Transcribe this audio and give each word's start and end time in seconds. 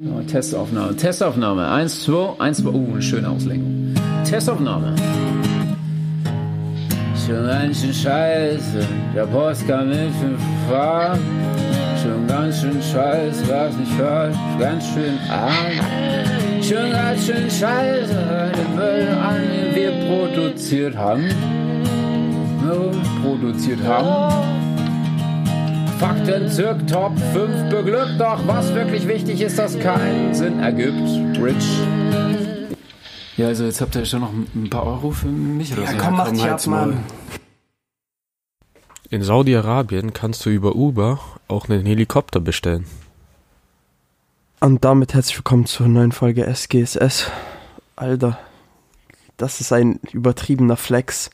Testaufnahme, 0.00 0.96
Testaufnahme. 0.96 1.68
Eins, 1.68 2.04
zwei, 2.04 2.32
eins, 2.38 2.58
zwei. 2.58 2.70
Uh, 2.70 2.92
eine 2.92 3.02
schöne 3.02 3.28
Auslenkung. 3.28 3.94
Testaufnahme. 4.24 4.94
Schon 7.26 7.46
ganz 7.46 7.82
schön 7.82 7.92
scheiße, 7.92 8.86
der 9.14 9.26
Post 9.26 9.68
kam 9.68 9.88
mit 9.88 10.10
fünf 10.18 10.40
Fahren. 10.70 11.20
Schon 12.02 12.26
ganz 12.26 12.62
schön 12.62 12.80
scheiße, 12.80 13.46
was 13.46 13.76
nicht 13.76 13.92
falsch, 13.92 14.36
ganz 14.58 14.84
schön 14.86 15.18
arm. 15.28 16.62
Schon 16.62 16.90
ganz 16.92 17.26
schön 17.26 17.50
scheiße, 17.50 18.52
den 18.56 18.74
Müll 18.74 19.08
an, 19.08 19.42
den 19.52 19.74
wir 19.74 19.92
produziert 20.08 20.96
haben. 20.96 21.28
No, 22.64 22.90
produziert 23.22 23.82
haben. 23.84 24.49
Fakten 26.00 26.48
zirk 26.48 26.86
Top 26.86 27.12
5 27.34 27.68
beglückt, 27.68 28.18
doch 28.18 28.40
was 28.46 28.72
wirklich 28.72 29.06
wichtig 29.06 29.42
ist, 29.42 29.58
das 29.58 29.78
keinen 29.78 30.34
Sinn 30.34 30.58
ergibt. 30.58 31.38
Rich. 31.38 31.78
Ja, 33.36 33.48
also 33.48 33.64
jetzt 33.64 33.82
habt 33.82 33.94
ihr 33.96 34.06
schon 34.06 34.20
noch 34.20 34.32
ein 34.32 34.70
paar 34.70 34.86
Euro 34.86 35.10
für 35.10 35.26
mich 35.28 35.74
oder 35.74 35.82
Ja, 35.82 35.90
so. 35.92 35.96
komm, 35.98 36.16
mach 36.16 36.30
dich 36.30 36.42
ab. 36.42 36.66
Mann. 36.68 37.04
In 39.10 39.22
Saudi-Arabien 39.22 40.14
kannst 40.14 40.46
du 40.46 40.48
über 40.48 40.74
Uber 40.74 41.20
auch 41.48 41.68
einen 41.68 41.84
Helikopter 41.84 42.40
bestellen. 42.40 42.86
Und 44.60 44.82
damit 44.86 45.12
herzlich 45.12 45.36
willkommen 45.36 45.66
zur 45.66 45.86
neuen 45.86 46.12
Folge 46.12 46.46
SGSS. 46.46 47.30
Alter, 47.96 48.38
das 49.36 49.60
ist 49.60 49.70
ein 49.70 50.00
übertriebener 50.12 50.78
Flex. 50.78 51.28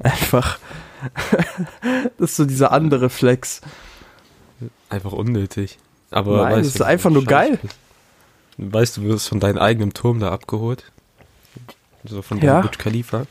Einfach. 0.00 0.58
das 2.18 2.30
ist 2.30 2.36
so 2.36 2.44
dieser 2.44 2.72
andere 2.72 3.10
Flex. 3.10 3.60
Einfach 4.88 5.12
unnötig. 5.12 5.78
Aber 6.10 6.38
Nein, 6.44 6.56
weißt 6.56 6.66
das 6.68 6.74
ist 6.76 6.82
einfach 6.82 7.10
nur 7.10 7.24
geil. 7.24 7.58
bist. 7.60 7.76
Weißt 8.56 8.96
du, 8.96 9.02
du 9.02 9.08
wirst 9.08 9.28
von 9.28 9.40
deinem 9.40 9.58
eigenen 9.58 9.92
Turm 9.92 10.18
da 10.20 10.30
abgeholt. 10.32 10.90
So 12.04 12.22
von 12.22 12.38
Ja. 12.38 12.54
deinem 12.54 12.62
Burj 12.62 12.78
Khalifa. 12.78 13.26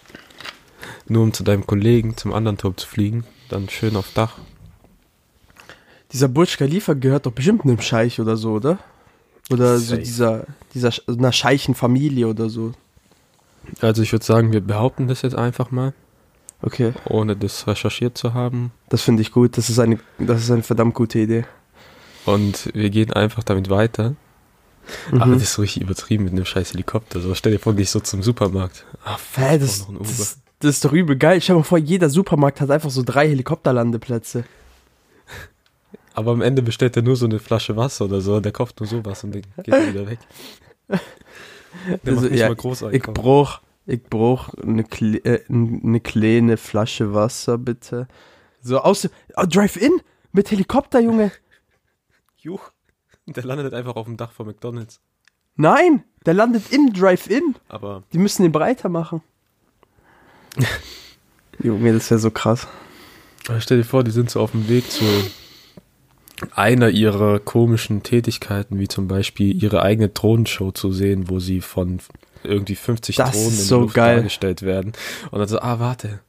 Nur 1.08 1.24
um 1.24 1.34
zu 1.34 1.44
deinem 1.44 1.66
Kollegen 1.66 2.16
zum 2.18 2.34
anderen 2.34 2.58
Turm 2.58 2.78
zu 2.78 2.88
fliegen. 2.88 3.26
Dann 3.50 3.68
schön 3.70 3.96
auf 3.96 4.12
Dach. 4.14 4.38
Dieser 6.14 6.28
Burj 6.30 6.56
Khalifa 6.58 6.94
gehört 6.94 7.26
doch 7.26 7.32
bestimmt 7.32 7.64
einem 7.64 7.82
Scheich 7.82 8.20
oder 8.22 8.38
so, 8.38 8.52
oder? 8.54 8.78
Oder 9.50 9.78
so 9.78 9.96
dieser, 9.98 10.46
dieser, 10.74 10.92
einer 11.08 11.32
Scheichenfamilie 11.32 12.28
oder 12.28 12.50
so. 12.50 12.74
Also 13.82 14.02
ich 14.02 14.12
würde 14.12 14.24
sagen, 14.26 14.52
wir 14.52 14.62
behaupten 14.62 15.08
das 15.08 15.22
jetzt 15.22 15.36
einfach 15.36 15.72
mal, 15.72 15.94
Okay, 16.62 16.94
ohne 17.06 17.36
das 17.36 17.68
recherchiert 17.68 18.18
zu 18.18 18.34
haben. 18.34 18.72
das 18.90 19.02
finde 19.04 19.22
ich 19.22 19.32
gut. 19.32 19.58
Das 19.58 19.70
ist 19.70 19.78
eine, 19.80 20.00
das 20.18 20.42
ist 20.44 20.52
eine 20.52 20.64
verdammt 20.64 20.96
gute 20.96 21.20
Idee. 21.20 21.46
Und 22.26 22.70
wir 22.74 22.90
gehen 22.90 23.14
einfach 23.14 23.44
damit 23.44 23.70
weiter. 23.70 24.16
Aber 25.12 25.28
Mhm. 25.28 25.34
das 25.34 25.44
ist 25.44 25.54
so 25.54 25.62
richtig 25.62 25.84
übertrieben 25.84 26.24
mit 26.24 26.34
einem 26.34 26.46
scheiß 26.46 26.72
Helikopter. 26.74 27.20
So, 27.22 27.34
stell 27.36 27.52
dir 27.52 27.60
vor, 27.60 27.74
gehst 27.74 27.92
so 27.92 28.00
zum 28.00 28.24
Supermarkt. 28.24 28.86
Ah, 29.06 29.18
Hä, 29.36 29.58
das, 29.60 29.86
das, 30.00 30.40
das 30.60 30.70
ist 30.76 30.86
doch 30.86 30.94
übel 30.94 31.16
geil. 31.18 31.42
Stell 31.42 31.56
dir 31.56 31.60
mal 31.60 31.64
vor, 31.64 31.78
jeder 31.78 32.10
Supermarkt 32.10 32.60
hat 32.62 32.72
einfach 32.72 32.90
so 32.90 33.04
drei 33.04 33.28
Helikopterlandeplätze. 33.30 34.46
Aber 36.14 36.32
am 36.32 36.42
Ende 36.42 36.62
bestellt 36.64 36.96
er 36.96 37.04
nur 37.04 37.16
so 37.16 37.26
eine 37.26 37.38
Flasche 37.40 37.76
Wasser 37.76 38.06
oder 38.06 38.22
so. 38.22 38.40
Der 38.40 38.52
kauft 38.52 38.80
nur 38.80 38.88
sowas 38.88 39.24
und 39.24 39.36
dann 39.36 39.44
geht 39.64 39.74
er 39.74 39.88
wieder 39.94 40.08
weg. 40.08 40.20
Der 40.90 41.00
Also, 42.06 42.22
macht 42.22 42.32
nicht 42.32 42.40
ja, 42.40 42.48
mal 42.48 42.56
groß 42.56 42.82
Ich 42.92 43.04
brauch, 43.04 43.60
ich 43.88 44.04
brauch 44.04 44.54
eine, 44.56 44.84
Kle 44.84 45.18
äh, 45.24 45.44
eine 45.50 46.00
kleine 46.02 46.58
Flasche 46.58 47.14
Wasser, 47.14 47.58
bitte. 47.58 48.08
So 48.62 48.80
aus, 48.80 49.10
oh, 49.36 49.46
Drive-In 49.46 50.02
mit 50.34 50.52
Helikopter, 50.52 51.00
Junge. 51.00 51.32
Juch. 52.38 52.72
Der 53.26 53.44
landet 53.44 53.74
einfach 53.74 53.96
auf 53.96 54.06
dem 54.06 54.18
Dach 54.18 54.32
von 54.32 54.46
McDonalds. 54.48 55.02
Nein, 55.56 56.04
der 56.26 56.34
landet 56.34 56.72
im 56.72 56.94
Drive-In. 56.94 57.56
Aber 57.70 58.04
Die 58.14 58.18
müssen 58.18 58.44
den 58.44 58.52
breiter 58.52 58.90
machen. 58.90 59.22
Junge, 61.64 61.94
das 61.94 62.12
wäre 62.12 62.20
so 62.20 62.30
krass. 62.30 62.68
aber 63.48 63.62
stell 63.62 63.78
dir 63.78 63.84
vor, 63.84 64.04
die 64.04 64.12
sind 64.12 64.30
so 64.30 64.42
auf 64.42 64.52
dem 64.52 64.68
Weg 64.68 64.92
zu 64.92 65.06
einer 66.52 66.90
ihrer 66.90 67.40
komischen 67.40 68.04
Tätigkeiten, 68.04 68.80
wie 68.80 68.88
zum 68.88 69.08
Beispiel 69.08 69.62
ihre 69.62 69.82
eigene 69.82 70.10
Drohnenshow 70.10 70.72
zu 70.72 70.92
sehen, 70.92 71.30
wo 71.30 71.40
sie 71.40 71.62
von 71.62 72.00
irgendwie 72.48 72.76
50 72.76 73.16
Das 73.18 73.32
Drohnen 73.32 73.48
ist 73.48 73.60
in 73.60 73.66
so 73.66 73.80
Luft 73.82 73.94
geil. 73.96 74.16
dargestellt 74.18 74.62
werden. 74.64 74.94
Und 75.32 75.40
dann 75.40 75.48
so, 75.48 75.60
ah, 75.60 75.80
warte. 75.80 76.20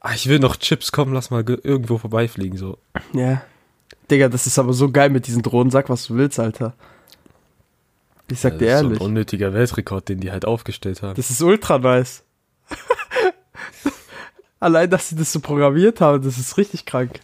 Ah, 0.00 0.12
ich 0.14 0.28
will 0.28 0.38
noch 0.38 0.56
Chips, 0.56 0.92
komm, 0.92 1.12
lass 1.12 1.30
mal 1.30 1.42
ge- 1.44 1.58
irgendwo 1.62 1.98
vorbeifliegen. 1.98 2.56
So, 2.58 2.78
Ja. 3.12 3.42
Digga, 4.10 4.28
das 4.28 4.46
ist 4.46 4.58
aber 4.58 4.72
so 4.72 4.90
geil 4.90 5.10
mit 5.10 5.26
diesen 5.26 5.42
Drohnen. 5.42 5.70
Sag, 5.70 5.88
was 5.88 6.06
du 6.06 6.14
willst, 6.16 6.38
Alter. 6.38 6.74
Ich 8.30 8.40
sag 8.40 8.52
Das 8.52 8.58
dir 8.58 8.64
ist 8.66 8.70
ehrlich. 8.72 8.98
So 8.98 9.04
ein 9.04 9.10
unnötiger 9.10 9.52
Weltrekord, 9.54 10.08
den 10.08 10.20
die 10.20 10.30
halt 10.30 10.44
aufgestellt 10.44 11.02
haben. 11.02 11.14
Das 11.16 11.30
ist 11.30 11.42
ultra 11.42 11.78
nice. 11.78 12.22
Allein, 14.60 14.90
dass 14.90 15.08
sie 15.08 15.16
das 15.16 15.32
so 15.32 15.40
programmiert 15.40 16.00
haben, 16.00 16.22
das 16.22 16.36
ist 16.38 16.56
richtig 16.58 16.84
krank. 16.84 17.20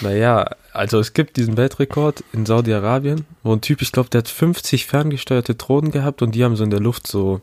Naja, 0.00 0.50
also 0.72 1.00
es 1.00 1.12
gibt 1.12 1.36
diesen 1.36 1.56
Weltrekord 1.56 2.22
in 2.32 2.46
Saudi-Arabien, 2.46 3.26
wo 3.42 3.52
ein 3.52 3.60
Typ, 3.60 3.82
ich 3.82 3.92
glaube, 3.92 4.10
der 4.10 4.20
hat 4.20 4.28
50 4.28 4.86
ferngesteuerte 4.86 5.54
Drohnen 5.54 5.90
gehabt 5.90 6.22
und 6.22 6.34
die 6.34 6.44
haben 6.44 6.56
so 6.56 6.64
in 6.64 6.70
der 6.70 6.80
Luft 6.80 7.06
so 7.06 7.40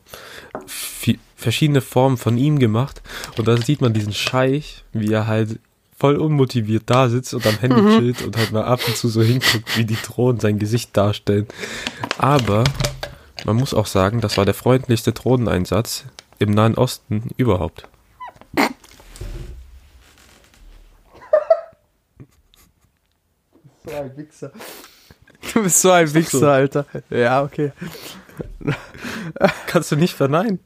verschiedene 1.35 1.81
Formen 1.81 2.17
von 2.17 2.37
ihm 2.37 2.59
gemacht. 2.59 3.01
Und 3.37 3.47
da 3.47 3.57
sieht 3.57 3.81
man 3.81 3.93
diesen 3.93 4.13
Scheich, 4.13 4.83
wie 4.93 5.11
er 5.11 5.27
halt 5.27 5.59
voll 5.97 6.15
unmotiviert 6.17 6.83
da 6.87 7.09
sitzt 7.09 7.33
und 7.33 7.45
am 7.47 7.57
Handy 7.59 7.97
chillt 7.97 8.21
und 8.21 8.37
halt 8.37 8.51
mal 8.51 8.65
ab 8.65 8.81
und 8.87 8.95
zu 8.95 9.07
so 9.07 9.21
hinguckt, 9.21 9.77
wie 9.77 9.85
die 9.85 9.97
Drohnen 10.01 10.39
sein 10.39 10.59
Gesicht 10.59 10.95
darstellen. 10.95 11.47
Aber 12.17 12.63
man 13.45 13.55
muss 13.55 13.73
auch 13.73 13.85
sagen, 13.85 14.21
das 14.21 14.37
war 14.37 14.45
der 14.45 14.53
freundlichste 14.53 15.13
Drohneneinsatz 15.13 16.05
im 16.39 16.51
Nahen 16.51 16.75
Osten 16.75 17.29
überhaupt. 17.37 17.87
So 23.85 23.95
ein 23.95 24.17
Wichser. 24.17 24.51
Du 25.53 25.63
bist 25.63 25.81
so 25.81 25.91
ein 25.91 26.13
Wichser, 26.13 26.39
so. 26.39 26.47
Alter. 26.47 26.85
Ja, 27.09 27.43
okay. 27.43 27.71
Kannst 29.67 29.91
du 29.91 29.95
nicht 29.95 30.15
verneinen. 30.15 30.59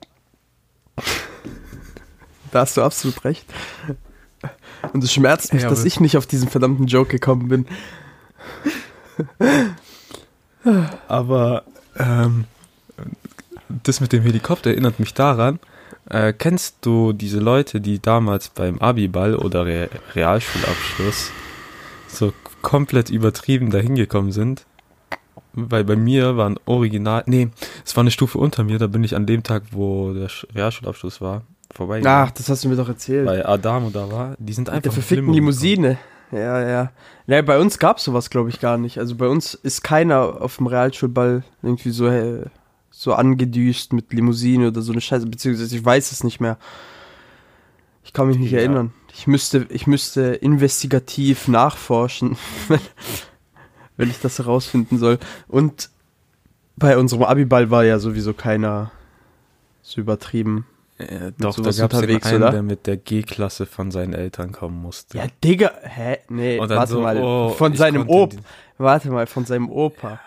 Da 2.52 2.62
hast 2.62 2.78
du 2.78 2.84
absolut 2.84 3.24
recht. 3.26 3.46
Und 4.94 5.04
es 5.04 5.14
schmerzt 5.14 5.54
mich, 5.54 5.64
Ja, 5.64 5.70
dass 5.70 5.86
ich 5.86 6.00
nicht 6.00 6.18
auf 6.18 6.26
diesen 6.26 6.50
verdammten 6.50 6.88
Joke 6.88 7.10
gekommen 7.12 7.50
bin. 7.50 7.66
Aber 11.08 11.64
ähm, 11.98 12.46
das 13.68 14.00
mit 14.02 14.14
dem 14.14 14.24
Helikopter 14.24 14.72
erinnert 14.72 15.00
mich 15.00 15.14
daran. 15.14 15.60
Äh, 16.10 16.34
kennst 16.34 16.78
du 16.82 17.14
diese 17.14 17.40
Leute, 17.40 17.82
die 17.82 18.00
damals 18.00 18.50
beim 18.50 18.80
Abiball 18.80 19.36
oder 19.36 19.66
Re 19.66 19.90
Realschulabschluss 20.16 21.32
so 22.08 22.34
komplett 22.62 23.10
übertrieben 23.10 23.70
dahin 23.72 23.96
gekommen 23.96 24.32
sind? 24.32 24.66
Weil 25.54 25.84
bei 25.84 25.96
mir 25.96 26.38
waren 26.38 26.58
original, 26.66 27.24
nee, 27.26 27.50
es 27.86 27.96
war 27.96 28.02
eine 28.02 28.12
Stufe 28.12 28.38
unter 28.38 28.64
mir, 28.64 28.78
da 28.78 28.88
bin 28.88 29.04
ich 29.04 29.16
an 29.16 29.26
dem 29.26 29.42
Tag, 29.44 29.64
wo 29.72 30.14
der 30.14 30.30
Sch- 30.30 30.46
Realschulabschluss 30.54 31.22
war, 31.22 31.42
vorbei. 31.72 32.02
Ach, 32.06 32.32
das 32.32 32.50
hast 32.50 32.64
du 32.64 32.70
mir 32.70 32.76
doch 32.76 32.88
erzählt. 32.88 33.26
Weil 33.28 33.46
Adamo 33.46 33.90
da 33.90 34.12
war, 34.12 34.36
die 34.38 34.54
sind 34.54 34.70
einfach 34.70 34.84
der 34.84 34.92
verfickten 34.92 35.26
Limo 35.26 35.36
Limousine. 35.36 35.98
Ja, 36.32 36.62
ja. 36.68 36.92
Ja, 37.26 37.42
bei 37.42 37.58
uns 37.60 37.80
gab's 37.80 38.04
sowas, 38.04 38.30
glaube 38.30 38.50
ich, 38.50 38.60
gar 38.60 38.78
nicht. 38.78 39.00
Also 39.00 39.16
bei 39.16 39.28
uns 39.28 39.56
ist 39.56 39.84
keiner 39.84 40.42
auf 40.42 40.58
dem 40.58 40.68
Realschulball 40.68 41.44
irgendwie 41.64 41.90
so, 41.90 42.06
äh, 42.08 42.46
so 42.92 43.14
angedüst 43.16 43.92
mit 43.94 44.14
Limousine 44.14 44.68
oder 44.68 44.82
so 44.82 44.92
eine 44.92 45.02
Scheiße, 45.02 45.26
beziehungsweise 45.26 45.76
ich 45.76 45.84
weiß 45.84 46.12
es 46.12 46.24
nicht 46.24 46.40
mehr. 46.40 46.58
Ich 48.04 48.14
kann 48.14 48.28
mich 48.28 48.38
nicht 48.38 48.52
Ja. 48.52 48.60
erinnern. 48.60 48.94
Ich 49.14 49.28
müsste, 49.28 49.66
ich 49.70 49.88
müsste 49.88 50.22
investigativ 50.36 51.48
nachforschen, 51.48 52.38
wenn, 52.68 52.80
wenn 53.98 54.10
ich 54.10 54.20
das 54.20 54.38
herausfinden 54.40 54.98
soll. 54.98 55.20
Und 55.48 55.90
bei 56.78 56.98
unserem 56.98 57.24
Abiball 57.24 57.70
war 57.72 57.84
ja 57.84 58.00
sowieso 58.00 58.34
keiner 58.34 58.92
so 59.82 60.00
übertrieben. 60.02 60.66
Äh, 60.98 61.32
doch, 61.38 61.56
da 61.56 61.72
gab 61.72 61.94
es 61.94 62.02
den 62.02 62.22
einen, 62.24 62.36
oder? 62.44 62.52
der 62.52 62.62
mit 62.62 62.86
der 62.86 62.98
G-Klasse 62.98 63.66
von 63.66 63.90
seinen 63.90 64.14
Eltern 64.14 64.52
kommen 64.52 64.82
musste. 64.82 65.18
Ja, 65.18 65.26
Digga, 65.44 65.72
hä? 65.82 66.18
Nee, 66.30 66.60
warte 66.60 66.92
so, 66.94 67.02
mal. 67.02 67.18
oh, 67.18 67.50
von 67.50 67.74
seinem 67.76 68.06
konnte 68.08 68.14
Op. 68.14 68.30
die- 68.32 68.38
Warte 68.78 69.10
mal, 69.10 69.26
von 69.28 69.46
seinem 69.46 69.70
Opa. 69.70 70.20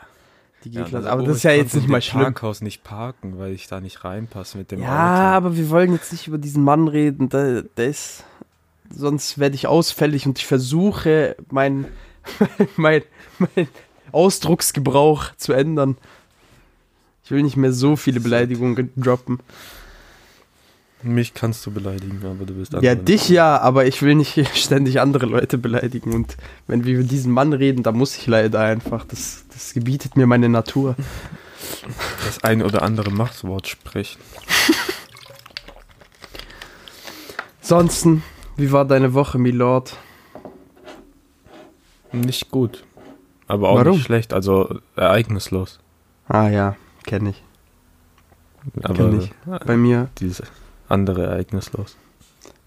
Die 0.65 0.71
Ja, 0.71 0.83
G-Klasse. 0.85 1.05
dann, 1.05 1.13
aber 1.13 1.23
oh, 1.23 1.27
das 1.27 1.37
ist 1.39 1.43
ja 1.43 1.53
jetzt 1.53 1.75
nicht 1.75 1.89
mal 1.89 2.01
schlimm. 2.03 2.23
Parkhaus 2.23 2.61
nicht 2.63 2.85
parken, 2.85 3.39
weil 3.39 3.53
ich 3.53 3.67
da 3.69 3.81
nicht 3.81 4.05
reinpasse 4.05 4.57
mit 4.59 4.71
dem 4.71 4.81
Ja, 4.83 4.89
Auto. 5.37 5.37
aber 5.47 5.57
wir 5.57 5.69
wollen 5.71 5.93
jetzt 5.93 6.13
nicht 6.13 6.27
über 6.27 6.39
diesen 6.39 6.65
Mann 6.65 6.89
reden. 6.89 7.29
Der, 7.29 7.63
der 7.63 7.89
ist. 7.89 8.25
Sonst 8.95 9.39
werde 9.39 9.55
ich 9.55 9.67
ausfällig 9.67 10.27
und 10.27 10.39
ich 10.39 10.47
versuche, 10.47 11.37
mein, 11.51 11.87
mein, 12.77 13.03
mein 13.39 13.69
Ausdrucksgebrauch 14.13 15.35
zu 15.37 15.53
ändern. 15.53 15.97
Ich 17.25 17.31
will 17.31 17.43
nicht 17.43 17.57
mehr 17.57 17.73
so 17.73 17.97
viele 17.97 18.21
Beleidigungen 18.21 18.93
droppen. 18.97 19.41
Mich 21.05 21.35
kannst 21.35 21.67
du 21.67 21.73
beleidigen, 21.73 22.21
aber 22.25 22.45
du 22.45 22.55
bist 22.55 22.75
Ja, 22.81 22.95
dich 22.95 23.29
ja, 23.29 23.59
aber 23.61 23.87
ich 23.87 24.03
will 24.03 24.15
nicht 24.15 24.41
ständig 24.57 25.01
andere 25.01 25.27
Leute 25.27 25.59
beleidigen. 25.59 26.13
Und 26.13 26.37
wenn 26.69 26.85
wir 26.85 26.95
über 26.95 27.03
diesen 27.03 27.33
Mann 27.33 27.53
reden, 27.53 27.83
dann 27.83 27.97
muss 27.97 28.17
ich 28.17 28.27
leider 28.27 28.61
einfach. 28.61 29.05
Das, 29.07 29.45
das 29.53 29.75
gebietet 29.75 30.17
mir 30.17 30.27
meine 30.27 30.49
Natur. 30.49 30.95
Das 32.25 32.45
ein 32.45 32.63
oder 32.63 32.83
andere 32.83 33.11
Machtwort 33.11 33.67
sprechen. 33.67 34.21
Ansonsten, 37.63 38.23
wie 38.63 38.71
war 38.71 38.85
deine 38.85 39.13
Woche, 39.13 39.39
Milord? 39.39 39.97
Nicht 42.13 42.53
gut. 42.53 42.85
Aber 43.49 43.71
auch 43.71 43.77
Warum? 43.79 43.95
nicht 43.95 44.05
schlecht, 44.05 44.33
also 44.33 44.79
ereignislos. 44.95 45.81
Ah 46.29 46.49
ja, 46.49 46.77
kenne 47.05 47.31
ich. 47.31 47.43
Aber 48.85 48.95
Kenn 48.95 49.21
ich. 49.21 49.33
Bei 49.67 49.77
mir, 49.77 50.11
dieses 50.19 50.45
andere 50.89 51.25
ereignislos. 51.27 51.97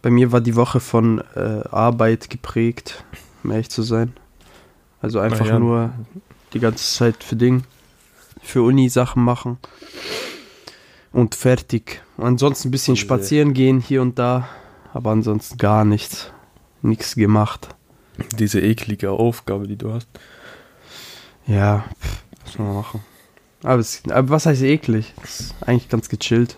bei 0.02 0.10
mir 0.10 0.34
war 0.34 0.42
die 0.42 0.58
Woche 0.58 0.82
von 0.82 1.24
äh, 1.36 1.62
Arbeit 1.72 2.30
geprägt, 2.30 3.06
um 3.44 3.52
ehrlich 3.52 3.70
zu 3.70 3.82
sein. 3.82 4.12
Also 5.02 5.20
einfach 5.20 5.46
Na 5.46 5.54
ja. 5.54 5.60
nur 5.60 5.94
die 6.52 6.60
ganze 6.60 6.84
Zeit 6.94 7.24
für 7.24 7.38
Ding, 7.38 7.64
für 8.42 8.64
Uni 8.64 8.90
Sachen 8.90 9.24
machen 9.24 9.60
und 11.14 11.36
fertig. 11.36 12.02
Ansonsten 12.18 12.68
ein 12.68 12.72
bisschen 12.72 12.98
spazieren 12.98 13.54
gehen 13.54 13.80
hier 13.80 14.02
und 14.02 14.20
da, 14.20 14.50
aber 14.96 15.12
ansonsten 15.12 15.58
gar 15.58 15.84
nichts. 15.84 16.32
Nichts 16.82 17.16
gemacht. 17.16 17.68
Diese 18.40 18.62
eklige 18.62 19.12
Aufgabe, 19.12 19.68
die 19.68 19.76
du 19.76 19.92
hast. 19.92 20.08
Ja, 21.46 21.84
pff, 22.00 22.24
was 22.44 22.54
soll 22.54 22.66
man 22.66 22.76
machen? 22.76 23.04
Aber, 23.62 23.80
es, 23.80 24.04
aber 24.10 24.30
was 24.30 24.46
heißt 24.46 24.62
eklig? 24.62 25.14
Das 25.22 25.42
ist 25.42 25.56
eigentlich 25.60 25.90
ganz 25.90 26.08
gechillt. 26.08 26.58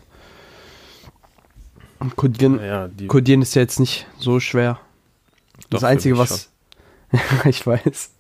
Und 1.98 2.16
Codieren, 2.16 2.96
die 2.96 3.08
Codieren 3.08 3.42
ist 3.42 3.56
ja 3.56 3.64
jetzt 3.64 3.80
nicht 3.80 4.06
so 4.20 4.40
schwer. 4.40 4.80
Das 5.56 5.70
Doch, 5.70 5.80
für 5.80 5.88
Einzige, 5.88 6.18
was. 6.20 6.52
ich 7.46 7.66
weiß. 7.66 8.12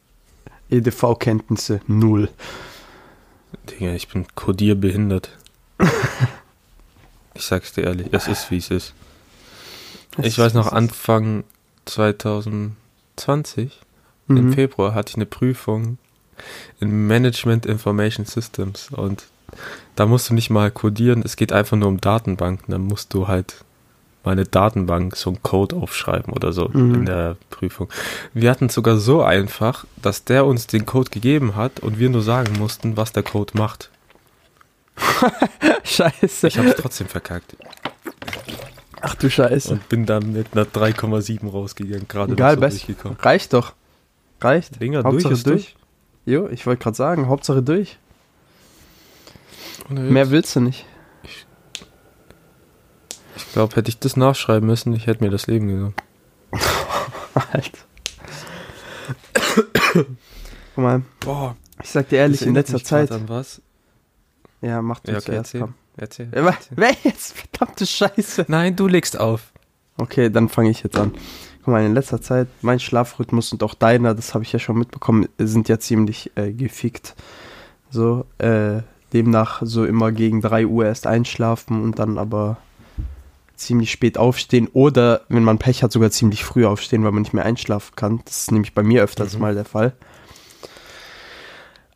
EDV-Kenntnisse, 0.71 1.81
null. 1.85 2.29
Digga, 3.69 3.93
ich 3.93 4.07
bin 4.07 4.25
kodierbehindert. 4.33 5.29
ich 7.35 7.43
sag's 7.43 7.73
dir 7.73 7.83
ehrlich, 7.83 8.07
es 8.11 8.27
ist 8.27 8.49
wie 8.49 8.57
es 8.57 8.71
ist. 8.71 8.93
Ich 10.23 10.37
weiß 10.37 10.53
noch, 10.53 10.71
Anfang 10.71 11.43
2020, 11.85 13.79
im 14.29 14.35
Mhm. 14.47 14.53
Februar, 14.53 14.93
hatte 14.93 15.11
ich 15.11 15.15
eine 15.15 15.25
Prüfung 15.25 15.97
in 16.79 17.07
Management 17.07 17.65
Information 17.65 18.25
Systems 18.25 18.89
und 18.91 19.25
da 19.95 20.05
musst 20.05 20.29
du 20.29 20.33
nicht 20.33 20.49
mal 20.49 20.69
codieren, 20.71 21.21
es 21.23 21.35
geht 21.37 21.51
einfach 21.53 21.77
nur 21.77 21.87
um 21.87 22.01
Datenbanken. 22.01 22.71
Da 22.71 22.77
musst 22.77 23.13
du 23.13 23.27
halt 23.27 23.63
mal 24.23 24.31
eine 24.33 24.43
Datenbank, 24.43 25.15
so 25.15 25.29
einen 25.29 25.41
Code 25.41 25.75
aufschreiben 25.77 26.33
oder 26.33 26.51
so 26.51 26.67
Mhm. 26.71 26.95
in 26.95 27.05
der 27.05 27.37
Prüfung. 27.49 27.87
Wir 28.33 28.51
hatten 28.51 28.65
es 28.65 28.73
sogar 28.73 28.97
so 28.97 29.23
einfach, 29.23 29.85
dass 30.01 30.25
der 30.25 30.45
uns 30.45 30.67
den 30.67 30.85
Code 30.85 31.09
gegeben 31.09 31.55
hat 31.55 31.79
und 31.79 31.97
wir 31.97 32.09
nur 32.09 32.21
sagen 32.21 32.53
mussten, 32.59 32.97
was 32.97 33.13
der 33.13 33.23
Code 33.23 33.57
macht. 33.57 33.89
Scheiße. 35.83 36.47
Ich 36.47 36.57
habe 36.57 36.69
es 36.69 36.75
trotzdem 36.75 37.07
verkackt 37.07 37.55
Ach 39.01 39.15
du 39.15 39.29
Scheiße. 39.29 39.71
und 39.73 39.89
bin 39.89 40.05
dann 40.05 40.33
mit 40.33 40.47
einer 40.53 40.65
3,7 40.65 41.49
rausgegangen, 41.49 42.07
gerade 42.07 42.33
Egal, 42.33 42.57
best. 42.57 42.77
durchgekommen. 42.77 43.17
Reicht 43.19 43.53
doch. 43.53 43.73
Reicht. 44.41 44.81
Dinger, 44.81 45.03
Hauptsache 45.03 45.29
durch 45.29 45.37
ist 45.39 45.47
durch. 45.47 45.75
Jo, 46.25 46.47
ich 46.49 46.65
wollte 46.65 46.83
gerade 46.83 46.97
sagen, 46.97 47.27
Hauptsache 47.27 47.61
durch. 47.63 47.97
Mehr 49.89 50.29
willst 50.31 50.55
du 50.55 50.59
nicht. 50.59 50.85
Ich 53.35 53.51
glaube, 53.53 53.75
hätte 53.75 53.89
ich 53.89 53.99
das 53.99 54.17
nachschreiben 54.17 54.67
müssen, 54.67 54.93
ich 54.93 55.07
hätte 55.07 55.23
mir 55.23 55.29
das 55.29 55.47
Leben 55.47 55.67
genommen. 55.67 55.93
Alter. 57.51 57.77
Guck 59.93 60.07
mal, 60.83 61.01
Boah, 61.19 61.55
ich 61.81 61.89
sag 61.89 62.09
dir 62.09 62.17
ehrlich, 62.17 62.41
in 62.41 62.53
letzter 62.53 62.83
Zeit. 62.83 63.09
Was? 63.27 63.61
Ja, 64.61 64.81
mach 64.81 64.99
du 64.99 65.11
Ja, 65.11 65.17
okay, 65.19 65.25
zuerst. 65.43 65.55
Erzähl. 65.97 66.29
Wa- 66.31 66.55
Wer 66.71 66.95
jetzt? 67.03 67.35
Verdammte 67.37 67.85
Scheiße. 67.85 68.45
Nein, 68.47 68.75
du 68.75 68.87
legst 68.87 69.19
auf. 69.19 69.51
Okay, 69.97 70.29
dann 70.29 70.47
fange 70.49 70.69
ich 70.69 70.83
jetzt 70.83 70.97
an. 70.97 71.11
Guck 71.63 71.73
mal, 71.73 71.85
in 71.85 71.93
letzter 71.93 72.21
Zeit, 72.21 72.47
mein 72.61 72.79
Schlafrhythmus 72.79 73.51
und 73.51 73.63
auch 73.63 73.73
deiner, 73.73 74.13
das 74.13 74.33
habe 74.33 74.43
ich 74.43 74.53
ja 74.53 74.59
schon 74.59 74.77
mitbekommen, 74.77 75.27
sind 75.37 75.67
ja 75.69 75.79
ziemlich 75.79 76.31
äh, 76.35 76.51
gefickt. 76.53 77.15
So, 77.89 78.25
äh, 78.37 78.81
demnach 79.13 79.61
so 79.63 79.85
immer 79.85 80.11
gegen 80.11 80.41
3 80.41 80.65
Uhr 80.67 80.85
erst 80.85 81.07
einschlafen 81.07 81.81
und 81.83 81.99
dann 81.99 82.17
aber 82.17 82.57
ziemlich 83.55 83.89
spät 83.91 84.17
aufstehen 84.17 84.67
oder, 84.73 85.21
wenn 85.29 85.43
man 85.43 85.57
Pech 85.57 85.81
hat, 85.81 85.91
sogar 85.91 86.11
ziemlich 86.11 86.43
früh 86.45 86.65
aufstehen, 86.65 87.03
weil 87.03 87.11
man 87.11 87.23
nicht 87.23 87.33
mehr 87.33 87.45
einschlafen 87.45 87.93
kann. 87.95 88.21
Das 88.25 88.41
ist 88.41 88.51
nämlich 88.51 88.73
bei 88.75 88.83
mir 88.83 89.01
öfters 89.03 89.33
Mhm. 89.33 89.39
mal 89.41 89.55
der 89.55 89.65
Fall. 89.65 89.93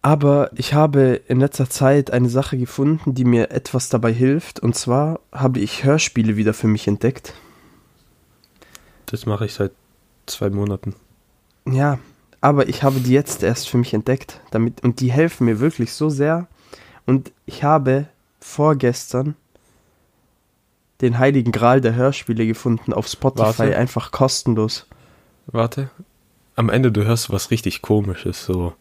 Aber 0.02 0.50
ich 0.56 0.74
habe 0.74 1.22
in 1.28 1.40
letzter 1.40 1.70
Zeit 1.70 2.12
eine 2.12 2.30
Sache 2.30 2.58
gefunden, 2.58 3.14
die 3.14 3.26
mir 3.26 3.52
etwas 3.52 3.90
dabei 3.90 4.12
hilft. 4.12 4.60
Und 4.60 4.76
zwar 4.76 5.20
habe 5.32 5.60
ich 5.60 5.84
Hörspiele 5.84 6.38
wieder 6.38 6.54
für 6.54 6.68
mich 6.68 6.88
entdeckt. 6.88 7.34
Das 9.06 9.26
mache 9.26 9.46
ich 9.46 9.54
seit 9.54 9.72
zwei 10.26 10.50
Monaten. 10.50 10.96
Ja, 11.66 12.00
aber 12.40 12.68
ich 12.68 12.82
habe 12.82 13.00
die 13.00 13.12
jetzt 13.12 13.44
erst 13.44 13.70
für 13.70 13.78
mich 13.78 13.94
entdeckt, 13.94 14.40
damit 14.50 14.84
und 14.84 15.00
die 15.00 15.12
helfen 15.12 15.46
mir 15.46 15.60
wirklich 15.60 15.94
so 15.94 16.10
sehr. 16.10 16.48
Und 17.06 17.32
ich 17.46 17.64
habe 17.64 18.08
vorgestern 18.40 19.36
den 21.02 21.20
heiligen 21.20 21.52
Gral 21.52 21.82
der 21.82 21.96
Hörspiele 21.96 22.48
gefunden 22.48 22.94
auf 22.94 23.08
Spotify, 23.08 23.60
Warte. 23.60 23.78
einfach 23.78 24.12
kostenlos. 24.12 24.88
Warte. 25.48 25.90
Am 26.56 26.70
Ende, 26.70 26.92
du 26.92 27.04
hörst 27.04 27.32
was 27.32 27.52
richtig 27.52 27.82
komisches, 27.82 28.46
so 28.46 28.74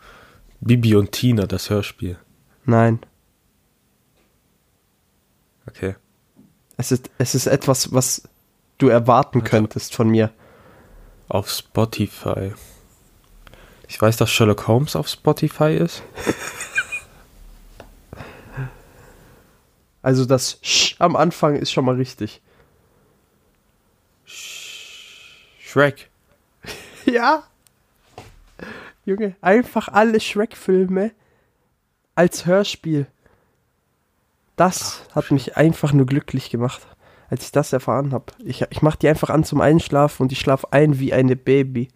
Bibi 0.61 0.95
und 0.95 1.13
Tina, 1.13 1.47
das 1.47 1.71
Hörspiel. 1.71 2.19
Nein, 2.65 3.01
Okay. 5.69 5.95
es 6.77 6.91
ist 6.93 7.11
es 7.19 7.35
ist 7.35 7.47
etwas, 7.47 7.93
was 7.93 8.29
du 8.79 8.89
erwarten 8.89 9.41
Also- 9.41 9.51
könntest 9.51 9.95
von 9.95 10.09
mir. 10.09 10.31
Auf 11.29 11.49
Spotify. 11.49 12.53
Ich 13.89 14.01
weiß, 14.01 14.17
dass 14.17 14.31
Sherlock 14.31 14.67
Holmes 14.67 14.97
auf 14.97 15.09
Spotify 15.09 15.77
ist. 15.77 16.03
Also 20.03 20.25
das 20.25 20.59
Sch 20.63 20.97
am 20.99 21.15
Anfang 21.15 21.57
ist 21.57 21.73
schon 21.73 21.85
mal 21.85 21.95
richtig. 21.97 22.41
Shrek. 24.25 26.09
Ja. 27.05 27.45
Junge, 29.05 29.35
einfach 29.41 29.89
alle 29.89 30.21
Shrek-Filme 30.21 31.13
als 32.15 32.47
Hörspiel. 32.47 33.07
Das 34.57 35.03
hat 35.15 35.31
mich 35.31 35.57
einfach 35.57 35.93
nur 35.93 36.07
glücklich 36.07 36.51
gemacht, 36.51 36.87
als 37.31 37.45
ich 37.45 37.53
das 37.53 37.73
erfahren 37.73 38.13
habe. 38.13 38.27
Ich, 38.45 38.63
ich 38.71 38.83
mache 38.83 38.99
die 38.99 39.09
einfach 39.09 39.31
an 39.31 39.45
zum 39.45 39.61
Einschlafen 39.61 40.25
und 40.25 40.33
ich 40.33 40.39
schlafe 40.41 40.73
ein 40.73 40.99
wie 40.99 41.13
eine 41.15 41.35
Baby. 41.37 41.89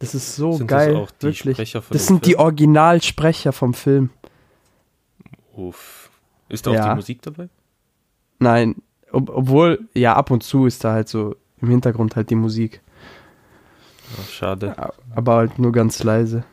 Das 0.00 0.14
ist 0.14 0.36
so 0.36 0.52
Sind 0.52 0.66
geil, 0.66 0.94
das 0.94 1.02
auch 1.02 1.10
die 1.10 1.22
wirklich. 1.26 1.56
Sprecher 1.56 1.82
von 1.82 1.94
das 1.96 2.06
sind 2.06 2.24
die 2.26 2.30
Film? 2.30 2.40
Originalsprecher 2.40 3.52
vom 3.52 3.74
Film. 3.74 4.10
Uff. 5.56 6.10
Ist 6.48 6.66
da 6.66 6.70
auch 6.70 6.74
Ja. 6.74 6.90
die 6.90 6.96
Musik 6.96 7.22
dabei? 7.22 7.48
Nein, 8.38 8.76
ob, 9.12 9.30
obwohl, 9.30 9.88
ja, 9.94 10.14
ab 10.14 10.30
und 10.30 10.42
zu 10.42 10.66
ist 10.66 10.84
da 10.84 10.92
halt 10.92 11.08
so 11.08 11.36
im 11.60 11.68
Hintergrund 11.70 12.16
halt 12.16 12.30
die 12.30 12.36
Musik. 12.36 12.80
Ach, 14.20 14.28
schade. 14.28 14.74
aber 15.14 15.34
halt 15.34 15.58
nur 15.58 15.72
ganz 15.72 16.02
leise. 16.02 16.44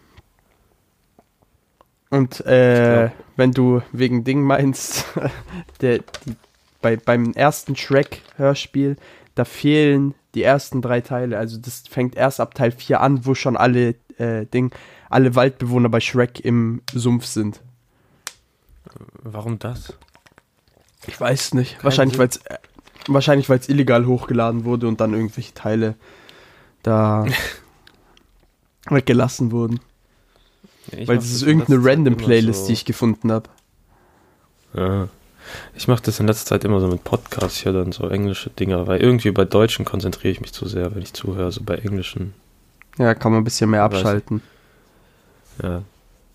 Und 2.10 2.46
äh, 2.46 3.10
wenn 3.36 3.52
du 3.52 3.82
wegen 3.92 4.24
Ding 4.24 4.42
meinst, 4.44 5.06
der, 5.82 6.00
die, 6.00 6.36
bei, 6.82 6.98
beim 6.98 7.34
ersten 7.34 7.76
Shrek-Hörspiel, 7.76 8.96
da 9.34 9.44
fehlen 9.44 10.14
die 10.34 10.44
ersten 10.44 10.82
drei 10.82 11.02
Teile. 11.02 11.38
Also 11.38 11.58
das 11.58 11.84
fängt 11.90 12.16
erst 12.16 12.40
ab 12.40 12.56
Teil 12.56 12.72
4 12.72 13.02
an, 13.02 13.26
wo 13.26 13.36
schon 13.36 13.58
alle 13.58 13.96
äh, 14.18 14.46
Ding, 14.46 14.72
alle 15.10 15.36
Waldbewohner 15.36 15.90
bei 15.90 16.00
Shrek 16.00 16.40
im 16.40 16.82
Sumpf 16.94 17.26
sind. 17.26 17.62
Warum 19.22 19.60
das? 19.60 19.94
Ich 21.08 21.20
weiß 21.20 21.54
nicht. 21.54 21.76
Kein 21.76 21.84
wahrscheinlich, 21.84 22.18
weil 22.18 22.28
es 22.28 22.38
äh, 22.38 22.58
wahrscheinlich, 23.08 23.50
weil's 23.50 23.70
illegal 23.70 24.06
hochgeladen 24.06 24.64
wurde 24.64 24.88
und 24.88 25.02
dann 25.02 25.14
irgendwelche 25.14 25.54
Teile 25.54 25.96
da 26.86 27.26
weggelassen 28.90 29.52
wurden. 29.52 29.80
Ja, 30.92 31.08
Weil 31.08 31.18
das 31.18 31.26
ist 31.32 31.42
in 31.44 31.60
irgendeine 31.60 31.84
Random 31.84 32.16
Playlist, 32.18 32.62
so- 32.62 32.68
die 32.68 32.74
ich 32.74 32.86
gefunden 32.86 33.32
habe. 33.32 33.50
Ja. 34.76 35.08
Ich 35.76 35.88
mache 35.88 36.02
das 36.04 36.20
in 36.20 36.28
letzter 36.28 36.46
Zeit 36.48 36.64
immer 36.64 36.80
so 36.80 36.88
mit 36.88 37.04
Podcasts, 37.04 37.64
höre 37.66 37.74
dann 37.74 37.92
so 37.92 38.08
englische 38.10 38.50
Dinger, 38.50 38.88
weil 38.88 39.00
irgendwie 39.02 39.32
bei 39.32 39.46
Deutschen 39.46 39.86
konzentriere 39.86 40.32
ich 40.32 40.42
mich 40.42 40.54
zu 40.54 40.68
sehr, 40.68 40.94
wenn 40.96 41.02
ich 41.04 41.14
zuhöre, 41.14 41.52
so 41.52 41.62
bei 41.64 41.76
englischen, 41.76 42.34
Ja, 42.98 43.14
kann 43.14 43.32
man 43.32 43.42
ein 43.42 43.44
bisschen 43.44 43.70
mehr 43.70 43.84
abschalten. 43.84 44.42
ja. 45.62 45.84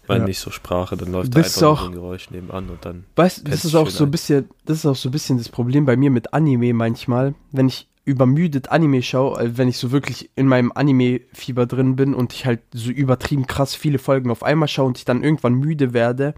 Weil 0.06 0.20
Ja. 0.20 0.24
nicht 0.24 0.40
so 0.40 0.50
Sprache, 0.50 0.96
dann 0.96 1.12
läuft 1.12 1.34
da 1.34 1.38
einfach 1.38 1.62
auch- 1.62 1.80
so 1.82 1.86
ein 1.86 1.92
Geräusch 1.92 2.30
nebenan 2.30 2.68
und 2.68 2.84
dann. 2.84 3.04
Weißt 3.14 3.38
du, 3.46 3.50
das 3.50 3.64
ist 3.64 3.76
auch 3.76 3.88
so 3.90 4.04
ein. 4.04 4.10
bisschen, 4.10 4.48
das 4.64 4.78
ist 4.78 4.86
auch 4.86 4.96
so 4.96 5.08
ein 5.08 5.12
bisschen 5.12 5.38
das 5.38 5.48
Problem 5.48 5.84
bei 5.86 5.96
mir 5.96 6.10
mit 6.10 6.32
Anime 6.34 6.72
manchmal, 6.74 7.34
wenn 7.52 7.68
ich 7.68 7.86
übermüdet 8.04 8.70
Anime 8.70 9.02
schaue, 9.02 9.40
äh, 9.40 9.58
wenn 9.58 9.68
ich 9.68 9.78
so 9.78 9.92
wirklich 9.92 10.30
in 10.36 10.46
meinem 10.46 10.72
Anime-Fieber 10.74 11.66
drin 11.66 11.96
bin 11.96 12.14
und 12.14 12.32
ich 12.32 12.46
halt 12.46 12.60
so 12.72 12.90
übertrieben 12.90 13.46
krass 13.46 13.74
viele 13.74 13.98
Folgen 13.98 14.30
auf 14.30 14.42
einmal 14.42 14.68
schaue 14.68 14.86
und 14.86 14.98
ich 14.98 15.04
dann 15.04 15.22
irgendwann 15.22 15.54
müde 15.54 15.92
werde. 15.92 16.34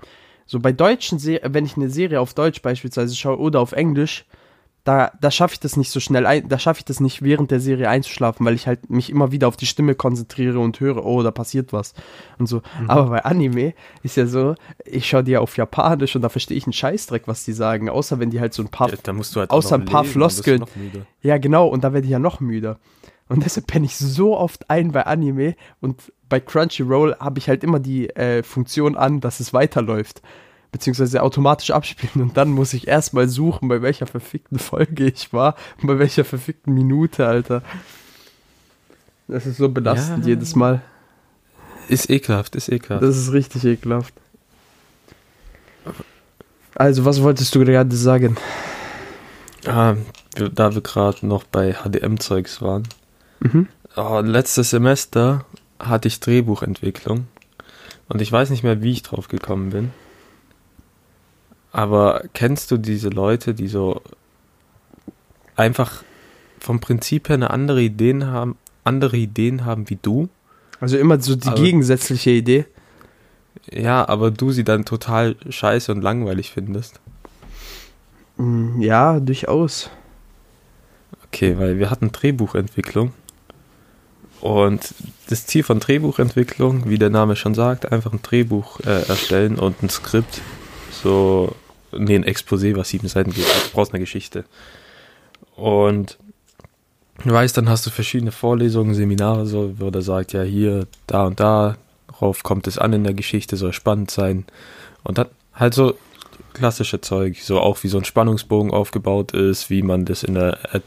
So 0.46 0.60
bei 0.60 0.72
deutschen 0.72 1.18
Serien, 1.18 1.54
wenn 1.54 1.64
ich 1.64 1.76
eine 1.76 1.88
Serie 1.88 2.20
auf 2.20 2.34
Deutsch 2.34 2.62
beispielsweise 2.62 3.14
schaue 3.14 3.38
oder 3.38 3.60
auf 3.60 3.72
Englisch, 3.72 4.24
da, 4.84 5.12
da 5.20 5.30
schaffe 5.30 5.54
ich 5.54 5.60
das 5.60 5.76
nicht 5.76 5.90
so 5.90 6.00
schnell, 6.00 6.26
ein, 6.26 6.48
da 6.48 6.58
schaffe 6.58 6.80
ich 6.80 6.84
das 6.84 6.98
nicht 6.98 7.22
während 7.22 7.52
der 7.52 7.60
Serie 7.60 7.88
einzuschlafen, 7.88 8.44
weil 8.44 8.54
ich 8.54 8.66
halt 8.66 8.90
mich 8.90 9.10
immer 9.10 9.30
wieder 9.30 9.46
auf 9.46 9.56
die 9.56 9.66
Stimme 9.66 9.94
konzentriere 9.94 10.58
und 10.58 10.80
höre, 10.80 11.04
oh, 11.04 11.22
da 11.22 11.30
passiert 11.30 11.72
was 11.72 11.94
und 12.38 12.46
so. 12.46 12.62
Aber 12.88 13.10
bei 13.10 13.24
Anime 13.24 13.74
ist 14.02 14.16
ja 14.16 14.26
so, 14.26 14.56
ich 14.84 15.08
schaue 15.08 15.22
die 15.22 15.32
ja 15.32 15.40
auf 15.40 15.56
Japanisch 15.56 16.16
und 16.16 16.22
da 16.22 16.28
verstehe 16.28 16.56
ich 16.56 16.66
einen 16.66 16.72
Scheißdreck, 16.72 17.28
was 17.28 17.44
die 17.44 17.52
sagen, 17.52 17.88
außer 17.88 18.18
wenn 18.18 18.30
die 18.30 18.40
halt 18.40 18.54
so 18.54 18.62
ein 18.62 18.68
paar, 18.68 18.90
Ja, 18.90 18.96
da 19.00 19.12
musst 19.12 19.36
du 19.36 19.40
halt 19.40 19.50
außer 19.50 19.76
ein 19.76 19.84
paar 19.84 20.02
du 20.02 20.10
Floskeln. 20.10 20.64
ja 21.20 21.38
genau, 21.38 21.68
und 21.68 21.84
da 21.84 21.92
werde 21.92 22.06
ich 22.06 22.12
ja 22.12 22.18
noch 22.18 22.40
müder. 22.40 22.78
Und 23.28 23.42
deshalb 23.44 23.68
penne 23.68 23.86
ich 23.86 23.96
so 23.96 24.36
oft 24.36 24.68
ein 24.68 24.90
bei 24.90 25.06
Anime 25.06 25.54
und 25.80 26.12
bei 26.28 26.40
Crunchyroll 26.40 27.16
habe 27.20 27.38
ich 27.38 27.48
halt 27.48 27.62
immer 27.62 27.78
die 27.78 28.10
äh, 28.10 28.42
Funktion 28.42 28.96
an, 28.96 29.20
dass 29.20 29.38
es 29.38 29.52
weiterläuft. 29.52 30.22
Beziehungsweise 30.72 31.22
automatisch 31.22 31.70
abspielen 31.70 32.22
und 32.28 32.36
dann 32.36 32.50
muss 32.50 32.72
ich 32.72 32.88
erstmal 32.88 33.28
suchen, 33.28 33.68
bei 33.68 33.82
welcher 33.82 34.06
verfickten 34.06 34.58
Folge 34.58 35.06
ich 35.06 35.32
war 35.32 35.54
und 35.80 35.86
bei 35.86 35.98
welcher 35.98 36.24
verfickten 36.24 36.72
Minute, 36.74 37.26
Alter. 37.26 37.62
Das 39.28 39.46
ist 39.46 39.58
so 39.58 39.68
belastend 39.68 40.24
Ja. 40.24 40.30
jedes 40.30 40.56
Mal. 40.56 40.82
Ist 41.88 42.08
ekelhaft, 42.10 42.56
ist 42.56 42.68
ekelhaft. 42.70 43.02
Das 43.02 43.16
ist 43.16 43.32
richtig 43.32 43.64
ekelhaft. 43.64 44.14
Also, 46.74 47.04
was 47.04 47.22
wolltest 47.22 47.54
du 47.54 47.64
gerade 47.64 47.94
sagen? 47.94 48.36
Ah, 49.66 49.94
da 50.54 50.74
wir 50.74 50.80
gerade 50.80 51.26
noch 51.26 51.44
bei 51.44 51.74
HDM-Zeugs 51.74 52.62
waren. 52.62 52.88
Mhm. 53.40 53.68
Oh, 53.96 54.20
letztes 54.24 54.70
Semester 54.70 55.44
hatte 55.78 56.08
ich 56.08 56.20
Drehbuchentwicklung. 56.20 57.26
Und 58.08 58.22
ich 58.22 58.32
weiß 58.32 58.50
nicht 58.50 58.62
mehr, 58.62 58.82
wie 58.82 58.92
ich 58.92 59.02
drauf 59.02 59.28
gekommen 59.28 59.70
bin. 59.70 59.90
Aber 61.72 62.22
kennst 62.34 62.70
du 62.70 62.76
diese 62.76 63.08
Leute, 63.08 63.54
die 63.54 63.68
so 63.68 64.02
einfach 65.56 66.02
vom 66.60 66.80
Prinzip 66.80 67.28
her 67.28 67.34
eine 67.34 67.50
andere 67.50 67.80
Ideen 67.82 68.26
haben, 68.26 68.56
andere 68.84 69.16
Ideen 69.16 69.64
haben 69.64 69.88
wie 69.90 69.98
du? 70.00 70.28
Also 70.80 70.98
immer 70.98 71.20
so 71.20 71.34
die 71.36 71.48
Aber- 71.48 71.56
gegensätzliche 71.60 72.30
Idee. 72.30 72.66
Ja, 73.70 74.08
aber 74.08 74.30
du 74.30 74.50
sie 74.50 74.64
dann 74.64 74.84
total 74.84 75.36
scheiße 75.48 75.92
und 75.92 76.02
langweilig 76.02 76.50
findest. 76.50 77.00
Mm, 78.36 78.80
Ja, 78.80 79.20
durchaus. 79.20 79.90
Okay, 81.26 81.58
weil 81.58 81.78
wir 81.78 81.90
hatten 81.90 82.12
Drehbuchentwicklung. 82.12 83.12
Und 84.40 84.94
das 85.28 85.46
Ziel 85.46 85.62
von 85.62 85.78
Drehbuchentwicklung, 85.80 86.88
wie 86.88 86.98
der 86.98 87.10
Name 87.10 87.36
schon 87.36 87.54
sagt, 87.54 87.92
einfach 87.92 88.12
ein 88.12 88.20
Drehbuch 88.22 88.80
äh, 88.80 89.06
erstellen 89.08 89.58
und 89.58 89.82
ein 89.82 89.88
Skript. 89.90 90.40
So, 90.90 91.54
nee, 91.96 92.14
ein 92.14 92.24
Exposé, 92.24 92.76
was 92.76 92.88
sieben 92.88 93.08
Seiten 93.08 93.32
geht. 93.32 93.44
Du 93.46 93.72
brauchst 93.72 93.92
eine 93.92 94.00
Geschichte. 94.00 94.44
Und 95.56 96.18
du 97.24 97.32
weißt, 97.32 97.56
dann 97.56 97.68
hast 97.68 97.86
du 97.86 97.90
verschiedene 97.90 98.32
Vorlesungen, 98.32 98.94
Seminare, 98.94 99.46
so, 99.46 99.74
wo 99.78 99.90
der 99.90 100.02
sagt, 100.02 100.32
ja, 100.32 100.42
hier, 100.42 100.86
da 101.06 101.26
und 101.26 101.40
da, 101.40 101.76
darauf 102.08 102.42
kommt 102.42 102.66
es 102.66 102.78
an 102.78 102.92
in 102.92 103.04
der 103.04 103.14
Geschichte, 103.14 103.56
soll 103.56 103.72
spannend 103.72 104.10
sein. 104.10 104.44
Und 105.04 105.18
dann 105.18 105.28
halt 105.54 105.74
so 105.74 105.94
klassische 106.54 107.00
Zeug, 107.00 107.38
so 107.40 107.60
auch 107.60 107.82
wie 107.82 107.88
so 107.88 107.98
ein 107.98 108.04
Spannungsbogen 108.04 108.72
aufgebaut 108.72 109.32
ist, 109.32 109.70
wie 109.70 109.82
man 109.82 110.04
das 110.04 110.22
in 110.22 110.34
der, 110.34 110.58
Er- 110.72 110.82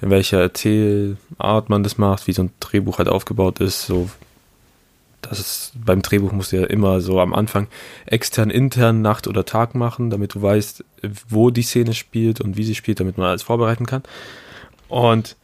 in 0.00 0.10
welcher 0.10 0.40
Erzählart 0.40 1.68
man 1.68 1.82
das 1.82 1.98
macht, 1.98 2.26
wie 2.26 2.32
so 2.32 2.42
ein 2.42 2.52
Drehbuch 2.60 2.98
halt 2.98 3.08
aufgebaut 3.08 3.60
ist, 3.60 3.86
so, 3.86 4.08
das 5.28 5.40
ist, 5.40 5.72
beim 5.74 6.02
Drehbuch 6.02 6.32
musst 6.32 6.52
du 6.52 6.56
ja 6.60 6.66
immer 6.66 7.00
so 7.00 7.20
am 7.20 7.34
Anfang 7.34 7.68
extern, 8.06 8.50
intern, 8.50 9.02
Nacht 9.02 9.26
oder 9.26 9.44
Tag 9.44 9.74
machen, 9.74 10.10
damit 10.10 10.34
du 10.34 10.42
weißt, 10.42 10.84
wo 11.28 11.50
die 11.50 11.62
Szene 11.62 11.94
spielt 11.94 12.40
und 12.40 12.56
wie 12.56 12.64
sie 12.64 12.74
spielt, 12.74 13.00
damit 13.00 13.18
man 13.18 13.28
alles 13.28 13.42
vorbereiten 13.42 13.86
kann. 13.86 14.02
Und 14.88 15.36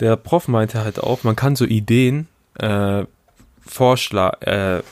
der 0.00 0.16
Prof 0.16 0.48
meinte 0.48 0.84
halt 0.84 0.98
auch, 1.00 1.24
man 1.24 1.36
kann 1.36 1.56
so 1.56 1.64
Ideen, 1.64 2.28
äh, 2.58 3.04
Vorschlag, 3.60 4.40
äh, 4.42 4.82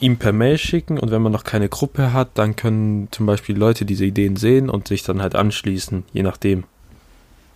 ihm 0.00 0.18
per 0.18 0.32
Mail 0.32 0.58
schicken 0.58 0.98
und 0.98 1.10
wenn 1.10 1.22
man 1.22 1.32
noch 1.32 1.44
keine 1.44 1.68
Gruppe 1.68 2.12
hat, 2.12 2.30
dann 2.34 2.56
können 2.56 3.08
zum 3.10 3.26
Beispiel 3.26 3.56
Leute 3.56 3.84
diese 3.84 4.04
Ideen 4.04 4.36
sehen 4.36 4.68
und 4.68 4.88
sich 4.88 5.02
dann 5.02 5.22
halt 5.22 5.34
anschließen, 5.34 6.04
je 6.12 6.22
nachdem, 6.22 6.64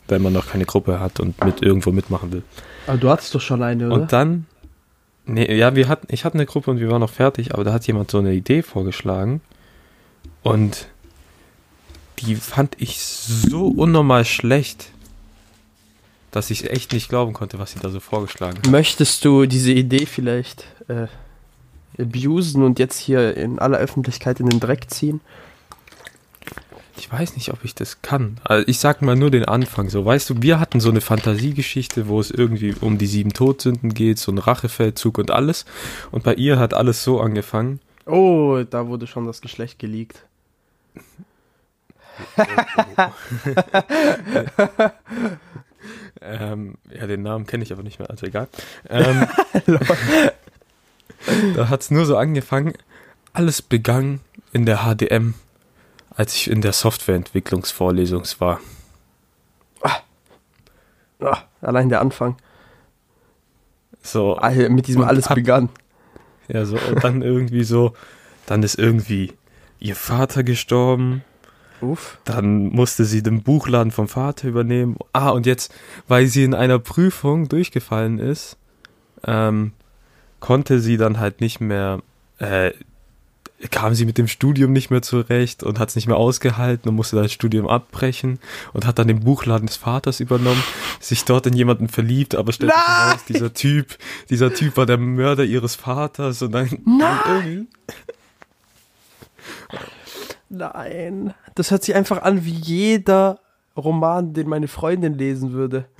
wenn 0.08 0.22
man 0.22 0.32
noch 0.32 0.48
keine 0.48 0.64
Gruppe 0.64 1.00
hat 1.00 1.20
und 1.20 1.42
mit 1.44 1.62
irgendwo 1.62 1.92
mitmachen 1.92 2.32
will. 2.32 2.42
Aber 2.86 2.98
du 2.98 3.10
hattest 3.10 3.34
doch 3.34 3.40
schon 3.40 3.62
eine, 3.62 3.86
oder? 3.86 3.94
Und 3.94 4.12
dann, 4.12 4.46
nee, 5.34 5.54
ja, 5.54 5.74
wir 5.74 5.88
hatten, 5.88 6.06
ich 6.10 6.24
hatte 6.24 6.34
eine 6.34 6.46
Gruppe 6.46 6.70
und 6.70 6.80
wir 6.80 6.90
waren 6.90 7.00
noch 7.00 7.10
fertig, 7.10 7.54
aber 7.54 7.64
da 7.64 7.72
hat 7.72 7.86
jemand 7.86 8.10
so 8.10 8.18
eine 8.18 8.32
Idee 8.32 8.62
vorgeschlagen 8.62 9.40
und 10.42 10.88
die 12.18 12.36
fand 12.36 12.76
ich 12.80 13.00
so 13.00 13.68
unnormal 13.68 14.24
schlecht, 14.24 14.90
dass 16.30 16.50
ich 16.50 16.70
echt 16.70 16.92
nicht 16.92 17.08
glauben 17.08 17.32
konnte, 17.32 17.58
was 17.58 17.72
sie 17.72 17.80
da 17.80 17.88
so 17.88 18.00
vorgeschlagen 18.00 18.58
hat. 18.58 18.68
Möchtest 18.68 19.24
du 19.24 19.46
diese 19.46 19.72
Idee 19.72 20.06
vielleicht 20.06 20.66
äh, 20.88 21.06
abusen 22.00 22.62
und 22.62 22.78
jetzt 22.78 22.98
hier 22.98 23.36
in 23.36 23.58
aller 23.58 23.78
Öffentlichkeit 23.78 24.40
in 24.40 24.48
den 24.48 24.60
Dreck 24.60 24.90
ziehen? 24.90 25.20
Ich 27.00 27.10
weiß 27.10 27.34
nicht, 27.36 27.50
ob 27.50 27.64
ich 27.64 27.74
das 27.74 28.02
kann. 28.02 28.36
Also 28.44 28.68
ich 28.68 28.78
sag 28.78 29.00
mal 29.00 29.16
nur 29.16 29.30
den 29.30 29.46
Anfang. 29.46 29.88
So, 29.88 30.04
weißt 30.04 30.28
du, 30.28 30.42
wir 30.42 30.60
hatten 30.60 30.80
so 30.80 30.90
eine 30.90 31.00
Fantasiegeschichte, 31.00 32.08
wo 32.08 32.20
es 32.20 32.30
irgendwie 32.30 32.74
um 32.78 32.98
die 32.98 33.06
sieben 33.06 33.32
Todsünden 33.32 33.94
geht, 33.94 34.18
so 34.18 34.30
ein 34.30 34.36
Rachefeldzug 34.36 35.16
und 35.16 35.30
alles. 35.30 35.64
Und 36.10 36.24
bei 36.24 36.34
ihr 36.34 36.58
hat 36.58 36.74
alles 36.74 37.02
so 37.02 37.18
angefangen. 37.18 37.80
Oh, 38.04 38.62
da 38.68 38.86
wurde 38.86 39.06
schon 39.06 39.26
das 39.26 39.40
Geschlecht 39.40 39.78
geleakt. 39.78 40.26
Ähm, 46.22 46.74
ja, 46.94 47.06
den 47.06 47.22
Namen 47.22 47.46
kenne 47.46 47.62
ich 47.62 47.72
aber 47.72 47.82
nicht 47.82 47.98
mehr, 47.98 48.10
also 48.10 48.26
egal. 48.26 48.46
Ähm, 48.90 49.26
da 51.56 51.70
hat 51.70 51.80
es 51.80 51.90
nur 51.90 52.04
so 52.04 52.18
angefangen. 52.18 52.74
Alles 53.32 53.62
begann 53.62 54.20
in 54.52 54.66
der 54.66 54.84
HDM, 54.84 55.32
als 56.20 56.34
ich 56.36 56.50
in 56.50 56.60
der 56.60 56.74
Softwareentwicklungsvorlesung 56.74 58.24
war. 58.40 58.60
Ah, 61.20 61.38
allein 61.62 61.88
der 61.88 62.00
Anfang. 62.02 62.36
So, 64.02 64.36
Ah, 64.36 64.50
mit 64.50 64.86
diesem 64.86 65.02
alles 65.02 65.28
ab- 65.28 65.34
begann. 65.34 65.70
Ja, 66.48 66.64
so, 66.66 66.76
und 66.76 67.02
dann 67.02 67.22
irgendwie 67.22 67.64
so, 67.64 67.94
dann 68.46 68.62
ist 68.62 68.78
irgendwie 68.78 69.32
ihr 69.78 69.96
Vater 69.96 70.42
gestorben, 70.42 71.22
Uff. 71.80 72.18
dann 72.24 72.68
musste 72.68 73.04
sie 73.06 73.22
den 73.22 73.42
Buchladen 73.42 73.90
vom 73.92 74.08
Vater 74.08 74.48
übernehmen. 74.48 74.96
Ah, 75.14 75.30
und 75.30 75.46
jetzt, 75.46 75.72
weil 76.06 76.26
sie 76.26 76.44
in 76.44 76.52
einer 76.54 76.78
Prüfung 76.78 77.48
durchgefallen 77.48 78.18
ist, 78.18 78.58
ähm, 79.26 79.72
konnte 80.40 80.80
sie 80.80 80.96
dann 80.98 81.18
halt 81.18 81.40
nicht 81.40 81.60
mehr, 81.60 82.00
äh, 82.38 82.72
kam 83.70 83.94
sie 83.94 84.04
mit 84.06 84.18
dem 84.18 84.28
Studium 84.28 84.72
nicht 84.72 84.90
mehr 84.90 85.02
zurecht 85.02 85.62
und 85.62 85.78
hat 85.78 85.90
es 85.90 85.96
nicht 85.96 86.06
mehr 86.06 86.16
ausgehalten 86.16 86.88
und 86.88 86.94
musste 86.94 87.16
das 87.16 87.32
Studium 87.32 87.68
abbrechen 87.68 88.38
und 88.72 88.86
hat 88.86 88.98
dann 88.98 89.08
den 89.08 89.20
Buchladen 89.20 89.66
des 89.66 89.76
Vaters 89.76 90.20
übernommen, 90.20 90.62
sich 91.00 91.24
dort 91.24 91.46
in 91.46 91.54
jemanden 91.54 91.88
verliebt, 91.88 92.34
aber 92.34 92.52
stellt 92.52 92.72
sich 92.72 92.80
heraus, 92.80 93.24
dieser 93.28 93.52
Typ, 93.52 93.98
dieser 94.30 94.54
Typ 94.54 94.76
war 94.76 94.86
der 94.86 94.98
Mörder 94.98 95.44
ihres 95.44 95.74
Vaters 95.74 96.42
und 96.42 96.52
dann 96.52 96.68
Nein! 96.84 97.68
Nein. 100.48 101.34
Das 101.54 101.70
hört 101.70 101.84
sich 101.84 101.94
einfach 101.94 102.22
an 102.22 102.44
wie 102.44 102.50
jeder 102.50 103.40
Roman, 103.76 104.32
den 104.32 104.48
meine 104.48 104.68
Freundin 104.68 105.16
lesen 105.16 105.52
würde. 105.52 105.84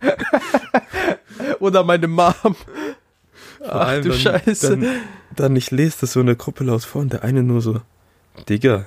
Oder 1.60 1.84
meine 1.84 2.08
Mom. 2.08 2.56
Vor 3.58 3.72
Ach 3.72 3.88
allem 3.88 4.02
du 4.02 4.10
dann, 4.10 4.18
Scheiße. 4.18 4.76
Dann, 4.78 5.00
dann 5.34 5.56
ich 5.56 5.70
lese 5.70 5.98
das 6.00 6.12
so 6.12 6.20
in 6.20 6.26
der 6.26 6.36
Gruppe 6.36 6.64
laut 6.64 6.84
vor 6.84 7.02
und 7.02 7.12
der 7.12 7.24
eine 7.24 7.42
nur 7.42 7.60
so, 7.60 7.80
Digga, 8.48 8.86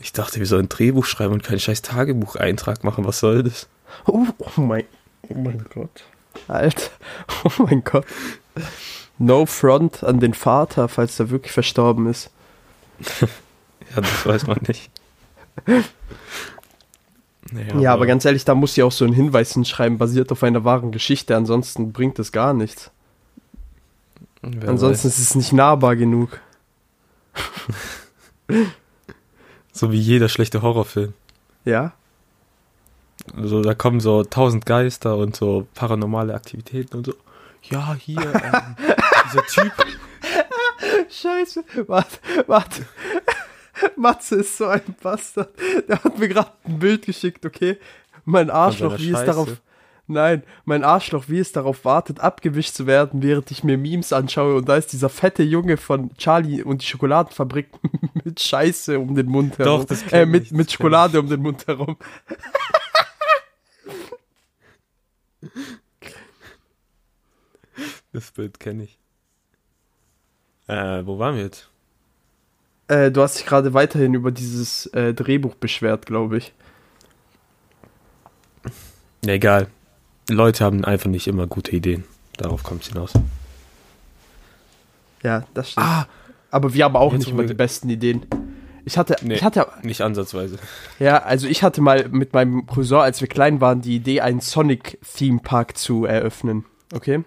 ich 0.00 0.12
dachte, 0.12 0.38
wir 0.38 0.46
sollen 0.46 0.66
ein 0.66 0.68
Drehbuch 0.68 1.04
schreiben 1.04 1.32
und 1.32 1.42
keinen 1.42 1.60
scheiß 1.60 1.82
Tagebucheintrag 1.82 2.84
machen, 2.84 3.04
was 3.04 3.18
soll 3.20 3.42
das? 3.42 3.68
Oh, 4.06 4.26
oh 4.38 4.60
mein, 4.60 4.84
oh 5.28 5.34
mein 5.34 5.64
Gott. 5.74 6.04
Alter, 6.46 6.90
oh 7.44 7.62
mein 7.64 7.82
Gott. 7.82 8.04
No 9.18 9.46
front 9.46 10.04
an 10.04 10.20
den 10.20 10.34
Vater, 10.34 10.88
falls 10.88 11.18
er 11.18 11.30
wirklich 11.30 11.52
verstorben 11.52 12.06
ist. 12.08 12.30
Ja, 13.94 14.02
das 14.02 14.26
weiß 14.26 14.46
man 14.46 14.58
nicht. 14.66 14.90
Naja, 17.52 17.80
Ja, 17.80 17.94
aber 17.94 18.04
ganz 18.04 18.26
ehrlich, 18.26 18.44
da 18.44 18.54
muss 18.54 18.74
sie 18.74 18.82
auch 18.82 18.92
so 18.92 19.06
einen 19.06 19.14
Hinweis 19.14 19.54
hinschreiben, 19.54 19.96
basiert 19.96 20.30
auf 20.30 20.42
einer 20.42 20.64
wahren 20.64 20.92
Geschichte, 20.92 21.34
ansonsten 21.34 21.92
bringt 21.92 22.18
es 22.18 22.30
gar 22.30 22.52
nichts. 22.52 22.90
Wer 24.42 24.68
Ansonsten 24.68 25.08
weiß. 25.08 25.18
ist 25.18 25.30
es 25.30 25.34
nicht 25.34 25.52
nahbar 25.52 25.96
genug. 25.96 26.40
So 29.70 29.92
wie 29.92 30.00
jeder 30.00 30.28
schlechte 30.28 30.60
Horrorfilm. 30.62 31.12
Ja? 31.64 31.92
So, 33.40 33.62
da 33.62 33.74
kommen 33.74 34.00
so 34.00 34.24
tausend 34.24 34.66
Geister 34.66 35.16
und 35.16 35.36
so 35.36 35.68
paranormale 35.74 36.34
Aktivitäten 36.34 36.96
und 36.96 37.06
so. 37.06 37.14
Ja, 37.62 37.94
hier, 37.94 38.20
ähm, 38.20 38.76
dieser 39.26 39.46
Typ. 39.46 39.72
Scheiße. 41.10 41.62
Warte, 41.86 42.18
warte. 42.48 42.86
Matze 43.94 44.36
ist 44.36 44.56
so 44.56 44.66
ein 44.66 44.82
Bastard. 45.00 45.50
Der 45.88 46.02
hat 46.02 46.18
mir 46.18 46.28
gerade 46.28 46.50
ein 46.64 46.80
Bild 46.80 47.06
geschickt, 47.06 47.46
okay? 47.46 47.78
Mein 48.24 48.50
Arschloch, 48.50 48.98
wie 48.98 49.10
es 49.10 49.18
Scheiße. 49.18 49.26
darauf. 49.26 49.48
Nein, 50.10 50.42
mein 50.64 50.84
Arschloch, 50.84 51.24
wie 51.28 51.38
es 51.38 51.52
darauf 51.52 51.84
wartet, 51.84 52.18
abgewischt 52.20 52.74
zu 52.74 52.86
werden, 52.86 53.22
während 53.22 53.50
ich 53.50 53.62
mir 53.62 53.76
Memes 53.76 54.14
anschaue. 54.14 54.56
Und 54.56 54.66
da 54.66 54.76
ist 54.76 54.92
dieser 54.92 55.10
fette 55.10 55.42
Junge 55.42 55.76
von 55.76 56.16
Charlie 56.16 56.62
und 56.62 56.80
die 56.80 56.86
Schokoladenfabrik 56.86 57.68
mit 58.24 58.40
Scheiße 58.40 58.98
um 58.98 59.14
den 59.14 59.26
Mund 59.26 59.58
herum. 59.58 59.80
Doch, 59.80 59.84
das 59.84 60.02
äh, 60.10 60.24
mit, 60.24 60.44
ich, 60.44 60.52
mit 60.52 60.68
das 60.68 60.72
Schokolade 60.72 61.20
um 61.20 61.28
den 61.28 61.42
Mund 61.42 61.66
herum. 61.66 61.96
Das 68.10 68.32
Bild 68.32 68.58
kenne 68.58 68.84
ich. 68.84 68.98
Äh, 70.66 71.06
wo 71.06 71.18
waren 71.18 71.36
wir 71.36 71.44
jetzt? 71.44 71.70
Äh, 72.88 73.12
du 73.12 73.22
hast 73.22 73.38
dich 73.38 73.46
gerade 73.46 73.74
weiterhin 73.74 74.14
über 74.14 74.32
dieses 74.32 74.86
äh, 74.86 75.14
Drehbuch 75.14 75.54
beschwert, 75.54 76.06
glaube 76.06 76.38
ich. 76.38 76.52
Egal. 79.24 79.68
Leute 80.28 80.64
haben 80.64 80.84
einfach 80.84 81.08
nicht 81.10 81.26
immer 81.26 81.46
gute 81.46 81.72
Ideen. 81.74 82.04
Darauf 82.36 82.62
kommt 82.62 82.82
es 82.82 82.88
hinaus. 82.88 83.12
Ja, 85.22 85.44
das 85.54 85.72
stimmt. 85.72 85.86
Ah, 85.86 86.06
Aber 86.50 86.72
wir 86.74 86.84
haben 86.84 86.96
auch 86.96 87.12
nicht 87.12 87.28
immer 87.28 87.44
die 87.44 87.54
besten 87.54 87.88
Ideen. 87.90 88.26
Ich 88.84 88.96
hatte, 88.96 89.16
Nee. 89.22 89.34
ich 89.34 89.42
hatte, 89.42 89.66
nicht 89.82 90.00
ansatzweise. 90.00 90.58
ja, 90.98 91.18
also 91.22 91.46
ich 91.46 91.62
hatte 91.62 91.82
mal 91.82 92.08
mit 92.08 92.32
meinem 92.32 92.66
Cousin, 92.66 92.98
als 92.98 93.20
wir 93.20 93.28
klein 93.28 93.60
waren, 93.60 93.82
die 93.82 93.96
Idee, 93.96 94.22
einen 94.22 94.40
Sonic-Theme-Park 94.40 95.76
zu 95.76 96.06
eröffnen. 96.06 96.64
Okay? 96.94 97.22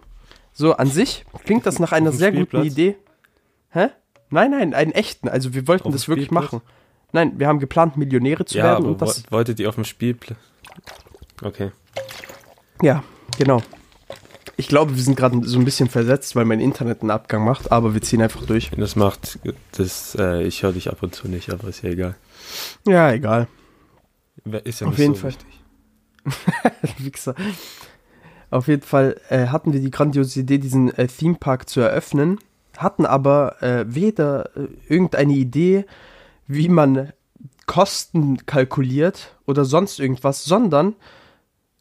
So, 0.53 0.74
an 0.74 0.88
sich 0.88 1.24
klingt 1.46 1.65
das 1.67 1.77
nach 1.79 1.91
einer 1.91 2.12
sehr 2.12 2.31
guten? 2.31 2.63
Idee. 2.63 2.96
Hä? 3.70 3.89
Nein, 4.31 4.51
nein, 4.51 4.74
einen 4.74 4.91
echten. 4.91 5.27
Also 5.29 5.53
wir 5.53 5.67
wollten 5.67 5.88
Auf 5.88 5.93
das 5.93 6.08
wirklich 6.08 6.31
machen. 6.31 6.62
Nein, 7.12 7.38
wir 7.38 7.48
haben 7.48 7.60
geplant, 7.60 7.96
Millionäre 7.98 8.46
zu 8.46 8.58
Ja, 8.58 8.63
werden 8.63 8.77
aber 8.86 8.88
und 8.93 9.01
das. 9.01 9.25
wo- 9.29 9.36
wolltet 9.36 9.60
ihr 9.60 9.70
auf 9.70 9.75
dem 9.75 9.84
Spielplatz? 9.86 10.38
Okay. 11.43 11.72
Ja, 12.81 13.03
genau. 13.38 13.61
Ich 14.57 14.67
glaube, 14.67 14.95
wir 14.95 15.01
sind 15.03 15.15
gerade 15.17 15.41
so 15.47 15.57
ein 15.57 15.65
bisschen 15.65 15.89
versetzt, 15.89 16.35
weil 16.35 16.45
mein 16.45 16.59
Internet 16.59 17.01
einen 17.01 17.11
Abgang 17.11 17.43
macht, 17.43 17.71
aber 17.71 17.93
wir 17.93 18.01
ziehen 18.01 18.21
einfach 18.21 18.45
durch. 18.45 18.69
Das 18.77 18.95
macht, 18.95 19.39
das, 19.77 20.15
äh, 20.19 20.43
ich 20.43 20.61
höre 20.63 20.73
dich 20.73 20.89
ab 20.89 21.01
und 21.01 21.15
zu 21.15 21.27
nicht, 21.27 21.50
aber 21.51 21.67
ist 21.69 21.81
ja 21.83 21.89
egal. 21.89 22.15
Ja, 22.85 23.11
egal. 23.11 23.47
Wer- 24.43 24.65
Ist 24.65 24.81
ja 24.81 24.88
Auf 24.88 24.93
nicht 24.93 25.00
jeden 25.00 25.15
so 25.15 25.21
Fall. 25.21 25.31
wichtig. 25.31 26.97
Wichser. 27.00 27.35
Auf 28.51 28.67
jeden 28.67 28.83
Fall 28.83 29.19
äh, 29.29 29.47
hatten 29.47 29.73
wir 29.73 29.79
die 29.79 29.91
grandiose 29.91 30.41
Idee, 30.41 30.57
diesen 30.57 30.93
äh, 30.97 31.07
Themepark 31.07 31.69
zu 31.69 31.79
eröffnen, 31.79 32.38
hatten 32.77 33.05
aber 33.05 33.61
äh, 33.63 33.85
weder 33.88 34.55
äh, 34.55 34.67
irgendeine 34.88 35.33
Idee, 35.33 35.85
wie 36.47 36.67
man 36.69 37.13
Kosten 37.65 38.45
kalkuliert 38.45 39.35
oder 39.47 39.63
sonst 39.65 40.00
irgendwas, 40.00 40.43
sondern 40.43 40.95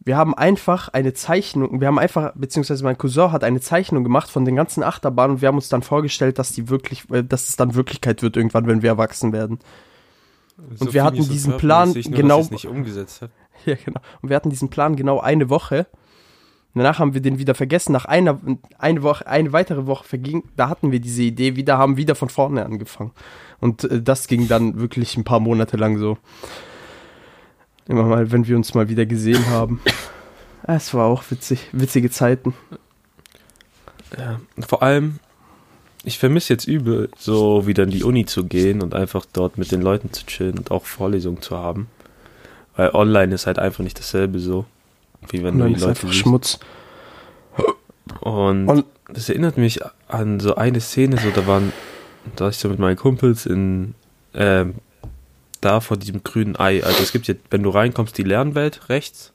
wir 0.03 0.17
haben 0.17 0.35
einfach 0.35 0.89
eine 0.89 1.13
Zeichnung, 1.13 1.81
wir 1.81 1.87
haben 1.87 1.99
einfach, 1.99 2.33
beziehungsweise 2.35 2.83
mein 2.85 2.97
Cousin 2.97 3.33
hat 3.33 3.45
eine 3.45 3.61
Zeichnung 3.61 4.03
gemacht 4.03 4.31
von 4.31 4.45
den 4.45 4.57
ganzen 4.57 4.83
Achterbahnen 4.83 5.37
und 5.37 5.43
wir 5.43 5.49
haben 5.49 5.57
uns 5.57 5.69
dann 5.69 5.83
vorgestellt, 5.83 6.39
dass 6.39 6.53
die 6.53 6.71
wirklich, 6.71 7.11
äh, 7.11 7.23
dass 7.23 7.49
es 7.49 7.57
dann 7.57 7.75
Wirklichkeit 7.75 8.23
wird 8.23 8.37
irgendwann, 8.37 8.67
wenn 8.67 8.83
wir 8.83 8.91
erwachsen 8.91 9.33
werden. 9.33 9.59
So 10.77 10.93
wir 10.93 11.05
hatten 11.05 11.29
diesen 11.29 11.57
Plan 11.57 11.93
nur, 11.93 12.03
genau-. 12.03 12.49
Ja, 13.67 13.75
genau. 13.75 14.01
Und 14.23 14.31
wir 14.31 14.37
hatten 14.37 14.49
diesen 14.49 14.71
Plan 14.71 14.97
genau 14.97 15.21
eine 15.21 15.51
Woche. 15.51 15.87
Danach 16.75 16.99
haben 16.99 17.13
wir 17.13 17.21
den 17.21 17.39
wieder 17.39 17.55
vergessen. 17.55 17.93
Nach 17.93 18.07
einer 18.07 18.41
eine 18.79 19.03
Woche, 19.03 19.27
eine 19.27 19.53
weitere 19.53 19.87
Woche 19.87 20.05
verging, 20.05 20.45
da 20.57 20.71
hatten 20.71 20.93
wir 20.93 21.01
diese 21.01 21.23
Idee 21.23 21.57
wieder, 21.57 21.77
haben 21.77 21.99
wieder 21.99 22.15
von 22.15 22.31
vorne 22.31 22.65
angefangen. 22.65 23.11
Und 23.61 23.85
äh, 23.85 24.01
das 24.01 24.29
ging 24.29 24.49
dann 24.49 24.81
wirklich 24.81 25.17
ein 25.19 25.25
paar 25.25 25.41
Monate 25.41 25.77
lang 25.77 25.99
so. 25.99 26.17
Immer 27.91 28.05
mal, 28.05 28.31
wenn 28.31 28.47
wir 28.47 28.57
uns 28.57 28.73
mal 28.75 28.89
wieder 28.89 29.05
gesehen 29.07 29.47
haben. 29.49 29.81
Es 30.63 30.95
war 30.95 31.07
auch 31.07 31.25
witzig, 31.31 31.69
witzige 31.73 32.11
Zeiten. 32.11 32.55
Ja. 34.17 34.41
Vor 34.67 34.83
allem, 34.83 35.19
ich 36.05 36.19
vermisse 36.19 36.53
jetzt 36.53 36.67
übel, 36.69 37.11
so 37.19 37.67
wieder 37.67 37.83
in 37.85 37.91
die 37.91 38.05
Uni 38.05 38.27
zu 38.27 38.45
gehen 38.45 38.81
und 38.83 38.95
einfach 38.95 39.27
dort 39.33 39.59
mit 39.59 39.73
den 39.73 39.83
Leuten 39.83 40.13
zu 40.13 40.25
chillen 40.27 40.59
und 40.59 40.71
auch 40.71 40.85
Vorlesungen 40.85 41.43
zu 41.43 41.57
haben. 41.57 41.89
Weil 42.77 42.91
online 42.95 43.35
ist 43.35 43.47
halt 43.47 43.59
einfach 43.59 43.83
nicht 43.83 43.99
dasselbe 43.99 44.39
so, 44.39 44.65
wie 45.29 45.43
wenn 45.43 45.55
Und 45.55 45.59
du 45.61 45.67
die 45.69 45.75
ist 45.75 45.81
Leute 45.81 45.91
einfach 45.91 46.09
siehst. 46.09 46.21
Schmutz. 46.21 46.59
Und, 48.21 48.69
Und- 48.69 48.85
das 49.09 49.29
erinnert 49.29 49.57
mich 49.57 49.81
an 50.09 50.39
so 50.41 50.55
eine 50.55 50.81
Szene, 50.81 51.19
so 51.19 51.31
da 51.31 51.47
waren, 51.47 51.73
da 52.37 52.45
war 52.45 52.51
ich 52.51 52.59
so 52.59 52.69
mit 52.69 52.79
meinen 52.79 52.97
Kumpels 52.97 53.45
in, 53.47 53.95
ähm, 54.35 54.75
da 55.61 55.81
vor 55.81 55.97
diesem 55.97 56.23
grünen 56.25 56.59
Ei. 56.59 56.83
Also 56.85 57.03
es 57.03 57.13
gibt 57.13 57.27
ja, 57.29 57.35
wenn 57.51 57.63
du 57.63 57.71
reinkommst, 57.71 58.17
die 58.17 58.23
Lernwelt 58.23 58.89
rechts, 58.89 59.33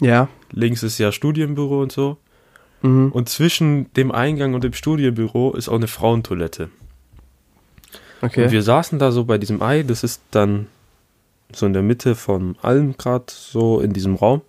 Ja. 0.00 0.28
links 0.52 0.82
ist 0.82 0.98
ja 0.98 1.12
Studienbüro 1.12 1.80
und 1.82 1.92
so. 1.92 2.16
Mhm. 2.82 3.10
Und 3.12 3.28
zwischen 3.28 3.92
dem 3.94 4.12
Eingang 4.12 4.54
und 4.54 4.64
dem 4.64 4.72
Studienbüro 4.74 5.52
ist 5.54 5.68
auch 5.68 5.74
eine 5.76 5.88
Frauentoilette. 5.88 6.70
Okay. 8.22 8.44
Und 8.44 8.50
wir 8.52 8.62
saßen 8.62 8.98
da 8.98 9.12
so 9.12 9.24
bei 9.24 9.38
diesem 9.38 9.62
Ei, 9.62 9.82
das 9.82 10.02
ist 10.02 10.22
dann 10.30 10.66
so 11.54 11.66
in 11.66 11.72
der 11.72 11.82
Mitte 11.82 12.14
von 12.14 12.56
allem 12.62 12.96
gerade 12.96 13.26
so 13.28 13.80
in 13.80 13.92
diesem 13.92 14.14
Raum. 14.16 14.42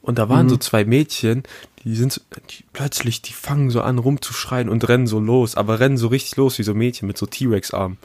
Und 0.00 0.18
da 0.18 0.28
waren 0.28 0.46
Mhm. 0.46 0.50
so 0.50 0.56
zwei 0.56 0.84
Mädchen, 0.84 1.42
die 1.84 1.94
sind 1.94 2.12
so, 2.12 2.20
die, 2.50 2.64
plötzlich, 2.72 3.22
die 3.22 3.32
fangen 3.32 3.70
so 3.70 3.80
an 3.82 3.98
rumzuschreien 3.98 4.68
und 4.68 4.88
rennen 4.88 5.06
so 5.06 5.18
los, 5.20 5.56
aber 5.56 5.80
rennen 5.80 5.96
so 5.98 6.08
richtig 6.08 6.36
los 6.36 6.58
wie 6.58 6.62
so 6.62 6.74
Mädchen 6.74 7.06
mit 7.08 7.18
so 7.18 7.26
T-Rex-Armen. 7.26 7.98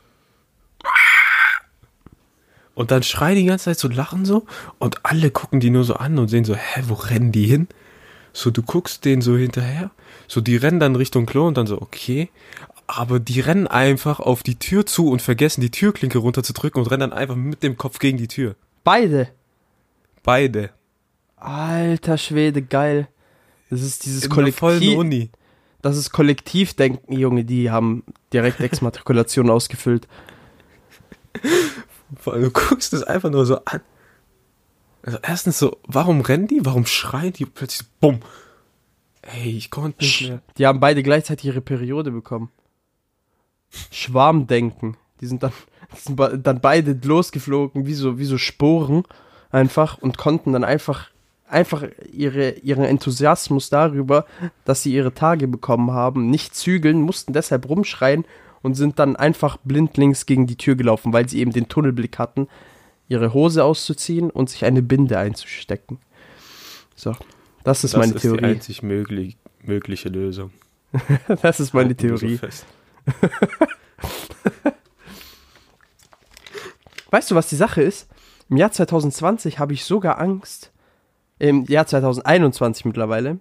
Und 2.81 2.89
dann 2.89 3.03
schreien 3.03 3.35
die 3.35 3.45
ganze 3.45 3.65
Zeit 3.65 3.77
so, 3.77 3.87
lachen 3.87 4.25
so 4.25 4.47
und 4.79 5.05
alle 5.05 5.29
gucken 5.29 5.59
die 5.59 5.69
nur 5.69 5.83
so 5.83 5.93
an 5.93 6.17
und 6.17 6.29
sehen 6.29 6.45
so, 6.45 6.55
hä, 6.55 6.81
wo 6.87 6.95
rennen 6.95 7.31
die 7.31 7.45
hin? 7.45 7.67
So, 8.33 8.49
du 8.49 8.63
guckst 8.63 9.05
denen 9.05 9.21
so 9.21 9.37
hinterher, 9.37 9.91
so, 10.27 10.41
die 10.41 10.55
rennen 10.55 10.79
dann 10.79 10.95
Richtung 10.95 11.27
Klo 11.27 11.45
und 11.47 11.57
dann 11.57 11.67
so, 11.67 11.79
okay, 11.79 12.29
aber 12.87 13.19
die 13.19 13.39
rennen 13.39 13.67
einfach 13.67 14.19
auf 14.19 14.41
die 14.41 14.55
Tür 14.55 14.87
zu 14.87 15.09
und 15.09 15.21
vergessen 15.21 15.61
die 15.61 15.69
Türklinke 15.69 16.17
runterzudrücken 16.17 16.81
und 16.81 16.89
rennen 16.89 17.11
dann 17.11 17.13
einfach 17.13 17.35
mit 17.35 17.61
dem 17.61 17.77
Kopf 17.77 17.99
gegen 17.99 18.17
die 18.17 18.27
Tür. 18.27 18.55
Beide. 18.83 19.27
Beide. 20.23 20.71
Alter 21.35 22.17
Schwede, 22.17 22.63
geil. 22.63 23.09
Das 23.69 23.83
ist 23.83 24.05
dieses 24.05 24.27
Kollektiv. 24.27 25.29
Das 25.83 25.97
ist 25.97 26.11
Kollektivdenken, 26.11 27.15
Junge, 27.15 27.45
die 27.45 27.69
haben 27.69 28.03
direkt 28.33 28.59
Exmatrikulation 28.59 29.49
ausgefüllt. 29.51 30.07
Vor 32.15 32.33
allem, 32.33 32.43
du 32.43 32.51
guckst 32.51 32.93
es 32.93 33.03
einfach 33.03 33.29
nur 33.29 33.45
so 33.45 33.63
an. 33.65 33.81
Also 35.03 35.17
erstens 35.21 35.57
so, 35.57 35.77
warum 35.87 36.21
rennen 36.21 36.47
die? 36.47 36.65
Warum 36.65 36.85
schreien 36.85 37.33
die 37.33 37.45
plötzlich 37.45 37.87
so, 37.87 37.93
bumm? 37.99 38.19
Ey, 39.21 39.57
ich 39.57 39.71
konnte 39.71 40.03
nicht 40.03 40.29
mehr. 40.29 40.41
Die 40.57 40.67
haben 40.67 40.79
beide 40.79 41.03
gleichzeitig 41.03 41.45
ihre 41.45 41.61
Periode 41.61 42.11
bekommen. 42.11 42.49
Schwarmdenken. 43.91 44.97
Die 45.21 45.27
sind 45.27 45.43
dann, 45.43 45.53
die 45.95 45.99
sind 45.99 46.19
dann 46.19 46.61
beide 46.61 46.99
losgeflogen, 47.03 47.85
wie 47.85 47.93
so, 47.93 48.17
wie 48.17 48.25
so 48.25 48.37
Sporen 48.37 49.03
einfach 49.51 49.97
und 49.97 50.17
konnten 50.17 50.53
dann 50.53 50.63
einfach, 50.63 51.09
einfach 51.47 51.83
ihre, 52.11 52.51
ihren 52.51 52.83
Enthusiasmus 52.83 53.69
darüber, 53.69 54.25
dass 54.65 54.83
sie 54.83 54.93
ihre 54.93 55.13
Tage 55.13 55.47
bekommen 55.47 55.91
haben, 55.91 56.29
nicht 56.29 56.55
zügeln, 56.55 57.01
mussten 57.01 57.33
deshalb 57.33 57.67
rumschreien 57.67 58.25
und 58.61 58.75
sind 58.75 58.99
dann 58.99 59.15
einfach 59.15 59.57
blindlings 59.63 60.25
gegen 60.25 60.47
die 60.47 60.57
Tür 60.57 60.75
gelaufen, 60.75 61.13
weil 61.13 61.27
sie 61.27 61.39
eben 61.39 61.51
den 61.51 61.67
Tunnelblick 61.67 62.19
hatten, 62.19 62.47
ihre 63.07 63.33
Hose 63.33 63.63
auszuziehen 63.63 64.29
und 64.29 64.49
sich 64.49 64.65
eine 64.65 64.81
Binde 64.81 65.17
einzustecken. 65.17 65.99
So, 66.95 67.15
das 67.63 67.83
ist 67.83 67.93
das 67.93 67.99
meine 67.99 68.13
ist 68.13 68.23
die 68.23 68.27
Theorie. 68.27 68.45
einzig 68.45 68.83
möglich, 68.83 69.37
mögliche 69.63 70.09
Lösung. 70.09 70.51
Das 71.41 71.59
ist 71.59 71.73
meine 71.73 71.89
so 71.89 71.95
Theorie. 71.95 72.37
fest. 72.37 72.65
Weißt 77.09 77.29
du, 77.31 77.35
was 77.35 77.49
die 77.49 77.55
Sache 77.55 77.81
ist? 77.81 78.07
Im 78.49 78.57
Jahr 78.57 78.71
2020 78.71 79.59
habe 79.59 79.73
ich 79.73 79.83
sogar 79.83 80.19
Angst. 80.19 80.71
Im 81.39 81.65
Jahr 81.65 81.87
2021 81.87 82.85
mittlerweile, 82.85 83.39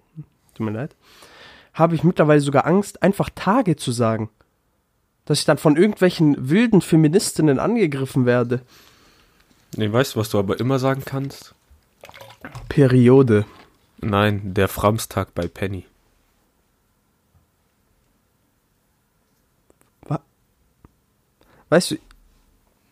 tut 0.55 0.65
mir 0.65 0.71
leid, 0.71 0.95
habe 1.73 1.95
ich 1.95 2.03
mittlerweile 2.03 2.41
sogar 2.41 2.65
Angst, 2.65 3.03
einfach 3.03 3.29
Tage 3.33 3.75
zu 3.75 3.91
sagen 3.91 4.29
dass 5.25 5.39
ich 5.39 5.45
dann 5.45 5.57
von 5.57 5.77
irgendwelchen 5.77 6.49
wilden 6.49 6.81
Feministinnen 6.81 7.59
angegriffen 7.59 8.25
werde. 8.25 8.61
Nee, 9.75 9.91
weißt 9.91 10.15
du, 10.15 10.19
was 10.19 10.29
du 10.29 10.39
aber 10.39 10.59
immer 10.59 10.79
sagen 10.79 11.03
kannst? 11.05 11.55
Periode. 12.69 13.45
Nein, 13.99 14.53
der 14.53 14.67
Framstag 14.67 15.33
bei 15.35 15.47
Penny. 15.47 15.85
Weißt 21.69 21.91
du, 21.91 21.95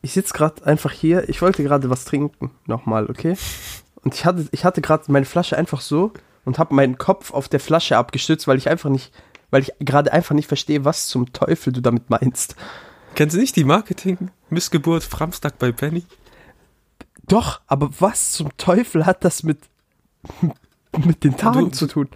ich 0.01 0.13
sitze 0.13 0.33
gerade 0.33 0.65
einfach 0.65 0.93
hier, 0.93 1.27
ich 1.27 1.41
wollte 1.41 1.63
gerade 1.63 1.89
was 1.89 2.05
trinken, 2.05 2.51
nochmal, 2.65 3.09
okay? 3.09 3.35
Und 4.03 4.15
ich 4.15 4.23
hatte, 4.23 4.47
ich 4.51 4.63
hatte 4.63 4.79
gerade 4.81 5.11
meine 5.11 5.25
Flasche 5.25 5.57
einfach 5.57 5.81
so 5.81 6.13
und 6.45 6.57
habe 6.59 6.73
meinen 6.73 6.97
Kopf 6.97 7.33
auf 7.33 7.49
der 7.49 7.59
Flasche 7.59 7.97
abgestützt, 7.97 8.47
weil 8.47 8.57
ich 8.57 8.69
einfach 8.69 8.89
nicht 8.89 9.11
weil 9.51 9.63
ich 9.63 9.73
gerade 9.79 10.12
einfach 10.13 10.35
nicht 10.35 10.47
verstehe, 10.47 10.85
was 10.85 11.07
zum 11.07 11.33
Teufel 11.33 11.73
du 11.73 11.81
damit 11.81 12.09
meinst. 12.09 12.55
Kennst 13.15 13.35
du 13.35 13.39
nicht 13.39 13.55
die 13.55 13.63
Marketing-Missgeburt 13.63 15.03
Framstag 15.03 15.57
bei 15.57 15.71
Penny? 15.71 16.05
Doch, 17.23 17.62
aber 17.67 17.89
was 17.99 18.31
zum 18.31 18.55
Teufel 18.57 19.05
hat 19.05 19.23
das 19.23 19.43
mit, 19.43 19.59
mit 21.05 21.23
den 21.23 21.38
Tagen 21.38 21.65
Du- 21.65 21.71
zu 21.71 21.88
tun? 21.88 22.09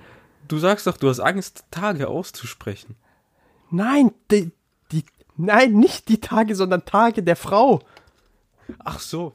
Du 0.48 0.58
sagst 0.60 0.86
doch, 0.88 0.98
du 0.98 1.10
hast 1.10 1.19
Angst, 1.22 1.63
Tage 1.72 2.10
auszusprechen. 2.10 2.96
Nein, 3.72 4.12
die, 4.30 4.52
die, 4.91 5.06
nein, 5.38 5.74
nicht 5.74 6.10
die 6.10 6.19
Tage, 6.19 6.54
sondern 6.56 6.86
Tage 6.86 7.24
der 7.24 7.36
Frau. 7.38 7.80
Ach 8.80 9.00
so. 9.00 9.34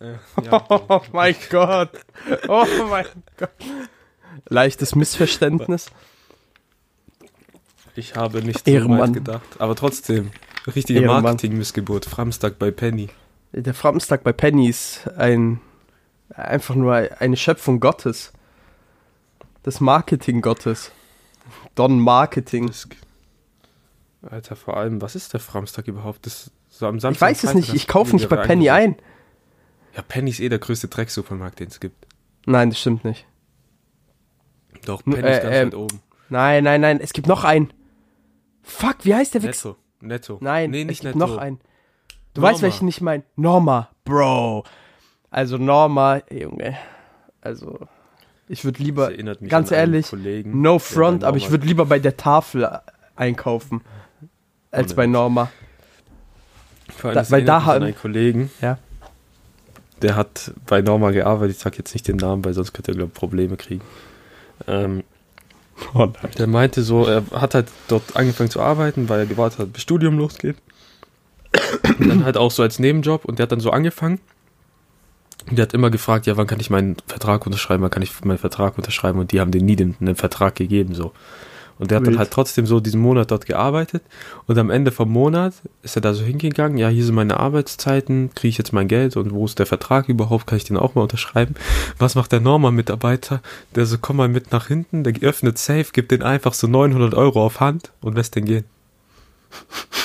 Äh, 0.00 0.14
ja. 0.44 0.64
Oh 0.70 1.02
mein 1.12 1.34
Gott. 1.50 1.90
Oh 2.48 2.66
mein 2.88 3.06
Gott. 3.36 3.50
Leichtes 4.48 4.94
Missverständnis. 4.94 5.90
Ich 7.96 8.16
habe 8.16 8.42
nicht 8.42 8.64
so 8.66 8.70
Ehrenmann. 8.70 9.00
weit 9.00 9.12
gedacht. 9.12 9.46
Aber 9.58 9.74
trotzdem, 9.76 10.30
richtige. 10.74 11.00
Marketing-Missgeburt. 11.02 12.04
Framstag 12.06 12.58
bei 12.58 12.70
Penny. 12.70 13.08
Der 13.52 13.74
Framstag 13.74 14.24
bei 14.24 14.32
Penny 14.32 14.68
ist 14.68 15.08
ein, 15.16 15.60
einfach 16.34 16.74
nur 16.74 16.94
eine 16.94 17.36
Schöpfung 17.36 17.78
Gottes. 17.80 18.32
Des 19.64 19.80
Marketing 19.80 20.40
Gottes. 20.42 20.90
Don 21.74 22.00
Marketing. 22.00 22.66
Das, 22.66 22.88
Alter, 24.22 24.56
vor 24.56 24.76
allem, 24.76 25.00
was 25.00 25.14
ist 25.14 25.32
der 25.32 25.40
Framstag 25.40 25.86
überhaupt? 25.86 26.26
Das, 26.26 26.50
so 26.68 26.86
am 26.86 26.98
Samstag 26.98 27.30
Ich 27.30 27.36
weiß 27.42 27.44
es 27.44 27.54
nicht, 27.54 27.74
ich 27.74 27.86
kaufe 27.86 28.16
nicht 28.16 28.28
bei 28.28 28.36
Penny 28.36 28.70
ein. 28.70 28.96
Ja, 29.94 30.02
Penny 30.02 30.30
ist 30.30 30.40
eh 30.40 30.48
der 30.48 30.58
größte 30.58 30.88
Drecksupermarkt, 30.88 31.60
den 31.60 31.68
es 31.68 31.78
gibt. 31.78 32.06
Nein, 32.46 32.70
das 32.70 32.80
stimmt 32.80 33.04
nicht. 33.04 33.26
Doch, 34.84 35.06
N- 35.06 35.12
Penny 35.12 35.28
ist 35.30 35.38
äh, 35.38 35.42
ganz 35.42 35.54
ähm, 35.56 35.66
weit 35.68 35.74
oben. 35.76 36.00
Nein, 36.30 36.64
nein, 36.64 36.80
nein, 36.80 37.00
es 37.00 37.12
gibt 37.12 37.28
noch 37.28 37.44
einen. 37.44 37.72
Fuck, 38.64 38.96
wie 39.04 39.14
heißt 39.14 39.34
der 39.34 39.42
Wichs? 39.44 39.64
Netto. 39.64 39.76
Netto. 40.00 40.38
Nein, 40.40 40.70
nee, 40.70 40.84
nicht 40.84 41.04
Netto. 41.04 41.18
noch 41.18 41.36
einen. 41.36 41.60
Du 42.34 42.40
Norma. 42.40 42.52
weißt, 42.52 42.62
welchen 42.62 42.88
ich 42.88 43.00
meine. 43.00 43.22
Norma, 43.36 43.90
Bro. 44.04 44.64
Also 45.30 45.56
Norma, 45.58 46.20
Junge. 46.30 46.76
Also, 47.40 47.78
ich 48.48 48.64
würde 48.64 48.78
Das 48.78 48.84
lieber, 48.86 49.12
erinnert 49.12 49.40
mich 49.40 49.50
ganz 49.50 49.70
ehrlich, 49.70 50.08
Kollegen, 50.08 50.60
no 50.60 50.78
front, 50.78 51.24
aber 51.24 51.36
ich 51.36 51.50
würde 51.50 51.66
lieber 51.66 51.86
bei 51.86 51.98
der 51.98 52.16
Tafel 52.16 52.68
einkaufen. 53.16 53.82
Als 54.70 54.94
bei. 54.94 55.06
Norma. 55.06 55.50
Vor 56.96 57.10
allem, 57.10 57.14
Da- 57.22 57.30
weil 57.30 57.44
da 57.44 57.64
haben- 57.64 57.84
einen 57.84 57.96
Kollegen, 57.96 58.50
Ja. 58.60 58.78
der 60.02 60.16
hat 60.16 60.52
bei 60.66 60.82
Norma 60.82 61.10
gearbeitet. 61.12 61.56
Ich 61.56 61.62
sag 61.62 61.78
jetzt 61.78 61.94
nicht 61.94 62.08
den 62.08 62.16
Namen, 62.16 62.44
weil 62.44 62.54
sonst 62.54 62.72
könnte 62.72 62.92
er, 62.92 62.96
glaube 62.96 63.12
ich, 63.14 63.18
Probleme 63.18 63.56
kriegen. 63.56 63.82
Ähm, 64.66 65.04
Oh 65.94 66.08
der 66.38 66.46
meinte 66.46 66.82
so, 66.82 67.04
er 67.04 67.24
hat 67.32 67.54
halt 67.54 67.66
dort 67.88 68.16
angefangen 68.16 68.50
zu 68.50 68.60
arbeiten, 68.60 69.08
weil 69.08 69.20
er 69.20 69.26
gewartet 69.26 69.58
hat, 69.58 69.72
bis 69.72 69.82
Studium 69.82 70.18
losgeht. 70.18 70.56
Und 71.98 72.08
dann 72.08 72.24
halt 72.24 72.36
auch 72.36 72.50
so 72.50 72.62
als 72.62 72.78
Nebenjob 72.78 73.24
und 73.24 73.38
der 73.38 73.44
hat 73.44 73.52
dann 73.52 73.60
so 73.60 73.70
angefangen. 73.70 74.20
Und 75.48 75.58
der 75.58 75.64
hat 75.64 75.74
immer 75.74 75.90
gefragt, 75.90 76.26
ja, 76.26 76.36
wann 76.36 76.46
kann 76.46 76.60
ich 76.60 76.70
meinen 76.70 76.96
Vertrag 77.06 77.44
unterschreiben, 77.46 77.82
wann 77.82 77.90
kann 77.90 78.02
ich 78.02 78.24
meinen 78.24 78.38
Vertrag 78.38 78.76
unterschreiben 78.78 79.18
und 79.18 79.32
die 79.32 79.40
haben 79.40 79.50
den 79.50 79.66
nie 79.66 79.76
den, 79.76 79.94
den 80.00 80.16
Vertrag 80.16 80.54
gegeben, 80.54 80.94
so. 80.94 81.12
Und 81.78 81.90
der 81.90 81.98
hat 81.98 82.06
dann 82.06 82.18
halt 82.18 82.30
trotzdem 82.30 82.66
so 82.66 82.78
diesen 82.78 83.00
Monat 83.00 83.32
dort 83.32 83.46
gearbeitet 83.46 84.04
und 84.46 84.56
am 84.58 84.70
Ende 84.70 84.92
vom 84.92 85.10
Monat 85.10 85.54
ist 85.82 85.96
er 85.96 86.02
da 86.02 86.14
so 86.14 86.22
hingegangen, 86.22 86.78
ja, 86.78 86.88
hier 86.88 87.04
sind 87.04 87.16
meine 87.16 87.40
Arbeitszeiten, 87.40 88.30
kriege 88.34 88.50
ich 88.50 88.58
jetzt 88.58 88.72
mein 88.72 88.86
Geld 88.86 89.16
und 89.16 89.32
wo 89.32 89.44
ist 89.44 89.58
der 89.58 89.66
Vertrag 89.66 90.08
überhaupt, 90.08 90.46
kann 90.46 90.56
ich 90.56 90.64
den 90.64 90.76
auch 90.76 90.94
mal 90.94 91.02
unterschreiben? 91.02 91.54
Was 91.98 92.14
macht 92.14 92.30
der 92.30 92.40
Norma-Mitarbeiter? 92.40 93.42
Der 93.74 93.86
so, 93.86 93.98
komm 94.00 94.18
mal 94.18 94.28
mit 94.28 94.52
nach 94.52 94.68
hinten, 94.68 95.02
der 95.02 95.14
öffnet 95.22 95.58
Safe, 95.58 95.86
gibt 95.92 96.12
den 96.12 96.22
einfach 96.22 96.54
so 96.54 96.68
900 96.68 97.14
Euro 97.14 97.44
auf 97.44 97.58
Hand 97.58 97.90
und 98.00 98.14
lässt 98.14 98.36
den 98.36 98.44
gehen. 98.44 98.64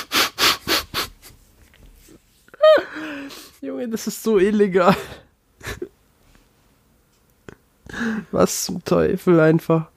Junge, 3.60 3.88
das 3.88 4.06
ist 4.06 4.22
so 4.22 4.38
illegal. 4.38 4.96
Was 8.30 8.64
zum 8.64 8.84
Teufel 8.84 9.40
einfach. 9.40 9.89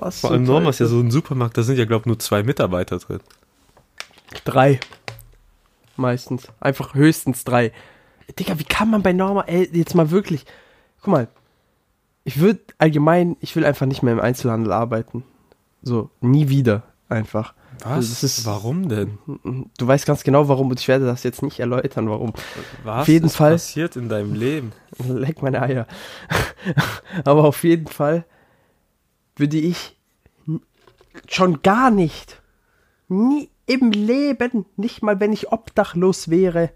Was 0.00 0.20
Vor 0.20 0.30
allem 0.30 0.44
Norma 0.44 0.70
ist 0.70 0.78
ja 0.80 0.86
Teufel? 0.86 0.98
so 0.98 1.04
ein 1.04 1.10
Supermarkt, 1.10 1.56
da 1.58 1.62
sind 1.62 1.78
ja, 1.78 1.84
glaube 1.84 2.02
ich, 2.02 2.06
nur 2.06 2.18
zwei 2.18 2.42
Mitarbeiter 2.42 2.98
drin. 2.98 3.20
Drei. 4.44 4.80
Meistens. 5.96 6.48
Einfach 6.60 6.94
höchstens 6.94 7.44
drei. 7.44 7.72
Digga, 8.38 8.58
wie 8.58 8.64
kann 8.64 8.90
man 8.90 9.02
bei 9.02 9.12
Norma, 9.12 9.42
ey, 9.46 9.68
jetzt 9.72 9.94
mal 9.94 10.10
wirklich. 10.10 10.46
Guck 11.02 11.08
mal. 11.12 11.28
Ich 12.24 12.38
würde 12.40 12.60
allgemein, 12.78 13.36
ich 13.40 13.56
will 13.56 13.64
einfach 13.64 13.86
nicht 13.86 14.02
mehr 14.02 14.12
im 14.12 14.20
Einzelhandel 14.20 14.72
arbeiten. 14.72 15.24
So, 15.82 16.10
nie 16.20 16.48
wieder. 16.48 16.84
Einfach. 17.08 17.54
Was? 17.82 18.08
Das 18.10 18.22
ist- 18.22 18.46
Warum 18.46 18.88
denn? 18.88 19.18
Du 19.78 19.86
weißt 19.86 20.06
ganz 20.06 20.22
genau 20.22 20.46
warum 20.48 20.70
und 20.70 20.78
ich 20.78 20.86
werde 20.86 21.06
das 21.06 21.22
jetzt 21.24 21.42
nicht 21.42 21.58
erläutern, 21.60 22.08
warum. 22.08 22.34
Was 22.84 23.02
Auf 23.02 23.08
jeden 23.08 23.26
ist 23.26 23.36
Fall. 23.36 23.52
passiert 23.52 23.96
in 23.96 24.08
deinem 24.08 24.34
Leben? 24.34 24.72
Leck 25.08 25.42
meine 25.42 25.60
Eier. 25.62 25.86
Aber 27.24 27.44
auf 27.44 27.64
jeden 27.64 27.86
Fall 27.88 28.24
würde 29.40 29.58
ich 29.58 29.96
schon 31.28 31.62
gar 31.62 31.90
nicht, 31.90 32.40
nie 33.08 33.48
im 33.66 33.90
Leben, 33.90 34.66
nicht 34.76 35.02
mal 35.02 35.20
wenn 35.20 35.32
ich 35.32 35.52
obdachlos 35.52 36.28
wäre, 36.28 36.70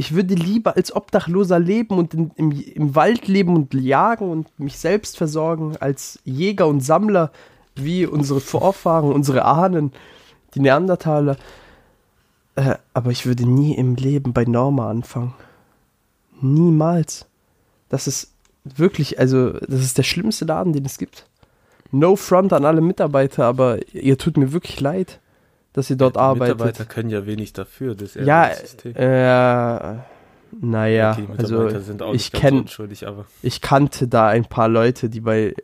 ich 0.00 0.14
würde 0.14 0.34
lieber 0.34 0.76
als 0.76 0.96
Obdachloser 0.96 1.58
leben 1.58 1.98
und 1.98 2.14
in, 2.14 2.30
im, 2.36 2.52
im 2.52 2.94
Wald 2.94 3.28
leben 3.28 3.54
und 3.54 3.74
jagen 3.74 4.30
und 4.30 4.58
mich 4.58 4.78
selbst 4.78 5.18
versorgen, 5.18 5.76
als 5.78 6.18
Jäger 6.24 6.68
und 6.68 6.80
Sammler 6.80 7.32
wie 7.74 8.06
unsere 8.06 8.40
Vorfahren, 8.40 9.12
unsere 9.12 9.44
Ahnen, 9.44 9.92
die 10.54 10.60
Neandertaler. 10.60 11.36
Äh, 12.54 12.76
aber 12.94 13.10
ich 13.10 13.26
würde 13.26 13.46
nie 13.46 13.74
im 13.74 13.94
Leben 13.96 14.32
bei 14.32 14.44
Norma 14.44 14.88
anfangen. 14.88 15.34
Niemals. 16.40 17.26
Das 17.90 18.06
ist 18.06 18.32
wirklich, 18.64 19.18
also, 19.18 19.52
das 19.52 19.80
ist 19.80 19.98
der 19.98 20.02
schlimmste 20.02 20.46
Laden, 20.46 20.72
den 20.72 20.86
es 20.86 20.96
gibt. 20.96 21.26
No 21.92 22.16
front 22.16 22.52
an 22.52 22.64
alle 22.64 22.80
Mitarbeiter, 22.80 23.44
aber 23.46 23.78
ihr 23.92 24.16
tut 24.16 24.36
mir 24.36 24.52
wirklich 24.52 24.80
leid, 24.80 25.18
dass 25.72 25.90
ihr 25.90 25.96
dort 25.96 26.16
Die 26.16 26.20
arbeitet. 26.20 26.56
Mitarbeiter 26.58 26.84
können 26.84 27.10
ja 27.10 27.26
wenig 27.26 27.52
dafür, 27.52 27.94
das 27.94 28.14
Ja, 28.14 28.50
System. 28.54 28.94
äh, 28.96 29.96
naja, 30.60 31.12
Okay, 31.12 31.26
also 31.38 31.68
ich 31.68 31.74
nicht 32.12 32.32
ganz 32.32 32.44
kenn- 32.44 32.60
unschuldig, 32.62 33.06
aber 33.06 33.24
ich 33.42 33.60
kannte 33.60 34.08
da 34.08 34.28
ein 34.28 34.44
paar 34.44 34.68
Leute, 34.68 35.08
die 35.08 35.20
bei 35.20 35.54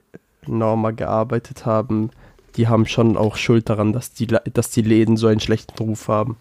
Norma 0.46 0.92
gearbeitet 0.92 1.66
haben. 1.66 2.10
Die 2.56 2.68
haben 2.68 2.86
schon 2.86 3.16
auch 3.16 3.36
Schuld 3.36 3.68
daran, 3.68 3.92
dass 3.92 4.12
die, 4.12 4.26
dass 4.28 4.70
die 4.70 4.82
Läden 4.82 5.16
so 5.16 5.26
einen 5.26 5.40
schlechten 5.40 5.76
Ruf 5.78 6.08
haben. 6.08 6.36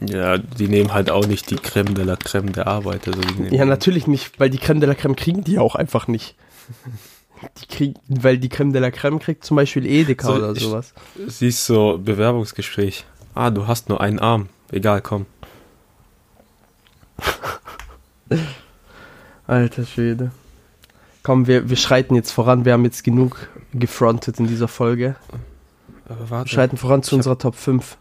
ja, 0.00 0.36
die 0.38 0.68
nehmen 0.68 0.92
halt 0.92 1.10
auch 1.10 1.26
nicht 1.26 1.50
die 1.50 1.56
Creme 1.56 1.94
de 1.94 2.04
la 2.04 2.16
Creme 2.16 2.52
der 2.52 2.66
Arbeiter. 2.66 3.12
So 3.14 3.20
nehmen 3.20 3.52
Ja, 3.54 3.64
natürlich 3.64 4.06
nicht, 4.06 4.38
weil 4.38 4.50
die 4.50 4.58
Creme 4.58 4.80
de 4.80 4.88
la 4.90 4.94
Creme 4.94 5.16
kriegen 5.16 5.42
die 5.42 5.58
auch 5.58 5.74
einfach 5.74 6.06
nicht. 6.06 6.34
Die 7.60 7.66
kriegen, 7.66 7.94
weil 8.08 8.38
die 8.38 8.48
Creme 8.48 8.72
de 8.72 8.80
la 8.80 8.90
Creme 8.90 9.18
kriegt 9.18 9.44
zum 9.44 9.56
Beispiel 9.56 9.84
Edeka 9.86 10.26
So, 10.26 10.34
oder 10.34 10.54
sowas. 10.54 10.94
Siehst 11.26 11.66
so, 11.66 11.98
Bewerbungsgespräch. 12.02 13.04
Ah, 13.34 13.50
du 13.50 13.66
hast 13.66 13.88
nur 13.90 14.00
einen 14.00 14.18
Arm. 14.18 14.48
Egal, 14.72 15.02
komm. 15.02 15.26
Alter 19.46 19.84
Schwede. 19.84 20.30
Komm, 21.22 21.46
wir, 21.46 21.68
wir 21.68 21.76
schreiten 21.76 22.14
jetzt 22.14 22.30
voran. 22.32 22.64
Wir 22.64 22.72
haben 22.72 22.84
jetzt 22.84 23.04
genug 23.04 23.48
gefrontet 23.72 24.38
in 24.40 24.46
dieser 24.46 24.68
Folge. 24.68 25.16
Aber 26.08 26.20
Wir 26.20 26.30
warte, 26.30 26.48
schreiten 26.50 26.76
voran 26.76 27.02
zu 27.02 27.08
Ich 27.08 27.12
hab- 27.12 27.18
unserer 27.18 27.38
Top 27.38 27.54
5. 27.56 27.98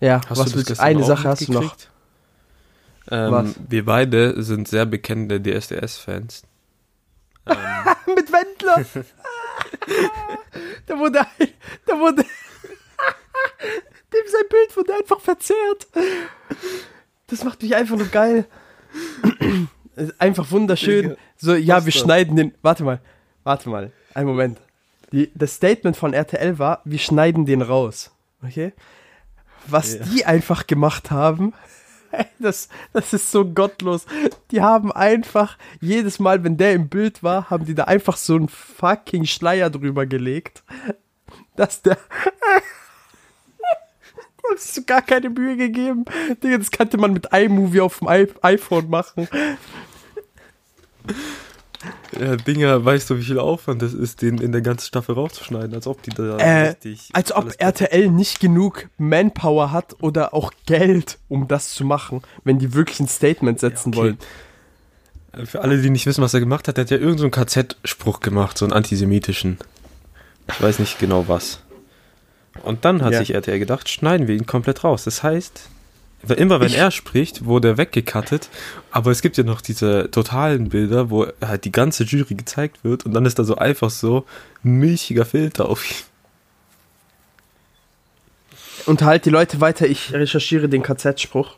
Ja, 0.00 0.20
hast 0.28 0.38
was 0.38 0.54
willst 0.54 0.70
du? 0.70 0.80
Eine 0.82 1.04
Sache 1.04 1.28
hast 1.28 1.46
du 1.48 1.52
noch. 1.52 1.76
Ähm? 3.10 3.54
Wir 3.68 3.84
beide 3.84 4.42
sind 4.42 4.68
sehr 4.68 4.86
bekennende 4.86 5.40
DSDS-Fans. 5.40 6.42
Ähm, 7.50 8.14
Mit 8.14 8.32
Wendler. 8.32 8.84
da 10.86 10.98
wurde 10.98 11.20
ein, 11.20 11.48
da 11.86 11.98
wurde 11.98 12.22
dem 14.12 14.26
sein 14.26 14.48
Bild 14.48 14.76
wurde 14.76 14.94
einfach 14.94 15.20
verzerrt. 15.20 15.86
Das 17.26 17.44
macht 17.44 17.62
mich 17.62 17.74
einfach 17.74 17.96
nur 17.96 18.08
geil. 18.08 18.46
Einfach 20.18 20.50
wunderschön. 20.50 21.16
So, 21.36 21.54
ja, 21.54 21.84
wir 21.84 21.92
schneiden 21.92 22.36
den. 22.36 22.54
Warte 22.62 22.84
mal, 22.84 23.00
warte 23.44 23.68
mal, 23.68 23.92
einen 24.14 24.26
Moment. 24.28 24.60
Die, 25.12 25.30
das 25.34 25.54
Statement 25.54 25.96
von 25.96 26.12
RTL 26.14 26.58
war, 26.58 26.82
wir 26.84 26.98
schneiden 26.98 27.44
den 27.46 27.62
raus. 27.62 28.10
Okay? 28.44 28.72
Was 29.66 29.94
Ja. 29.94 30.04
die 30.04 30.24
einfach 30.24 30.66
gemacht 30.66 31.10
haben, 31.10 31.52
das, 32.38 32.68
das 32.92 33.12
ist 33.12 33.30
so 33.30 33.44
gottlos. 33.44 34.06
Die 34.50 34.60
haben 34.60 34.92
einfach, 34.92 35.56
jedes 35.80 36.18
Mal, 36.18 36.44
wenn 36.44 36.56
der 36.56 36.72
im 36.74 36.88
Bild 36.88 37.22
war, 37.22 37.50
haben 37.50 37.64
die 37.64 37.74
da 37.74 37.84
einfach 37.84 38.16
so 38.16 38.34
einen 38.36 38.48
fucking 38.48 39.26
Schleier 39.26 39.70
drüber 39.70 40.06
gelegt. 40.06 40.62
Dass 41.56 41.82
der. 41.82 41.98
die 44.42 44.78
Haben 44.78 44.86
gar 44.86 45.02
keine 45.02 45.30
Mühe 45.30 45.56
gegeben. 45.56 46.04
Digga, 46.42 46.58
das 46.58 46.70
kannte 46.70 46.96
man 46.98 47.12
mit 47.12 47.32
iMovie 47.32 47.80
auf 47.80 47.98
dem 47.98 48.08
iPhone 48.08 48.90
machen. 48.90 49.28
Ja, 52.18 52.36
Dinger, 52.36 52.84
weißt 52.84 53.08
du, 53.08 53.16
wie 53.18 53.22
viel 53.22 53.38
Aufwand 53.38 53.80
das 53.80 53.94
ist, 53.94 54.20
den 54.20 54.38
in 54.38 54.52
der 54.52 54.60
ganzen 54.60 54.86
Staffel 54.86 55.14
rauszuschneiden, 55.14 55.74
als 55.74 55.86
ob 55.86 56.02
die 56.02 56.10
da 56.10 56.36
Äh, 56.36 56.68
richtig. 56.68 57.08
Als 57.12 57.32
ob 57.32 57.54
RTL 57.58 58.10
nicht 58.10 58.40
genug 58.40 58.88
Manpower 58.98 59.72
hat 59.72 59.96
oder 60.02 60.34
auch 60.34 60.52
Geld, 60.66 61.18
um 61.28 61.48
das 61.48 61.72
zu 61.72 61.84
machen, 61.84 62.22
wenn 62.44 62.58
die 62.58 62.74
wirklich 62.74 63.00
ein 63.00 63.08
Statement 63.08 63.60
setzen 63.60 63.90
okay. 63.90 63.96
wollen. 63.98 64.18
Äh, 65.32 65.46
Für 65.46 65.62
alle, 65.62 65.80
die 65.80 65.88
nicht 65.90 66.04
wissen, 66.06 66.22
was 66.22 66.34
er 66.34 66.40
gemacht 66.40 66.68
hat, 66.68 66.76
der 66.76 66.84
hat 66.84 66.90
ja 66.90 66.98
irgendeinen 66.98 67.32
so 67.32 67.40
KZ-Spruch 67.40 68.20
gemacht, 68.20 68.58
so 68.58 68.66
einen 68.66 68.72
antisemitischen. 68.72 69.58
Ich 70.48 70.60
weiß 70.60 70.80
nicht 70.80 70.98
genau 70.98 71.28
was. 71.28 71.60
Und 72.62 72.84
dann 72.84 73.02
hat 73.02 73.12
Ja. 73.12 73.20
sich 73.20 73.32
RTL 73.32 73.58
gedacht, 73.58 73.88
schneiden 73.88 74.26
wir 74.26 74.34
ihn 74.34 74.46
komplett 74.46 74.84
raus. 74.84 75.04
Das 75.04 75.22
heißt, 75.22 75.68
immer 76.28 76.60
wenn 76.60 76.68
Ich- 76.68 76.76
er 76.76 76.90
spricht, 76.90 77.44
wurde 77.44 77.68
er 77.68 77.76
weggekattet. 77.78 78.48
Aber 78.90 79.10
es 79.10 79.22
gibt 79.22 79.36
ja 79.36 79.44
noch 79.44 79.60
diese 79.60 80.10
totalen 80.10 80.68
Bilder, 80.68 81.10
wo 81.10 81.26
halt 81.40 81.64
die 81.64 81.72
ganze 81.72 82.04
Jury 82.04 82.34
gezeigt 82.34 82.84
wird 82.84 83.06
und 83.06 83.12
dann 83.14 83.24
ist 83.26 83.38
da 83.38 83.44
so 83.44 83.56
einfach 83.56 83.90
so 83.90 84.24
ein 84.64 84.72
milchiger 84.72 85.24
Filter 85.24 85.68
auf 85.68 85.88
ihn. 85.90 85.96
Unterhalt 88.86 89.24
die 89.26 89.30
Leute 89.30 89.60
weiter, 89.60 89.86
ich 89.86 90.12
recherchiere 90.12 90.68
den 90.68 90.82
KZ-Spruch. 90.82 91.56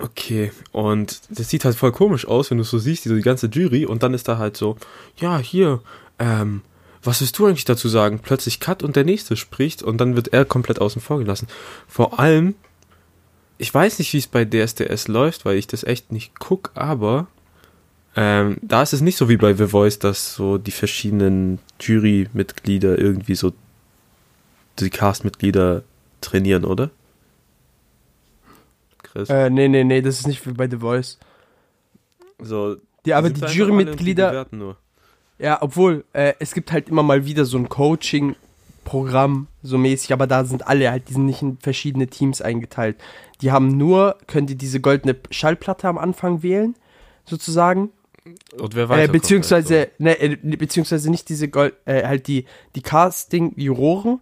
Okay, 0.00 0.52
und 0.72 1.20
das 1.30 1.50
sieht 1.50 1.64
halt 1.64 1.76
voll 1.76 1.92
komisch 1.92 2.26
aus, 2.26 2.50
wenn 2.50 2.58
du 2.58 2.64
so 2.64 2.78
siehst, 2.78 3.04
die, 3.04 3.08
so 3.08 3.16
die 3.16 3.22
ganze 3.22 3.48
Jury, 3.48 3.84
und 3.84 4.02
dann 4.02 4.14
ist 4.14 4.28
da 4.28 4.38
halt 4.38 4.56
so, 4.56 4.76
ja, 5.16 5.38
hier, 5.38 5.80
ähm, 6.20 6.62
was 7.02 7.20
willst 7.20 7.38
du 7.38 7.46
eigentlich 7.46 7.64
dazu 7.64 7.88
sagen? 7.88 8.20
Plötzlich 8.20 8.60
Cut 8.60 8.82
und 8.82 8.96
der 8.96 9.04
nächste 9.04 9.36
spricht 9.36 9.82
und 9.82 9.98
dann 9.98 10.14
wird 10.16 10.28
er 10.28 10.44
komplett 10.44 10.80
außen 10.80 11.02
vor 11.02 11.18
gelassen. 11.18 11.48
Vor 11.88 12.18
allem, 12.20 12.54
ich 13.58 13.72
weiß 13.72 13.98
nicht, 13.98 14.12
wie 14.12 14.18
es 14.18 14.26
bei 14.26 14.44
DSDS 14.44 15.08
läuft, 15.08 15.44
weil 15.44 15.56
ich 15.56 15.66
das 15.66 15.84
echt 15.84 16.12
nicht 16.12 16.38
guck, 16.38 16.70
aber 16.74 17.26
ähm, 18.16 18.56
da 18.62 18.82
ist 18.82 18.92
es 18.92 19.00
nicht 19.00 19.16
so 19.16 19.28
wie 19.28 19.36
bei 19.36 19.54
The 19.54 19.68
Voice, 19.68 19.98
dass 19.98 20.34
so 20.34 20.58
die 20.58 20.70
verschiedenen 20.70 21.58
Jurymitglieder 21.80 22.98
irgendwie 22.98 23.34
so 23.34 23.52
die 24.78 24.90
Castmitglieder 24.90 25.82
trainieren, 26.20 26.64
oder? 26.64 26.90
Chris? 29.02 29.28
Äh, 29.28 29.50
nee, 29.50 29.68
nee, 29.68 29.84
nee, 29.84 30.02
das 30.02 30.20
ist 30.20 30.26
nicht 30.26 30.44
wie 30.46 30.52
bei 30.52 30.68
The 30.68 30.78
Voice. 30.78 31.18
So, 32.40 32.76
Die, 33.04 33.14
aber 33.14 33.30
die 33.30 33.40
die 33.40 33.46
Jurymitglieder, 33.46 34.46
ja, 35.38 35.62
obwohl, 35.62 36.04
äh, 36.12 36.34
es 36.40 36.54
gibt 36.54 36.72
halt 36.72 36.88
immer 36.88 37.02
mal 37.02 37.24
wieder 37.24 37.44
so 37.44 37.56
ein 37.58 37.68
Coaching-Programm, 37.68 39.46
so 39.62 39.78
mäßig, 39.78 40.12
aber 40.12 40.26
da 40.26 40.44
sind 40.44 40.66
alle 40.66 40.90
halt, 40.90 41.08
die 41.08 41.12
sind 41.14 41.26
nicht 41.26 41.42
in 41.42 41.58
verschiedene 41.58 42.08
Teams 42.08 42.42
eingeteilt. 42.42 42.96
Die 43.40 43.52
haben 43.52 43.76
nur, 43.76 44.18
können 44.26 44.46
die 44.46 44.56
diese 44.56 44.80
goldene 44.80 45.16
Schallplatte 45.30 45.88
am 45.88 45.98
Anfang 45.98 46.42
wählen, 46.42 46.74
sozusagen. 47.24 47.90
Und 48.58 48.74
wer 48.74 48.84
Äh, 48.84 48.88
weiterkommt, 48.88 49.12
beziehungsweise, 49.12 49.78
also. 49.78 49.90
ne, 49.98 50.20
äh, 50.20 50.36
beziehungsweise 50.56 51.10
nicht 51.10 51.28
diese 51.28 51.48
Gold, 51.48 51.74
äh, 51.86 52.04
halt 52.06 52.26
die, 52.26 52.44
die 52.74 52.82
Casting-Juroren 52.82 54.20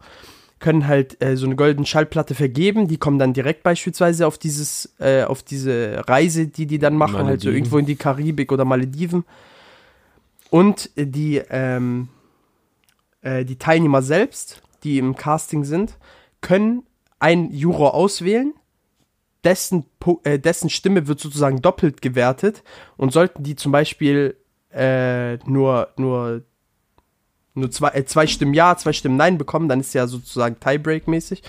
können 0.59 0.87
halt 0.87 1.23
äh, 1.23 1.37
so 1.37 1.47
eine 1.47 1.57
goldene 1.57 1.87
Schallplatte 1.87 2.35
vergeben, 2.35 2.89
die 2.89 2.97
kommen 2.97 3.19
dann 3.19 3.33
direkt 3.35 3.63
beispielsweise 3.63 4.27
auf 4.27 4.39
dieses, 4.39 4.95
äh, 4.99 5.25
auf 5.25 5.43
diese 5.43 6.03
Reise, 6.09 6.47
die 6.47 6.67
die 6.67 6.79
dann 6.79 6.97
machen, 6.97 7.17
halt 7.27 7.41
so 7.41 7.49
Malediven. 7.49 7.55
irgendwo 7.55 7.79
in 7.79 7.87
die 7.87 7.97
Karibik 7.97 8.53
oder 8.53 8.65
Malediven. 8.65 9.25
Und 10.51 10.91
äh, 10.97 11.07
die, 11.07 11.43
ähm, 11.51 12.09
äh, 13.23 13.45
die 13.45 13.57
Teilnehmer 13.59 14.03
selbst, 14.03 14.63
die 14.83 14.99
im 14.99 15.17
Casting 15.17 15.65
sind, 15.65 15.99
können 16.41 16.85
einen 17.19 17.53
Juror 17.53 17.95
auswählen, 17.95 18.55
dessen, 19.47 19.87
äh, 20.25 20.41
dessen 20.41 20.69
Stimme 20.69 21.07
wird 21.07 21.21
sozusagen 21.21 21.63
doppelt 21.63 22.03
gewertet 22.03 22.65
und 22.97 23.13
sollten 23.13 23.45
die 23.45 23.55
zum 23.55 23.71
Beispiel 23.71 24.37
äh, 24.73 25.37
nur, 25.49 25.89
nur, 25.97 26.43
nur 27.55 27.71
zwei, 27.71 27.91
äh, 27.91 28.05
zwei 28.05 28.27
Stimmen 28.27 28.55
Ja, 28.55 28.77
zwei 28.77 28.93
Stimmen 28.93 29.17
Nein 29.17 29.39
bekommen, 29.39 29.69
dann 29.69 29.81
ist 29.81 29.95
ja 29.95 30.09
sozusagen 30.09 30.59
Tiebreak-mäßig. 30.59 31.43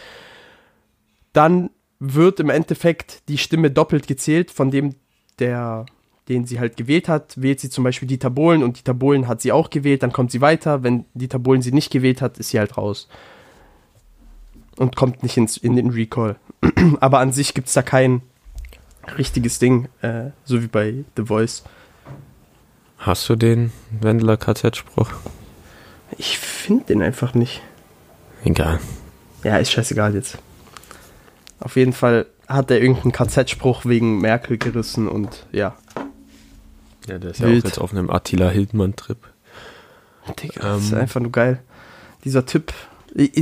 Dann 1.33 1.71
wird 1.99 2.39
im 2.39 2.51
Endeffekt 2.51 3.27
die 3.29 3.39
Stimme 3.39 3.71
doppelt 3.71 4.05
gezählt 4.05 4.51
von 4.51 4.69
dem, 4.69 4.93
der, 5.39 5.87
den 6.29 6.45
sie 6.45 6.59
halt 6.59 6.77
gewählt 6.77 7.09
hat. 7.09 7.41
Wählt 7.41 7.59
sie 7.59 7.71
zum 7.71 7.83
Beispiel 7.83 8.07
Dieter 8.07 8.29
Bohlen 8.29 8.61
und 8.61 8.77
Dieter 8.77 8.93
Bohlen 8.93 9.27
hat 9.27 9.41
sie 9.41 9.51
auch 9.51 9.71
gewählt, 9.71 10.03
dann 10.03 10.13
kommt 10.13 10.31
sie 10.31 10.41
weiter. 10.41 10.83
Wenn 10.83 11.05
Dieter 11.15 11.39
Bohlen 11.39 11.63
sie 11.63 11.71
nicht 11.71 11.91
gewählt 11.91 12.21
hat, 12.21 12.37
ist 12.37 12.49
sie 12.49 12.59
halt 12.59 12.77
raus. 12.77 13.09
Und 14.77 14.95
kommt 14.95 15.23
nicht 15.23 15.37
ins, 15.37 15.57
in 15.57 15.75
den 15.75 15.89
Recall. 15.89 16.35
Aber 16.99 17.19
an 17.19 17.31
sich 17.33 17.53
gibt 17.53 17.67
es 17.67 17.73
da 17.73 17.81
kein 17.81 18.21
richtiges 19.17 19.59
Ding, 19.59 19.89
äh, 20.01 20.31
so 20.45 20.61
wie 20.61 20.67
bei 20.67 21.03
The 21.15 21.25
Voice. 21.25 21.63
Hast 22.99 23.27
du 23.29 23.35
den 23.35 23.71
Wendler 24.01 24.37
KZ-Spruch? 24.37 25.09
Ich 26.17 26.37
finde 26.39 26.85
den 26.85 27.01
einfach 27.01 27.33
nicht. 27.33 27.61
Egal. 28.43 28.79
Ja, 29.43 29.57
ist 29.57 29.71
scheißegal 29.71 30.13
jetzt. 30.15 30.37
Auf 31.59 31.75
jeden 31.75 31.93
Fall 31.93 32.27
hat 32.47 32.69
er 32.71 32.79
irgendeinen 32.81 33.11
KZ-Spruch 33.11 33.85
wegen 33.85 34.19
Merkel 34.19 34.57
gerissen 34.57 35.07
und 35.07 35.45
ja. 35.51 35.75
Ja, 37.07 37.17
der 37.17 37.31
ist 37.31 37.39
ja 37.39 37.47
Wild. 37.47 37.63
auch 37.65 37.69
jetzt 37.69 37.79
auf 37.79 37.91
einem 37.91 38.09
Attila 38.09 38.49
Hildmann-Trip. 38.49 39.17
Digga, 40.41 40.59
das 40.61 40.83
ist 40.83 40.91
Ähm. 40.91 40.97
einfach 40.99 41.19
nur 41.21 41.31
geil. 41.31 41.61
Dieser 42.25 42.45
Typ. 42.45 42.73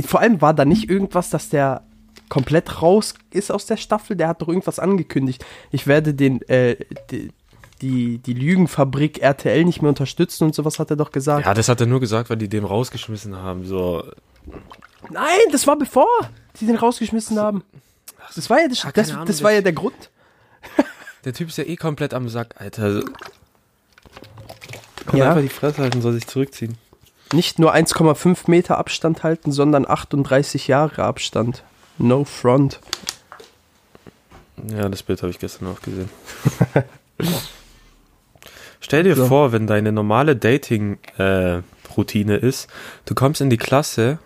Vor 0.06 0.20
allem 0.20 0.40
war 0.40 0.54
da 0.54 0.64
nicht 0.64 0.88
irgendwas, 0.90 1.30
dass 1.30 1.48
der 1.48 1.82
komplett 2.28 2.82
raus 2.82 3.14
ist 3.30 3.50
aus 3.52 3.66
der 3.66 3.76
Staffel. 3.76 4.16
Der 4.16 4.28
hat 4.28 4.42
doch 4.42 4.48
irgendwas 4.48 4.78
angekündigt. 4.78 5.44
Ich 5.70 5.86
werde 5.86 6.14
den, 6.14 6.42
äh, 6.48 6.76
die, 7.10 7.30
die, 7.82 8.18
die 8.18 8.32
Lügenfabrik 8.34 9.20
RTL 9.22 9.64
nicht 9.64 9.82
mehr 9.82 9.90
unterstützen 9.90 10.44
und 10.44 10.54
sowas 10.54 10.78
hat 10.78 10.90
er 10.90 10.96
doch 10.96 11.12
gesagt. 11.12 11.46
Ja, 11.46 11.54
das 11.54 11.68
hat 11.68 11.80
er 11.80 11.86
nur 11.86 12.00
gesagt, 12.00 12.30
weil 12.30 12.36
die 12.36 12.48
den 12.48 12.64
rausgeschmissen 12.64 13.36
haben. 13.36 13.64
So, 13.66 14.02
Nein, 15.10 15.38
das 15.52 15.66
war 15.66 15.76
bevor 15.76 16.06
die 16.60 16.66
den 16.66 16.76
rausgeschmissen 16.76 17.38
haben. 17.38 17.62
Das 18.34 18.48
war 18.50 18.60
ja, 18.60 18.68
das, 18.68 18.82
Ja, 18.82 18.90
das, 18.92 19.10
Ahnung, 19.12 19.26
das 19.26 19.42
war 19.42 19.52
ja 19.52 19.60
der 19.60 19.72
Grund. 19.72 20.10
der 21.24 21.32
Typ 21.32 21.48
ist 21.48 21.58
ja 21.58 21.64
eh 21.64 21.76
komplett 21.76 22.12
am 22.14 22.28
Sack, 22.28 22.54
Alter. 22.60 23.02
Kann 25.06 25.18
Ja. 25.18 25.28
einfach 25.28 25.42
die 25.42 25.48
Fresse 25.48 25.82
halten, 25.82 26.00
soll 26.02 26.14
sich 26.14 26.26
zurückziehen. 26.26 26.76
Nicht 27.32 27.58
nur 27.58 27.74
1,5 27.74 28.50
Meter 28.50 28.78
Abstand 28.78 29.22
halten, 29.22 29.52
sondern 29.52 29.88
38 29.88 30.68
Jahre 30.68 31.04
Abstand. 31.04 31.62
No 31.98 32.24
front. 32.24 32.80
Ja, 34.68 34.88
das 34.88 35.02
Bild 35.02 35.22
habe 35.22 35.30
ich 35.30 35.38
gestern 35.38 35.68
auch 35.68 35.80
gesehen. 35.82 36.08
Stell 38.80 39.02
dir 39.02 39.16
So. 39.16 39.26
vor, 39.26 39.52
wenn 39.52 39.66
deine 39.66 39.92
normale 39.92 40.36
Dating-Routine 40.36 42.36
ist, 42.36 42.68
du 43.04 43.14
kommst 43.14 43.40
in 43.40 43.50
die 43.50 43.56
Klasse 43.56 44.18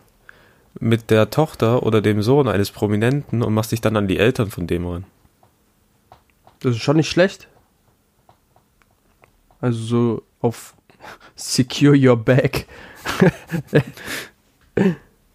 mit 0.78 1.10
der 1.10 1.30
Tochter 1.30 1.82
oder 1.82 2.00
dem 2.00 2.22
Sohn 2.22 2.48
eines 2.48 2.70
Prominenten 2.70 3.42
und 3.42 3.54
machst 3.54 3.72
dich 3.72 3.80
dann 3.80 3.96
an 3.96 4.08
die 4.08 4.18
Eltern 4.18 4.50
von 4.50 4.66
dem 4.66 4.86
ran. 4.86 5.04
Das 6.60 6.76
ist 6.76 6.82
schon 6.82 6.96
nicht 6.96 7.08
schlecht. 7.08 7.48
Also 9.60 9.78
so 9.78 10.22
auf 10.40 10.74
Secure 11.36 11.94
Your 11.96 12.16
Bag. 12.16 12.66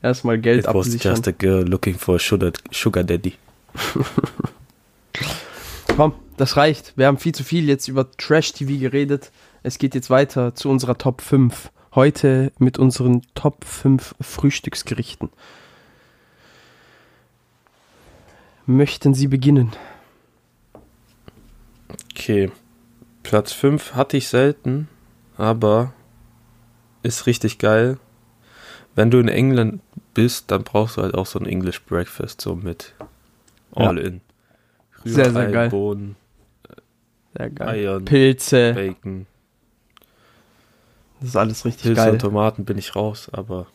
Erstmal 0.02 0.38
Geld 0.38 0.60
It 0.60 0.66
was 0.68 0.88
absichern. 0.88 1.12
just 1.12 1.28
a 1.28 1.32
girl 1.32 1.64
looking 1.64 1.96
for 1.96 2.16
a 2.16 2.20
sugar, 2.20 2.52
sugar 2.72 3.04
daddy. 3.04 3.34
Komm, 5.96 6.14
das 6.38 6.58
reicht. 6.58 6.94
Wir 6.96 7.08
haben 7.08 7.18
viel 7.18 7.34
zu 7.34 7.44
viel 7.44 7.68
jetzt 7.68 7.88
über 7.88 8.12
Trash-TV 8.12 8.80
geredet. 8.80 9.32
Es 9.64 9.78
geht 9.78 9.96
jetzt 9.96 10.10
weiter 10.10 10.54
zu 10.54 10.70
unserer 10.70 10.98
Top 10.98 11.22
5. 11.22 11.72
Heute 11.96 12.52
mit 12.60 12.78
unseren 12.78 13.22
Top 13.34 13.64
5 13.64 14.16
Frühstücksgerichten. 14.20 15.30
Möchten 18.66 19.14
Sie 19.14 19.28
beginnen? 19.28 19.72
Okay. 22.12 22.52
Platz 23.24 23.54
5 23.54 23.94
hatte 23.94 24.18
ich 24.18 24.28
selten, 24.28 24.88
aber 25.38 25.94
ist 27.04 27.26
richtig 27.28 27.58
geil. 27.60 27.98
Wenn 28.96 29.12
du 29.12 29.20
in 29.20 29.28
England 29.28 29.82
bist, 30.14 30.50
dann 30.52 30.64
brauchst 30.64 30.98
du 30.98 31.02
halt 31.02 31.16
auch 31.16 31.26
so 31.26 31.38
ein 31.40 31.46
English 31.46 31.82
Breakfast, 31.84 32.42
so 32.42 32.56
mit 32.56 32.94
Ja. 33.76 33.88
All 33.90 33.98
in. 33.98 34.22
Sehr, 35.04 35.26
sehr 35.32 35.34
Rührei, 35.44 35.52
geil. 35.52 35.70
Bohnen, 35.70 36.16
Sehr 37.38 37.50
geil. 37.50 37.68
Eiern, 37.68 38.06
Pilze. 38.06 38.74
Bacon, 38.74 39.28
Das 41.20 41.30
ist 41.30 41.36
alles 41.36 41.66
richtig 41.66 41.84
Pilze 41.84 42.02
geil. 42.02 42.14
und 42.14 42.20
Tomaten 42.20 42.66
bin 42.66 42.78
ich 42.78 42.96
raus, 42.96 43.30
aber 43.32 43.68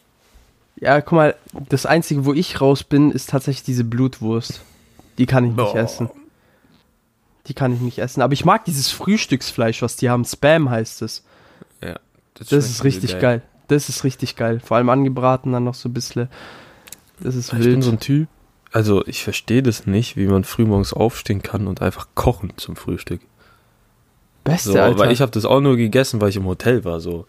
Ja, 0.77 1.01
guck 1.03 1.13
mal, 1.13 1.35
das 1.69 1.85
Einzige, 1.87 2.25
wo 2.25 2.33
ich 2.33 2.61
raus 2.61 2.83
bin, 2.83 3.11
ist 3.13 3.31
tatsächlich 3.31 3.63
diese 3.65 3.85
Blutwurst. 3.85 4.63
Die 5.19 5.27
kann 5.27 5.45
ich 5.45 5.51
nicht 5.51 5.73
Boah. 5.73 5.77
essen. 5.77 6.11
Die 7.47 7.55
kann 7.55 7.75
ich 7.75 7.81
nicht 7.81 7.99
essen. 7.99 8.23
Aber 8.23 8.33
ich 8.33 8.45
mag 8.45 8.65
dieses 8.65 8.91
Frühstücksfleisch, 8.91 9.83
was 9.83 9.97
die 9.97 10.09
haben. 10.09 10.25
Spam 10.25 10.71
heißt 10.71 11.03
es. 11.03 11.25
Das, 12.35 12.49
Das 12.49 12.71
ist 12.71 12.85
richtig 12.85 13.19
geil. 13.19 13.43
Das 13.69 13.89
ist 13.89 14.03
richtig 14.05 14.37
geil. 14.37 14.61
Vor 14.65 14.77
allem 14.77 14.89
angebraten, 14.89 15.53
dann 15.53 15.65
noch 15.65 15.75
so 15.75 15.89
ein 15.89 15.93
bisschen. 15.93 16.29
Das 17.21 17.35
ist 17.35 17.53
Ich 17.53 17.59
bin 17.59 17.65
wild. 17.67 17.85
so 17.85 17.91
ein 17.93 18.01
Typ, 18.01 18.29
also 18.73 19.07
ich 19.07 19.23
verstehe 19.25 19.63
das 19.63 19.87
nicht, 19.87 20.17
wie 20.17 20.27
man 20.27 20.45
frühmorgens 20.45 20.93
aufstehen 20.93 21.43
kann 21.43 21.67
und 21.67 21.83
einfach 21.83 22.09
kochen 22.15 22.53
zum 22.57 22.77
Frühstück. 22.77 23.21
Beste, 24.45 24.73
So, 24.73 24.79
Alter. 24.81 24.99
weil 24.99 25.13
ich 25.13 25.21
habe 25.21 25.31
das 25.33 25.45
auch 25.45 25.61
nur 25.61 25.77
gegessen, 25.77 26.21
weil 26.21 26.31
ich 26.31 26.37
im 26.37 26.47
Hotel 26.47 26.85
war, 26.85 26.99
so. 27.01 27.27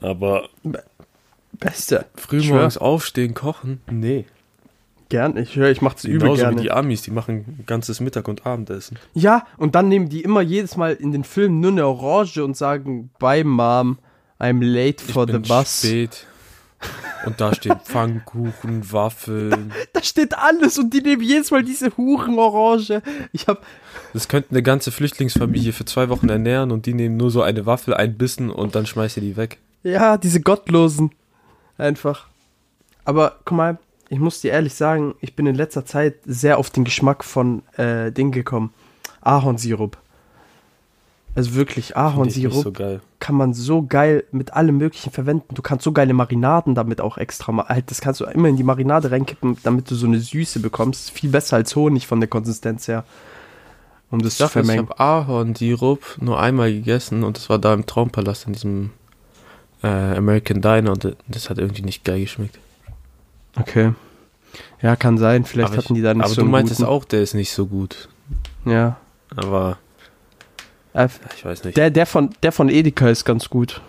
Aber 0.00 0.48
Beste. 1.52 2.06
frühmorgens 2.16 2.78
aufstehen, 2.78 3.34
kochen, 3.34 3.80
nee. 3.90 4.26
Gern, 5.10 5.36
ich 5.36 5.56
höre, 5.56 5.70
ich 5.70 5.82
mach's 5.82 6.04
übel 6.04 6.20
Genauso 6.20 6.42
gerne. 6.42 6.56
wie 6.56 6.62
die 6.62 6.70
Amis, 6.70 7.02
die 7.02 7.10
machen 7.10 7.44
ein 7.58 7.64
ganzes 7.66 8.00
Mittag- 8.00 8.28
und 8.28 8.46
Abendessen. 8.46 8.98
Ja, 9.12 9.44
und 9.58 9.74
dann 9.74 9.88
nehmen 9.88 10.08
die 10.08 10.22
immer 10.22 10.40
jedes 10.40 10.76
Mal 10.76 10.94
in 10.94 11.12
den 11.12 11.24
Filmen 11.24 11.60
nur 11.60 11.72
eine 11.72 11.86
Orange 11.86 12.38
und 12.42 12.56
sagen, 12.56 13.10
bye 13.18 13.44
Mom, 13.44 13.98
I'm 14.38 14.64
late 14.64 15.04
for 15.04 15.24
ich 15.24 15.32
the 15.34 15.38
bin 15.38 15.42
bus. 15.42 15.78
spät. 15.80 16.26
Und 17.26 17.40
da 17.40 17.54
steht 17.54 17.76
Pfannkuchen, 17.84 18.90
Waffeln. 18.90 19.72
Da 19.92 20.02
steht 20.02 20.38
alles 20.38 20.78
und 20.78 20.94
die 20.94 21.02
nehmen 21.02 21.22
jedes 21.22 21.50
Mal 21.50 21.62
diese 21.62 21.94
Huren-Orange. 21.96 23.02
Ich 23.32 23.48
hab, 23.48 23.62
Das 24.14 24.28
könnte 24.28 24.50
eine 24.52 24.62
ganze 24.62 24.90
Flüchtlingsfamilie 24.90 25.72
für 25.74 25.84
zwei 25.84 26.08
Wochen 26.08 26.30
ernähren 26.30 26.70
und 26.70 26.86
die 26.86 26.94
nehmen 26.94 27.18
nur 27.18 27.30
so 27.30 27.42
eine 27.42 27.66
Waffel, 27.66 27.92
ein 27.94 28.16
Bissen 28.16 28.48
und 28.50 28.74
dann 28.74 28.86
schmeißt 28.86 29.18
ihr 29.18 29.22
die 29.22 29.36
weg. 29.36 29.58
ja, 29.82 30.16
diese 30.16 30.40
Gottlosen. 30.40 31.10
Einfach. 31.76 32.26
Aber 33.04 33.38
guck 33.44 33.56
mal, 33.56 33.78
ich 34.10 34.18
muss 34.18 34.40
dir 34.40 34.50
ehrlich 34.50 34.74
sagen, 34.74 35.14
ich 35.20 35.36
bin 35.36 35.46
in 35.46 35.54
letzter 35.54 35.86
Zeit 35.86 36.16
sehr 36.26 36.58
auf 36.58 36.68
den 36.68 36.82
Geschmack 36.82 37.22
von 37.22 37.62
äh, 37.76 38.10
Ding 38.10 38.32
gekommen. 38.32 38.74
Ahornsirup. 39.20 39.96
Also 41.36 41.54
wirklich, 41.54 41.90
ich 41.90 41.96
Ahornsirup 41.96 42.64
so 42.64 42.72
kann 43.20 43.36
man 43.36 43.54
so 43.54 43.82
geil 43.86 44.24
mit 44.32 44.52
allem 44.52 44.78
Möglichen 44.78 45.12
verwenden. 45.12 45.54
Du 45.54 45.62
kannst 45.62 45.84
so 45.84 45.92
geile 45.92 46.12
Marinaden 46.12 46.74
damit 46.74 47.00
auch 47.00 47.18
extra 47.18 47.52
machen. 47.52 47.68
Halt, 47.68 47.88
das 47.92 48.00
kannst 48.00 48.20
du 48.20 48.24
immer 48.24 48.48
in 48.48 48.56
die 48.56 48.64
Marinade 48.64 49.12
reinkippen, 49.12 49.58
damit 49.62 49.88
du 49.88 49.94
so 49.94 50.08
eine 50.08 50.18
Süße 50.18 50.58
bekommst. 50.58 51.12
Viel 51.12 51.30
besser 51.30 51.56
als 51.56 51.76
Honig 51.76 52.08
von 52.08 52.18
der 52.18 52.28
Konsistenz 52.28 52.88
her. 52.88 53.04
Um 54.10 54.20
das 54.20 54.38
zu 54.38 54.42
Sache 54.42 54.58
ist, 54.58 54.64
ich 54.64 54.72
vermengen. 54.72 54.88
habe 54.88 54.98
Ahornsirup 54.98 56.16
nur 56.20 56.40
einmal 56.40 56.72
gegessen 56.72 57.22
und 57.22 57.36
das 57.36 57.48
war 57.48 57.60
da 57.60 57.72
im 57.74 57.86
Traumpalast 57.86 58.48
in 58.48 58.54
diesem 58.54 58.90
äh, 59.84 59.86
American 59.86 60.60
Diner 60.60 60.90
und 60.90 61.16
das 61.28 61.48
hat 61.48 61.58
irgendwie 61.58 61.82
nicht 61.82 62.04
geil 62.04 62.22
geschmeckt. 62.22 62.58
Okay. 63.56 63.92
Ja, 64.82 64.96
kann 64.96 65.18
sein. 65.18 65.44
Vielleicht 65.44 65.72
aber 65.72 65.78
hatten 65.82 65.92
ich, 65.94 65.98
die 65.98 66.02
da 66.02 66.14
nicht 66.14 66.24
aber 66.24 66.30
so 66.30 66.36
du 66.36 66.40
einen 66.42 66.50
meintest 66.50 66.78
guten. 66.80 66.90
auch, 66.90 67.04
der 67.04 67.22
ist 67.22 67.34
nicht 67.34 67.52
so 67.52 67.66
gut. 67.66 68.08
Ja. 68.64 68.96
Aber 69.36 69.78
Äh, 70.92 71.08
ich 71.36 71.44
weiß 71.44 71.64
nicht. 71.64 71.76
Der, 71.76 71.90
der, 71.90 72.06
von, 72.06 72.30
der 72.42 72.52
von 72.52 72.68
Edeka 72.68 73.08
ist 73.08 73.24
ganz 73.24 73.48
gut. 73.48 73.80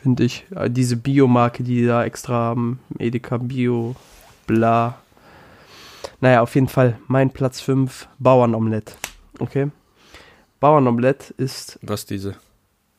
Finde 0.00 0.24
ich. 0.24 0.46
Äh, 0.54 0.70
Diese 0.70 0.96
Biomarke, 0.96 1.62
die 1.64 1.76
die 1.76 1.86
da 1.86 2.04
extra 2.04 2.34
haben. 2.34 2.78
Edeka 2.98 3.38
Bio, 3.38 3.96
bla. 4.46 4.98
Naja, 6.20 6.40
auf 6.42 6.54
jeden 6.54 6.68
Fall. 6.68 6.98
Mein 7.08 7.30
Platz 7.30 7.60
5, 7.60 8.06
Bauernomelett. 8.18 8.96
Okay? 9.40 9.70
Bauernomelett 10.60 11.30
ist, 11.36 11.78
Was 11.82 12.06
diese? 12.06 12.36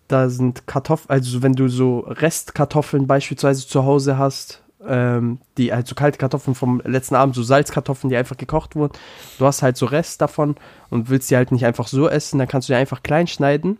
da 0.07 0.29
sind 0.29 0.67
Kartoffeln, 0.67 1.09
also 1.09 1.41
wenn 1.41 1.53
du 1.53 1.67
so 1.67 1.99
Restkartoffeln 1.99 3.07
beispielsweise 3.07 3.67
zu 3.67 3.83
Hause 3.85 4.17
hast, 4.17 4.61
ähm, 4.85 5.39
die 5.57 5.73
halt 5.73 5.87
so 5.87 5.95
kalte 5.95 6.17
Kartoffeln 6.17 6.55
vom 6.55 6.81
letzten 6.85 7.15
Abend, 7.15 7.35
so 7.35 7.43
Salzkartoffeln, 7.43 8.09
die 8.09 8.17
einfach 8.17 8.37
gekocht 8.37 8.75
wurden. 8.75 8.93
Du 9.39 9.45
hast 9.45 9.61
halt 9.61 9.77
so 9.77 9.85
Rest 9.85 10.21
davon 10.21 10.55
und 10.89 11.09
willst 11.09 11.31
die 11.31 11.35
halt 11.35 11.51
nicht 11.51 11.65
einfach 11.65 11.87
so 11.87 12.07
essen, 12.07 12.39
dann 12.39 12.47
kannst 12.47 12.69
du 12.69 12.73
die 12.73 12.77
einfach 12.77 13.03
klein 13.03 13.27
schneiden, 13.27 13.79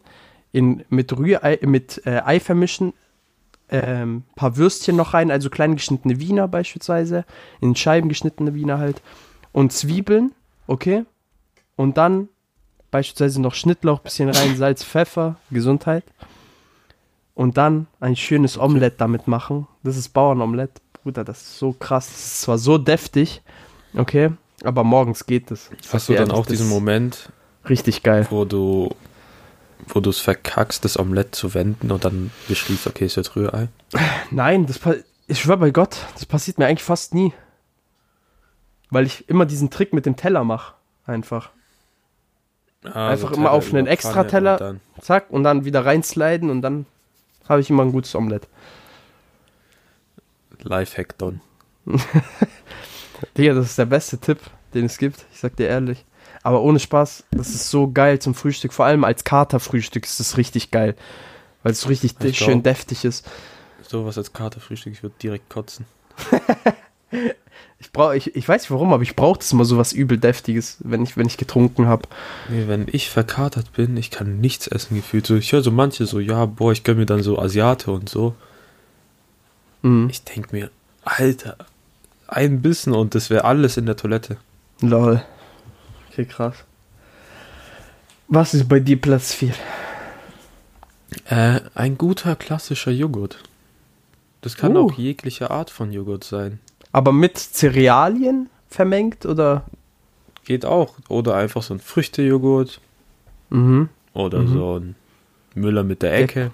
in, 0.52 0.84
mit 0.90 1.16
Rührei, 1.18 1.60
mit 1.62 2.02
äh, 2.06 2.22
Ei 2.24 2.40
vermischen, 2.40 2.94
ähm, 3.70 4.24
paar 4.36 4.58
Würstchen 4.58 4.96
noch 4.96 5.14
rein, 5.14 5.30
also 5.30 5.50
klein 5.50 5.76
geschnittene 5.76 6.20
Wiener 6.20 6.48
beispielsweise, 6.48 7.26
in 7.62 7.76
Scheiben 7.76 8.10
geschnittene 8.10 8.54
Wiener 8.54 8.80
halt 8.80 9.02
und 9.52 9.74
Zwiebeln, 9.74 10.34
okay? 10.68 11.06
Und 11.76 11.98
dann 11.98 12.30
beispielsweise 12.92 13.42
noch 13.42 13.54
Schnittlauch, 13.54 14.00
bisschen 14.00 14.30
rein, 14.30 14.56
Salz, 14.58 14.84
Pfeffer, 14.84 15.36
Gesundheit. 15.52 16.04
Und 17.34 17.58
dann 17.58 17.86
ein 18.00 18.16
schönes 18.16 18.58
Omelett 18.58 19.00
damit 19.00 19.28
machen. 19.28 19.68
Das 19.84 19.96
ist 19.96 20.10
Bauernomelett. 20.10 20.72
Bruder, 21.08 21.24
das 21.24 21.42
ist 21.42 21.60
so 21.60 21.72
krass. 21.72 22.08
Das 22.08 22.18
ist 22.18 22.42
zwar 22.42 22.58
so 22.58 22.78
deftig, 22.78 23.42
okay, 23.96 24.32
aber 24.66 24.84
morgens 24.84 25.26
geht 25.26 25.52
es. 25.52 25.70
Hast 25.90 26.10
du 26.10 26.16
dann 26.16 26.32
auch 26.32 26.46
diesen 26.46 26.66
ist 26.66 26.74
Moment, 26.74 27.32
Richtig 27.70 28.04
geil. 28.04 28.28
wo 28.30 28.44
du 28.44 28.94
wo 29.88 30.02
du 30.02 30.10
es 30.10 30.20
verkackst, 30.20 30.84
das 30.84 31.00
Omelett 31.00 31.34
zu 31.34 31.54
wenden 31.54 31.92
und 31.92 32.04
dann 32.04 32.32
beschließt, 32.50 32.88
okay, 32.88 33.06
es 33.06 33.16
wird 33.16 33.34
Rührei? 33.38 33.70
Nein, 34.32 34.66
das 34.66 34.82
ich 35.28 35.40
schwör 35.40 35.56
bei 35.56 35.72
Gott, 35.72 35.98
das 36.16 36.26
passiert 36.26 36.58
mir 36.58 36.66
eigentlich 36.66 36.84
fast 36.84 37.14
nie. 37.14 37.32
Weil 38.90 39.06
ich 39.06 39.30
immer 39.30 39.46
diesen 39.46 39.70
Trick 39.70 39.94
mit 39.94 40.06
dem 40.06 40.18
Teller 40.18 40.44
mache. 40.44 40.74
Einfach. 41.06 41.52
Ah, 42.84 43.12
Einfach 43.12 43.30
so 43.30 43.36
immer 43.36 43.46
Teller 43.46 43.52
auf 43.54 43.74
einen 43.74 43.88
Extra-Teller. 43.88 44.76
Zack, 45.00 45.30
und 45.30 45.44
dann 45.44 45.64
wieder 45.64 45.86
reinsliden 45.86 46.50
und 46.50 46.62
dann 46.62 46.86
habe 47.48 47.62
ich 47.62 47.70
immer 47.70 47.84
ein 47.84 47.94
gutes 47.94 48.14
Omelett. 48.14 48.50
Lifehack 50.68 51.18
Don. 51.18 51.42
Digga, 53.38 53.54
das 53.54 53.68
ist 53.68 53.78
der 53.78 53.86
beste 53.86 54.18
Tipp, 54.18 54.40
den 54.74 54.86
es 54.86 54.98
gibt. 54.98 55.26
Ich 55.34 55.40
sag 55.40 55.56
dir 55.56 55.68
ehrlich. 55.68 56.06
Aber 56.44 56.62
ohne 56.62 56.80
Spaß, 56.80 57.24
das 57.32 57.50
ist 57.50 57.70
so 57.70 57.92
geil 57.92 58.20
zum 58.20 58.36
Frühstück. 58.36 58.74
Vor 58.74 58.86
allem 58.86 59.04
als 59.04 59.24
Katerfrühstück 59.24 60.06
ist 60.06 60.20
das 60.20 60.38
richtig 60.38 60.72
geil. 60.72 60.96
Weil 61.64 61.72
es 61.72 61.82
so 61.82 61.90
richtig 61.90 62.14
Ich 62.24 62.38
schön 62.38 62.62
glaub- 62.62 62.76
deftig 62.76 63.06
ist. 63.06 63.26
Sowas 63.82 64.18
als 64.18 64.34
Katerfrühstück, 64.34 64.94
ich 64.94 65.04
würde 65.04 65.16
direkt 65.22 65.50
kotzen. 65.50 65.86
Ich, 67.80 67.92
brauch, 67.92 68.12
ich, 68.14 68.36
ich 68.36 68.50
weiß 68.50 68.64
nicht 68.64 68.72
warum, 68.72 68.92
aber 68.92 69.04
ich 69.04 69.16
brauche 69.16 69.38
das 69.38 69.52
immer 69.52 69.64
so 69.64 69.78
was 69.78 69.94
übel 69.94 70.18
deftiges, 70.18 70.78
wenn 70.80 71.04
ich, 71.04 71.16
wenn 71.16 71.28
ich 71.28 71.38
getrunken 71.38 71.86
habe. 71.86 72.08
Nee, 72.50 72.64
wenn 72.68 72.88
ich 72.92 73.10
verkatert 73.12 73.72
bin, 73.74 73.96
ich 73.98 74.10
kann 74.10 74.40
nichts 74.40 74.66
essen 74.68 74.96
gefühlt. 74.96 75.28
So, 75.28 75.36
ich 75.36 75.52
höre 75.54 75.62
so 75.62 75.72
manche 75.72 76.06
so, 76.08 76.20
ja, 76.20 76.46
boah, 76.48 76.72
ich 76.72 76.84
gönn 76.84 76.98
mir 76.98 77.06
dann 77.06 77.22
so 77.22 77.38
Asiate 77.40 77.92
und 77.92 78.10
so. 78.10 78.34
Mhm. 79.82 80.08
Ich 80.10 80.24
denk 80.24 80.52
mir, 80.54 80.70
Alter, 81.04 81.58
ein 82.28 82.62
Bissen 82.62 82.94
und 82.94 83.16
das 83.16 83.30
wäre 83.30 83.46
alles 83.46 83.78
in 83.78 83.86
der 83.86 83.96
Toilette. 83.96 84.38
Lol. 84.82 85.22
Okay, 86.12 86.26
krass. 86.26 86.56
Was 88.28 88.54
ist 88.54 88.68
bei 88.68 88.80
dir 88.80 89.00
Platz 89.00 89.34
4? 89.34 89.54
Äh, 91.26 91.62
ein 91.76 91.98
guter 91.98 92.36
klassischer 92.36 92.92
Joghurt. 92.92 93.42
Das 94.42 94.56
kann 94.56 94.76
Uh. 94.76 94.86
auch 94.88 94.94
jegliche 94.94 95.50
Art 95.52 95.70
von 95.70 95.92
Joghurt 95.92 96.24
sein. 96.24 96.60
Aber 96.92 97.12
mit 97.14 97.38
Cerealien 97.38 98.50
vermengt 98.70 99.26
oder? 99.26 99.64
Geht 100.46 100.66
auch. 100.66 100.96
Oder 101.10 101.36
einfach 101.36 101.64
so 101.64 101.74
ein 101.74 101.80
Früchtejoghurt. 101.80 102.80
Mhm. 103.50 103.90
Oder 104.14 104.40
Mhm. 104.40 104.48
so 104.54 104.80
ein 104.80 104.96
Müller 105.56 105.84
mit 105.84 106.02
der 106.02 106.16
Ecke. 106.18 106.52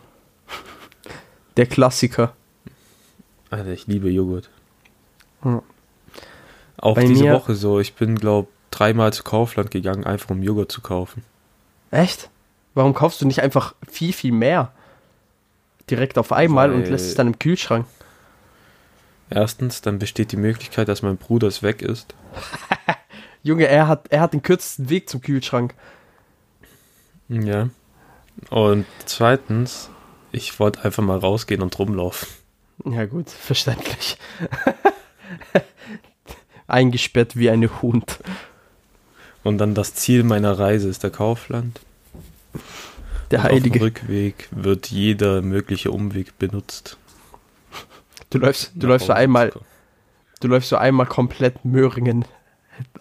Der 1.58 1.66
Klassiker. 1.68 2.34
Alter, 3.54 3.72
ich 3.72 3.86
liebe 3.88 4.10
Joghurt. 4.10 4.50
Ja. 5.46 5.62
Auch 6.78 6.96
Bei 6.96 7.06
diese 7.06 7.32
Woche 7.32 7.54
so. 7.54 7.80
Ich 7.80 7.94
bin, 7.94 8.16
glaub, 8.16 8.48
dreimal 8.72 9.14
zu 9.14 9.24
Kaufland 9.24 9.70
gegangen, 9.70 10.04
einfach 10.06 10.32
um 10.32 10.42
Joghurt 10.42 10.72
zu 10.72 10.82
kaufen. 10.82 11.24
Echt? 11.92 12.30
Warum 12.74 12.94
kaufst 12.96 13.22
du 13.22 13.28
nicht 13.28 13.42
einfach 13.42 13.76
viel, 13.88 14.12
viel 14.12 14.32
mehr? 14.32 14.72
Direkt 15.90 16.18
auf 16.18 16.32
einmal 16.32 16.74
und 16.74 16.84
Weil- 16.84 16.92
lässt 16.92 17.06
es 17.08 17.16
dann 17.16 17.28
im 17.28 17.38
Kühlschrank. 17.40 17.86
Erstens, 19.30 19.82
dann 19.82 20.00
besteht 20.00 20.32
die 20.32 20.38
Möglichkeit, 20.38 20.88
dass 20.88 21.02
mein 21.02 21.18
Bruder 21.18 21.48
es 21.48 21.62
weg 21.62 21.82
ist. 21.82 22.16
Junge, 23.44 23.68
er 23.68 23.88
hat, 23.88 24.08
er 24.10 24.22
hat 24.22 24.34
den 24.34 24.42
kürzesten 24.42 24.90
Weg 24.90 25.10
zum 25.10 25.22
Kühlschrank. 25.22 25.76
Ja. 27.30 27.70
Und 28.50 28.86
zweitens, 29.06 29.90
ich 30.32 30.60
wollte 30.60 30.84
einfach 30.84 31.04
mal 31.04 31.18
rausgehen 31.20 31.62
und 31.62 31.78
rumlaufen. 31.78 32.28
Ja 32.86 33.06
gut, 33.06 33.30
verständlich. 33.30 34.18
Eingesperrt 36.68 37.36
wie 37.36 37.50
eine 37.50 37.82
Hund. 37.82 38.20
Und 39.44 39.58
dann 39.58 39.76
das 39.76 39.94
Ziel 39.94 40.24
meiner 40.24 40.58
Reise 40.58 40.90
ist 40.90 41.04
der 41.04 41.12
Kaufland. 41.12 41.82
Der 43.32 43.40
Und 43.40 43.46
Auf 43.46 43.52
dem 43.52 43.56
Heilige. 43.56 43.82
Rückweg 43.82 44.48
wird 44.52 44.88
jeder 44.88 45.42
mögliche 45.42 45.92
Umweg 45.92 46.38
benutzt. 46.40 46.98
Du 48.30 48.40
läufst, 48.40 48.72
du 48.76 48.88
läufst 48.88 49.08
so 49.08 49.14
einmal, 49.14 49.54
du 50.40 50.48
läufst 50.48 50.70
so 50.70 50.78
einmal 50.78 51.06
komplett 51.06 51.66
Möhringen 51.66 52.26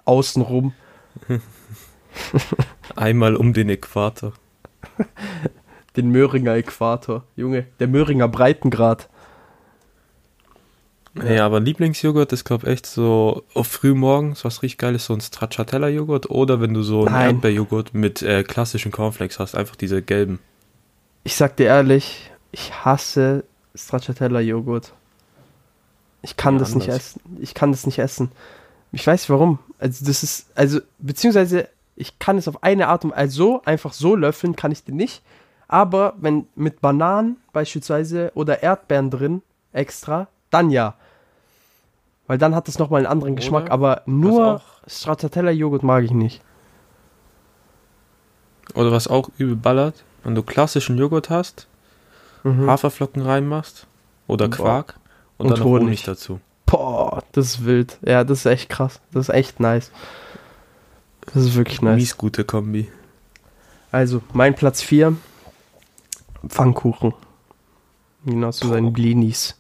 außen 0.05 0.43
rum. 0.43 0.75
Einmal 2.97 3.37
um 3.37 3.53
den 3.53 3.71
Äquator. 3.71 4.35
Den 5.97 6.11
Möhringer 6.11 6.55
Äquator. 6.55 7.25
Junge, 7.37 7.67
der 7.81 7.89
Möhringer 7.89 8.29
Breitengrad. 8.29 9.09
Ja, 11.15 11.45
aber 11.45 11.61
Lieblingsjoghurt 11.61 12.33
ist, 12.33 12.45
glaube 12.45 12.67
ich, 12.67 12.73
echt 12.73 12.87
so 12.87 13.43
auf 13.53 13.67
frühmorgens, 13.67 14.45
was 14.45 14.63
richtig 14.63 14.79
geil 14.79 14.95
ist, 14.95 15.07
so 15.07 15.13
ein 15.15 15.21
Stracciatella-Joghurt. 15.21 16.31
Oder 16.31 16.61
wenn 16.61 16.73
du 16.73 16.83
so 16.83 17.05
einen 17.05 17.13
Nein. 17.15 17.35
Erdbeerjoghurt 17.35 17.93
mit 17.93 18.23
äh, 18.23 18.43
klassischen 18.45 18.93
Cornflakes 18.93 19.39
hast, 19.39 19.55
einfach 19.55 19.77
diese 19.77 20.01
gelben. 20.01 20.39
Ich 21.25 21.37
sag 21.37 21.57
dir 21.57 21.67
ehrlich, 21.67 22.31
ich 22.51 22.73
hasse 22.85 23.45
Stracciatella 23.75 24.41
Joghurt. 24.41 24.93
Ich 26.23 26.37
kann 26.37 26.55
Ja, 26.55 26.61
das 26.61 26.75
nicht 26.75 26.89
anders. 26.89 27.17
essen. 27.17 27.21
Ich 27.41 27.53
kann 27.55 27.73
das 27.73 27.85
nicht 27.85 27.99
essen. 27.99 28.33
Ich 28.93 29.07
weiß 29.07 29.29
warum. 29.29 29.59
Also 29.79 30.05
das 30.07 30.23
ist, 30.23 30.47
also, 30.55 30.81
beziehungsweise 30.99 31.69
ich 31.95 32.19
kann 32.19 32.39
es 32.39 32.49
auf 32.49 32.63
eine 32.63 32.89
Art 32.89 33.05
und 33.05 33.11
Weise, 33.11 33.21
also 33.21 33.63
einfach 33.65 33.93
so 33.93 34.17
löffeln 34.17 34.57
kann 34.57 34.73
ich 34.73 34.85
den 34.85 34.97
nicht. 34.97 35.23
Aber 35.69 36.15
wenn 36.19 36.47
mit 36.55 36.81
Bananen 36.81 37.37
beispielsweise 37.53 38.33
oder 38.35 38.63
Erdbeeren 38.63 39.11
drin 39.11 39.43
extra, 39.73 40.29
dann 40.53 40.71
ja. 40.71 40.95
Weil 42.29 42.39
dann 42.39 42.55
hat 42.55 42.69
es 42.69 42.79
nochmal 42.79 42.99
einen 43.01 43.07
anderen 43.09 43.35
Geschmack. 43.37 43.65
Oder 43.65 43.73
Aber 43.73 44.03
nur 44.07 44.61
Stracciatella-Joghurt 44.87 45.83
mag 45.83 46.05
ich 46.05 46.13
nicht. 46.13 46.41
Oder 48.75 48.93
was 48.93 49.09
auch 49.09 49.29
übel 49.39 49.57
ballert, 49.57 50.05
wenn 50.25 50.35
du 50.35 50.43
klassischen 50.43 50.97
Joghurt 50.99 51.31
hast, 51.31 51.67
Mhm. 52.45 52.69
Haferflocken 52.69 53.23
reinmachst 53.23 53.87
oder 54.27 54.49
Boah. 54.49 54.57
Quark 54.57 54.95
und, 55.39 55.47
Und 55.47 55.59
dann 55.59 55.65
Honig. 55.65 55.83
Honig 55.85 56.03
dazu. 56.03 56.41
Boah, 56.67 57.23
das 57.31 57.47
ist 57.47 57.65
wild. 57.65 57.99
Ja, 58.05 58.25
das 58.25 58.41
ist 58.41 58.47
echt 58.47 58.69
krass. 58.69 59.01
Das 59.13 59.29
ist 59.29 59.35
echt 59.35 59.61
nice. 59.61 59.93
Das 61.33 61.37
ist 61.45 61.55
wirklich 61.55 61.83
nice. 61.83 61.95
Mies 61.97 62.17
gute 62.17 62.45
Kombi. 62.45 62.91
Also, 63.93 64.23
mein 64.33 64.57
Platz 64.57 64.83
4. 64.83 65.15
Pfannkuchen. 66.49 67.15
Genau 68.25 68.51
zu 68.51 68.67
seinen 68.67 68.93
Blinis. 68.93 69.57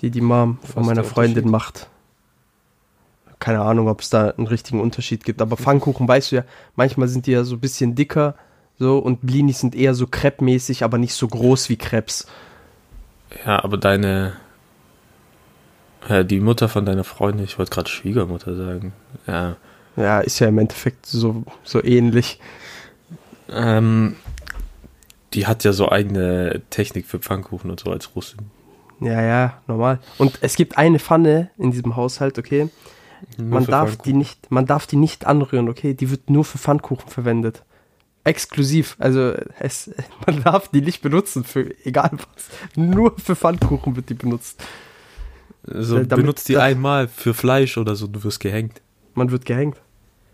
Die 0.00 0.10
die 0.10 0.20
Mom 0.20 0.58
von 0.62 0.82
Was 0.82 0.86
meiner 0.86 1.04
Freundin 1.04 1.50
macht. 1.50 1.88
Keine 3.38 3.60
Ahnung, 3.60 3.88
ob 3.88 4.00
es 4.00 4.10
da 4.10 4.30
einen 4.30 4.46
richtigen 4.46 4.80
Unterschied 4.80 5.24
gibt. 5.24 5.40
Aber 5.40 5.56
Pfannkuchen, 5.56 6.06
weißt 6.06 6.32
du 6.32 6.36
ja, 6.36 6.44
manchmal 6.76 7.08
sind 7.08 7.26
die 7.26 7.32
ja 7.32 7.44
so 7.44 7.56
ein 7.56 7.60
bisschen 7.60 7.94
dicker. 7.94 8.34
So, 8.78 8.98
und 8.98 9.20
Blinis 9.22 9.60
sind 9.60 9.74
eher 9.74 9.94
so 9.94 10.06
Crepe-mäßig, 10.06 10.84
aber 10.84 10.98
nicht 10.98 11.14
so 11.14 11.28
groß 11.28 11.68
wie 11.68 11.76
Crepes. 11.76 12.26
Ja, 13.44 13.62
aber 13.62 13.76
deine. 13.76 14.34
Ja, 16.08 16.22
die 16.22 16.40
Mutter 16.40 16.68
von 16.68 16.86
deiner 16.86 17.04
Freundin, 17.04 17.44
ich 17.44 17.58
wollte 17.58 17.72
gerade 17.72 17.90
Schwiegermutter 17.90 18.56
sagen. 18.56 18.92
Ja. 19.26 19.56
Ja, 19.96 20.20
ist 20.20 20.38
ja 20.38 20.48
im 20.48 20.58
Endeffekt 20.58 21.04
so, 21.04 21.44
so 21.62 21.82
ähnlich. 21.84 22.40
Ähm, 23.50 24.16
die 25.34 25.46
hat 25.46 25.64
ja 25.64 25.72
so 25.72 25.90
eigene 25.90 26.62
Technik 26.70 27.06
für 27.06 27.18
Pfannkuchen 27.18 27.70
und 27.70 27.80
so 27.80 27.90
als 27.90 28.14
Russin. 28.16 28.50
Ja, 29.00 29.22
ja, 29.22 29.62
normal. 29.66 29.98
Und 30.18 30.38
es 30.42 30.56
gibt 30.56 30.76
eine 30.76 30.98
Pfanne 30.98 31.50
in 31.58 31.70
diesem 31.72 31.96
Haushalt, 31.96 32.38
okay? 32.38 32.68
Nur 33.38 33.46
Man 33.48 33.64
darf 33.66 33.96
die 33.96 34.12
nicht, 34.12 34.50
man 34.50 34.66
darf 34.66 34.86
die 34.86 34.96
nicht 34.96 35.26
anrühren, 35.26 35.68
okay? 35.68 35.94
Die 35.94 36.10
wird 36.10 36.30
nur 36.30 36.44
für 36.44 36.58
Pfannkuchen 36.58 37.08
verwendet. 37.10 37.62
Exklusiv. 38.24 38.96
Also 38.98 39.32
es, 39.58 39.90
man 40.26 40.42
darf 40.42 40.68
die 40.68 40.82
nicht 40.82 41.00
benutzen 41.02 41.44
für 41.44 41.74
egal 41.86 42.10
was. 42.12 42.48
Nur 42.76 43.18
für 43.18 43.36
Pfannkuchen 43.36 43.96
wird 43.96 44.08
die 44.10 44.14
benutzt. 44.14 44.62
So, 45.64 45.96
Äh, 45.96 46.06
damit- 46.06 46.22
benutzt 46.24 46.48
die 46.48 46.56
einmal 46.58 47.08
für 47.08 47.34
Fleisch 47.34 47.76
oder 47.78 47.96
so, 47.96 48.06
du 48.06 48.22
wirst 48.24 48.40
gehängt. 48.40 48.80
Man 49.14 49.30
wird 49.30 49.44
gehängt. 49.44 49.76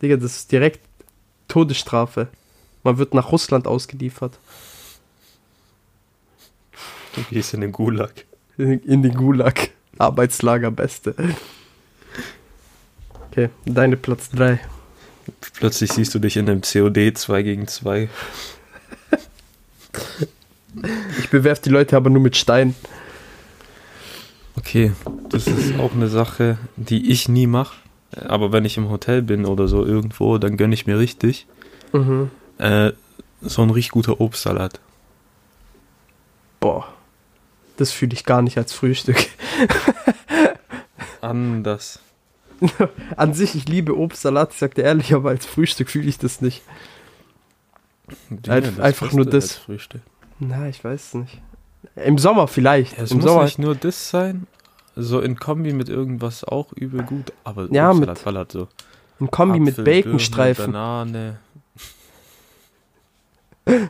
Digga, 0.03 0.17
das 0.17 0.37
ist 0.37 0.53
direkt 0.53 0.81
Todesstrafe. 1.49 2.29
Man 2.83 2.99
wird 2.99 3.15
nach 3.15 3.33
Russland 3.33 3.67
ausgeliefert. 3.67 4.39
Du 7.15 7.23
gehst 7.31 7.55
in 7.55 7.63
den 7.63 7.73
Gulag. 7.73 8.13
In, 8.59 9.03
den 9.03 9.15
Gulag. 9.15 9.71
Arbeitslager 9.99 10.71
Beste. 10.71 11.15
Okay, 13.31 13.51
deine 13.65 13.97
Platz 13.97 14.31
3. 14.31 14.59
Plötzlich 15.55 15.93
siehst 15.93 16.15
du 16.15 16.19
dich 16.19 16.37
in 16.37 16.49
einem 16.49 16.63
COD 16.63 17.13
2 17.17 17.43
gegen 17.43 17.67
2. 17.67 18.09
Ich 21.19 21.31
bewerf 21.31 21.61
die 21.61 21.71
Leute 21.71 21.97
aber 21.97 22.11
nur 22.11 22.23
mit 22.23 22.37
Steinen. 22.37 22.75
Okay, 24.57 24.93
das 25.31 25.47
ist 25.47 25.79
auch 25.79 25.93
eine 25.93 26.09
Sache, 26.09 26.59
die 26.77 27.11
ich 27.11 27.29
nie 27.29 27.47
mache. 27.47 27.77
Aber 28.29 28.53
wenn 28.53 28.65
ich 28.65 28.77
im 28.77 28.89
Hotel 28.89 29.23
bin 29.23 29.45
oder 29.45 29.69
so 29.69 29.85
irgendwo, 29.85 30.39
dann 30.39 30.57
gönne 30.57 30.75
ich 30.75 30.87
mir 30.87 30.99
richtig 30.99 31.47
Mhm. 31.93 32.31
äh, 32.59 32.93
so 33.43 33.63
ein 33.63 33.71
richtig 33.71 33.93
guter 33.93 34.21
Obstsalat. 34.21 34.81
Boah. 36.61 36.89
Das 37.77 37.93
fühle 37.93 38.15
ich 38.15 38.25
gar 38.25 38.43
nicht 38.43 38.59
als 38.59 38.73
Frühstück. 38.73 39.17
Anders. 41.21 42.01
An 43.17 43.35
sich, 43.35 43.55
ich 43.55 43.69
liebe 43.69 43.97
Obstsalat, 43.97 44.53
ich 44.53 44.59
sag 44.59 44.75
dir 44.75 44.85
ehrlich, 44.85 45.15
aber 45.15 45.31
als 45.31 45.45
Frühstück 45.45 45.91
fühle 45.91 46.09
ich 46.09 46.19
das 46.19 46.41
nicht. 46.41 46.63
Junge, 48.31 48.63
das 48.63 48.81
einfach 48.81 49.13
nur 49.13 49.27
das. 49.27 49.57
Frühstück. 49.57 50.01
Na, 50.39 50.69
ich 50.69 50.83
weiß 50.83 51.09
es 51.09 51.15
nicht. 51.15 51.43
Im 51.97 52.19
Sommer 52.19 52.49
vielleicht. 52.49 52.97
Ja, 52.97 53.05
es 53.05 53.11
Im 53.11 53.19
muss 53.19 53.27
Sommer. 53.27 53.45
nicht 53.45 53.59
nur 53.59 53.75
das 53.75 54.11
sein, 54.11 54.47
so 54.95 55.21
in 55.21 55.39
Kombi 55.39 55.73
mit 55.73 55.89
irgendwas 55.89 56.45
auch 56.45 56.73
übel 56.73 57.03
gut, 57.03 57.33
aber 57.45 57.69
Ja, 57.71 57.91
Obstsalat 57.91 58.17
mit 58.17 58.25
ballert 58.25 58.53
so. 58.53 58.69
In 59.21 59.31
Kombi 59.31 59.61
mit 59.61 59.75
Apfel, 59.75 59.85
Birne, 59.85 60.03
Baconstreifen. 60.03 60.73
Banane. 60.73 61.39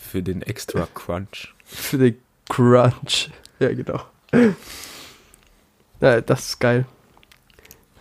Für 0.00 0.22
den 0.22 0.42
extra 0.42 0.86
Crunch. 0.94 1.54
Für 1.64 1.98
den 1.98 2.18
Crunch. 2.48 3.30
Ja, 3.60 3.72
genau. 3.72 4.00
Ja, 6.00 6.20
das 6.20 6.40
ist 6.46 6.60
geil. 6.60 6.86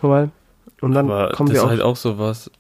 Mal. 0.02 0.32
Und 0.82 0.92
dann 0.94 1.10
Aber 1.10 1.32
kommen 1.32 1.48
das 1.50 1.60
wir 1.60 1.64
ist 1.64 1.70
halt 1.70 1.82
auch 1.82 1.96
sowas, 1.96 2.52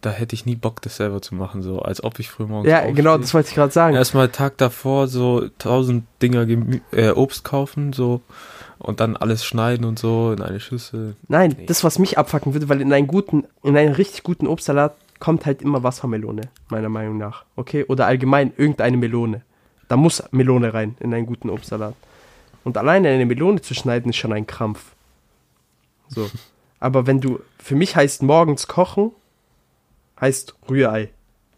da 0.00 0.08
hätte 0.10 0.34
ich 0.34 0.46
nie 0.46 0.56
Bock, 0.56 0.80
das 0.80 0.96
selber 0.96 1.20
zu 1.20 1.34
machen, 1.34 1.62
so 1.62 1.80
als 1.80 2.02
ob 2.02 2.18
ich 2.18 2.30
früh 2.30 2.46
morgens 2.46 2.70
ja, 2.70 2.78
aufstehe. 2.78 2.94
genau, 2.94 3.18
das 3.18 3.34
wollte 3.34 3.50
ich 3.50 3.54
gerade 3.54 3.72
sagen. 3.72 3.94
Erstmal 3.96 4.30
Tag 4.30 4.56
davor 4.56 5.08
so 5.08 5.48
tausend 5.58 6.04
Dinger 6.22 6.46
Gemü 6.46 6.80
äh, 6.92 7.10
Obst 7.10 7.44
kaufen, 7.44 7.92
so 7.92 8.22
und 8.78 9.00
dann 9.00 9.14
alles 9.16 9.44
schneiden 9.44 9.84
und 9.84 9.98
so 9.98 10.32
in 10.32 10.40
eine 10.40 10.60
Schüssel. 10.60 11.16
Nein, 11.28 11.54
Nee. 11.58 11.66
das, 11.66 11.84
was 11.84 11.98
mich 11.98 12.16
abfacken 12.16 12.54
würde, 12.54 12.70
weil 12.70 12.80
in 12.80 12.92
einen 12.94 13.06
guten, 13.08 13.44
in 13.62 13.76
einen 13.76 13.92
richtig 13.92 14.22
guten 14.22 14.46
Obstsalat 14.46 14.94
kommt 15.18 15.44
halt 15.44 15.60
immer 15.60 15.82
Wassermelone, 15.82 16.42
meiner 16.70 16.88
Meinung 16.88 17.18
nach. 17.18 17.44
Okay? 17.56 17.84
Oder 17.88 18.06
allgemein 18.06 18.52
irgendeine 18.56 18.96
Melone. 18.96 19.42
Da 19.88 19.96
muss 19.96 20.22
Melone 20.30 20.74
rein 20.74 20.96
in 21.00 21.14
einen 21.14 21.26
guten 21.26 21.50
Obstsalat. 21.50 21.94
Und 22.64 22.76
alleine 22.76 23.08
eine 23.08 23.26
Melone 23.26 23.60
zu 23.60 23.74
schneiden 23.74 24.10
ist 24.10 24.16
schon 24.16 24.32
ein 24.32 24.46
Krampf. 24.46 24.94
So. 26.08 26.28
Aber 26.80 27.06
wenn 27.06 27.20
du, 27.20 27.40
für 27.58 27.76
mich 27.76 27.96
heißt 27.96 28.22
morgens 28.22 28.66
kochen, 28.66 29.12
heißt 30.20 30.54
Rührei. 30.68 31.10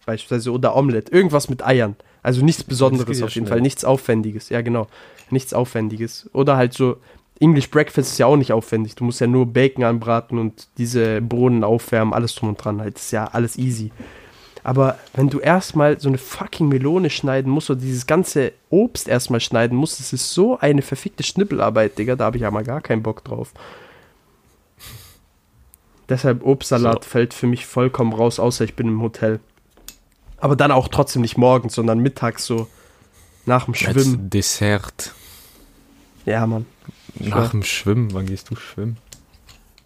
Beispielsweise 0.04 0.52
oder 0.52 0.76
Omelette. 0.76 1.12
Irgendwas 1.12 1.48
mit 1.48 1.64
Eiern. 1.64 1.96
Also 2.22 2.44
nichts 2.44 2.64
Besonderes 2.64 3.20
ja 3.20 3.26
auf 3.26 3.34
jeden 3.34 3.46
schnell. 3.46 3.56
Fall. 3.56 3.62
Nichts 3.62 3.84
Aufwendiges. 3.84 4.48
Ja, 4.48 4.60
genau. 4.60 4.88
Nichts 5.30 5.54
Aufwendiges. 5.54 6.28
Oder 6.32 6.56
halt 6.56 6.72
so, 6.74 6.96
English 7.40 7.70
Breakfast 7.70 8.12
ist 8.12 8.18
ja 8.18 8.26
auch 8.26 8.36
nicht 8.36 8.52
aufwendig. 8.52 8.94
Du 8.94 9.04
musst 9.04 9.20
ja 9.20 9.26
nur 9.26 9.46
Bacon 9.46 9.84
anbraten 9.84 10.38
und 10.38 10.68
diese 10.78 11.20
Bohnen 11.20 11.64
aufwärmen, 11.64 12.12
alles 12.12 12.34
drum 12.34 12.50
und 12.50 12.62
dran. 12.62 12.80
Halt, 12.80 12.96
das 12.96 13.04
ist 13.04 13.10
ja 13.12 13.26
alles 13.26 13.56
easy. 13.58 13.92
Aber 14.64 14.98
wenn 15.14 15.28
du 15.28 15.38
erstmal 15.38 16.00
so 16.00 16.08
eine 16.08 16.18
fucking 16.18 16.68
Melone 16.68 17.10
schneiden 17.10 17.50
musst 17.50 17.70
oder 17.70 17.80
dieses 17.80 18.06
ganze 18.06 18.52
Obst 18.70 19.08
erstmal 19.08 19.40
schneiden 19.40 19.76
musst, 19.76 20.00
das 20.00 20.12
ist 20.12 20.32
so 20.32 20.58
eine 20.58 20.82
verfickte 20.82 21.22
Schnippelarbeit, 21.22 21.98
Digga. 21.98 22.16
Da 22.16 22.26
habe 22.26 22.36
ich 22.36 22.42
ja 22.42 22.50
mal 22.50 22.64
gar 22.64 22.80
keinen 22.80 23.02
Bock 23.02 23.24
drauf. 23.24 23.52
Deshalb 26.08 26.44
Obstsalat 26.44 27.04
So. 27.04 27.10
fällt 27.10 27.34
für 27.34 27.46
mich 27.46 27.66
vollkommen 27.66 28.12
raus, 28.12 28.38
außer 28.38 28.64
ich 28.64 28.74
bin 28.74 28.88
im 28.88 29.02
Hotel. 29.02 29.40
Aber 30.38 30.56
dann 30.56 30.70
auch 30.70 30.88
trotzdem 30.88 31.22
nicht 31.22 31.36
morgens, 31.36 31.74
sondern 31.74 31.98
mittags 31.98 32.46
so 32.46 32.68
nach 33.44 33.64
dem 33.64 33.74
Schwimmen. 33.74 34.20
Als 34.20 34.30
Dessert. 34.30 35.14
Ja, 36.24 36.46
Mann. 36.46 36.66
Nach 37.18 37.50
dem 37.50 37.62
Schwimmen, 37.62 38.12
wann 38.14 38.26
gehst 38.26 38.50
du 38.50 38.56
schwimmen? 38.56 38.96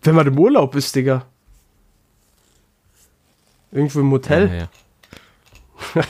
Wenn 0.03 0.15
man 0.15 0.27
im 0.27 0.39
Urlaub 0.39 0.75
ist, 0.75 0.95
Digga. 0.95 1.27
Irgendwo 3.73 4.01
im 4.01 4.11
Hotel. 4.11 4.49
Ja, 4.49 4.55
ja. 4.55 4.69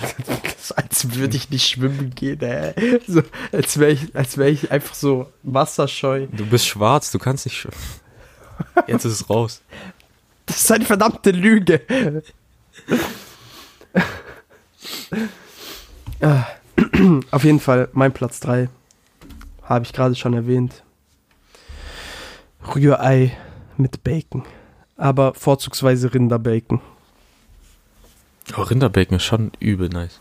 Als 0.77 1.15
würde 1.15 1.37
ich 1.37 1.49
nicht 1.51 1.67
schwimmen 1.67 2.15
gehen, 2.15 2.41
ey. 2.43 3.01
So, 3.07 3.23
als 3.51 3.79
wäre 3.79 3.93
ich, 3.93 4.15
als 4.15 4.37
wär 4.39 4.49
ich 4.49 4.71
einfach 4.71 4.95
so 4.95 5.31
wasserscheu. 5.43 6.27
Du 6.31 6.47
bist 6.47 6.67
schwarz, 6.67 7.11
du 7.11 7.19
kannst 7.19 7.47
nicht 7.47 7.57
schwimmen. 7.57 7.77
Jetzt 8.87 9.05
ist 9.05 9.13
es 9.21 9.31
raus. 9.31 9.63
Das 10.47 10.59
ist 10.63 10.71
eine 10.73 10.85
verdammte 10.85 11.31
Lüge. 11.31 11.81
Ah, 16.21 16.47
Auf 17.31 17.45
jeden 17.45 17.61
Fall, 17.61 17.89
mein 17.93 18.13
Platz 18.13 18.41
3. 18.41 18.69
Habe 19.63 19.85
ich 19.85 19.93
gerade 19.93 20.15
schon 20.15 20.35
erwähnt. 20.35 20.83
Rührei 22.75 23.37
mit 23.77 24.05
Bacon. 24.05 24.45
Aber 24.97 25.35
vorzugsweise 25.35 26.13
Rinderbacon. 26.15 26.81
Oh, 28.57 28.63
Rinderbacon 28.63 29.17
ist 29.17 29.25
schon 29.25 29.53
übel 29.61 29.89
nice. 29.89 30.21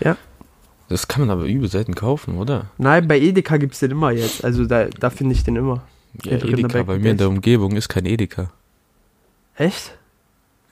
Ja. 0.00 0.16
Das 0.88 1.08
kann 1.08 1.22
man 1.22 1.30
aber 1.30 1.44
übel 1.44 1.68
selten 1.68 1.94
kaufen, 1.94 2.38
oder? 2.38 2.66
Nein, 2.78 3.06
bei 3.06 3.18
Edeka 3.18 3.58
gibt 3.58 3.74
es 3.74 3.80
den 3.80 3.90
immer 3.90 4.10
jetzt. 4.10 4.44
Also 4.44 4.64
da, 4.64 4.86
da 4.86 5.10
finde 5.10 5.34
ich 5.34 5.44
den 5.44 5.56
immer. 5.56 5.82
Ja, 6.22 6.36
Ja, 6.36 6.44
Edeka, 6.44 6.82
bei 6.82 6.98
mir 6.98 7.10
in 7.10 7.18
der. 7.18 7.28
Umgebung 7.28 7.76
ist 7.76 7.88
kein 7.88 8.06
Edeka. 8.06 8.50
Echt? 9.56 9.92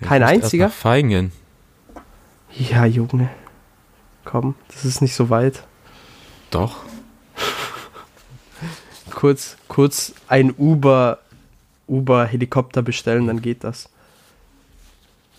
Kein 0.01 0.23
ich 0.23 0.29
erst 0.29 0.45
einziger? 0.45 0.67
nach 0.67 0.73
Feingen. 0.73 1.33
Ja, 2.57 2.87
Junge. 2.87 3.29
Komm, 4.25 4.55
das 4.69 4.85
ist 4.85 5.03
nicht 5.03 5.15
so 5.15 5.29
weit. 5.29 5.65
Doch. 6.51 6.77
Kurz, 9.11 9.57
kurz 9.69 10.15
ein 10.29 10.55
Uber 10.57 11.19
Uber, 11.87 12.27
Helikopter 12.27 12.83
bestellen, 12.83 13.27
dann 13.27 13.43
geht 13.43 13.65
das. 13.65 13.89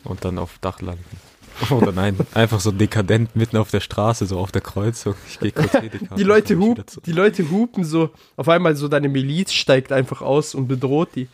Und 0.04 0.24
dann 0.24 0.38
auf 0.38 0.58
Dach 0.60 0.82
landen. 0.82 1.04
Oder 1.70 1.92
nein, 1.92 2.18
einfach 2.34 2.60
so 2.60 2.72
dekadent 2.72 3.36
mitten 3.36 3.58
auf 3.58 3.72
der 3.72 3.80
Straße, 3.80 4.26
so 4.26 4.40
auf 4.40 4.52
der 4.52 4.62
Kreuzung. 4.62 5.16
Ich 5.28 5.40
gehe 5.40 5.52
kurz 5.52 5.74
Edeka. 5.76 6.16
Die 6.16 6.24
Leute, 6.24 6.58
hup, 6.60 6.84
die 7.06 7.12
Leute 7.12 7.50
hupen 7.50 7.84
so, 7.84 8.12
auf 8.36 8.48
einmal 8.48 8.76
so 8.76 8.88
deine 8.88 9.10
Miliz 9.10 9.54
steigt 9.54 9.92
einfach 9.92 10.22
aus 10.22 10.56
und 10.56 10.68
bedroht 10.68 11.10
die. 11.16 11.28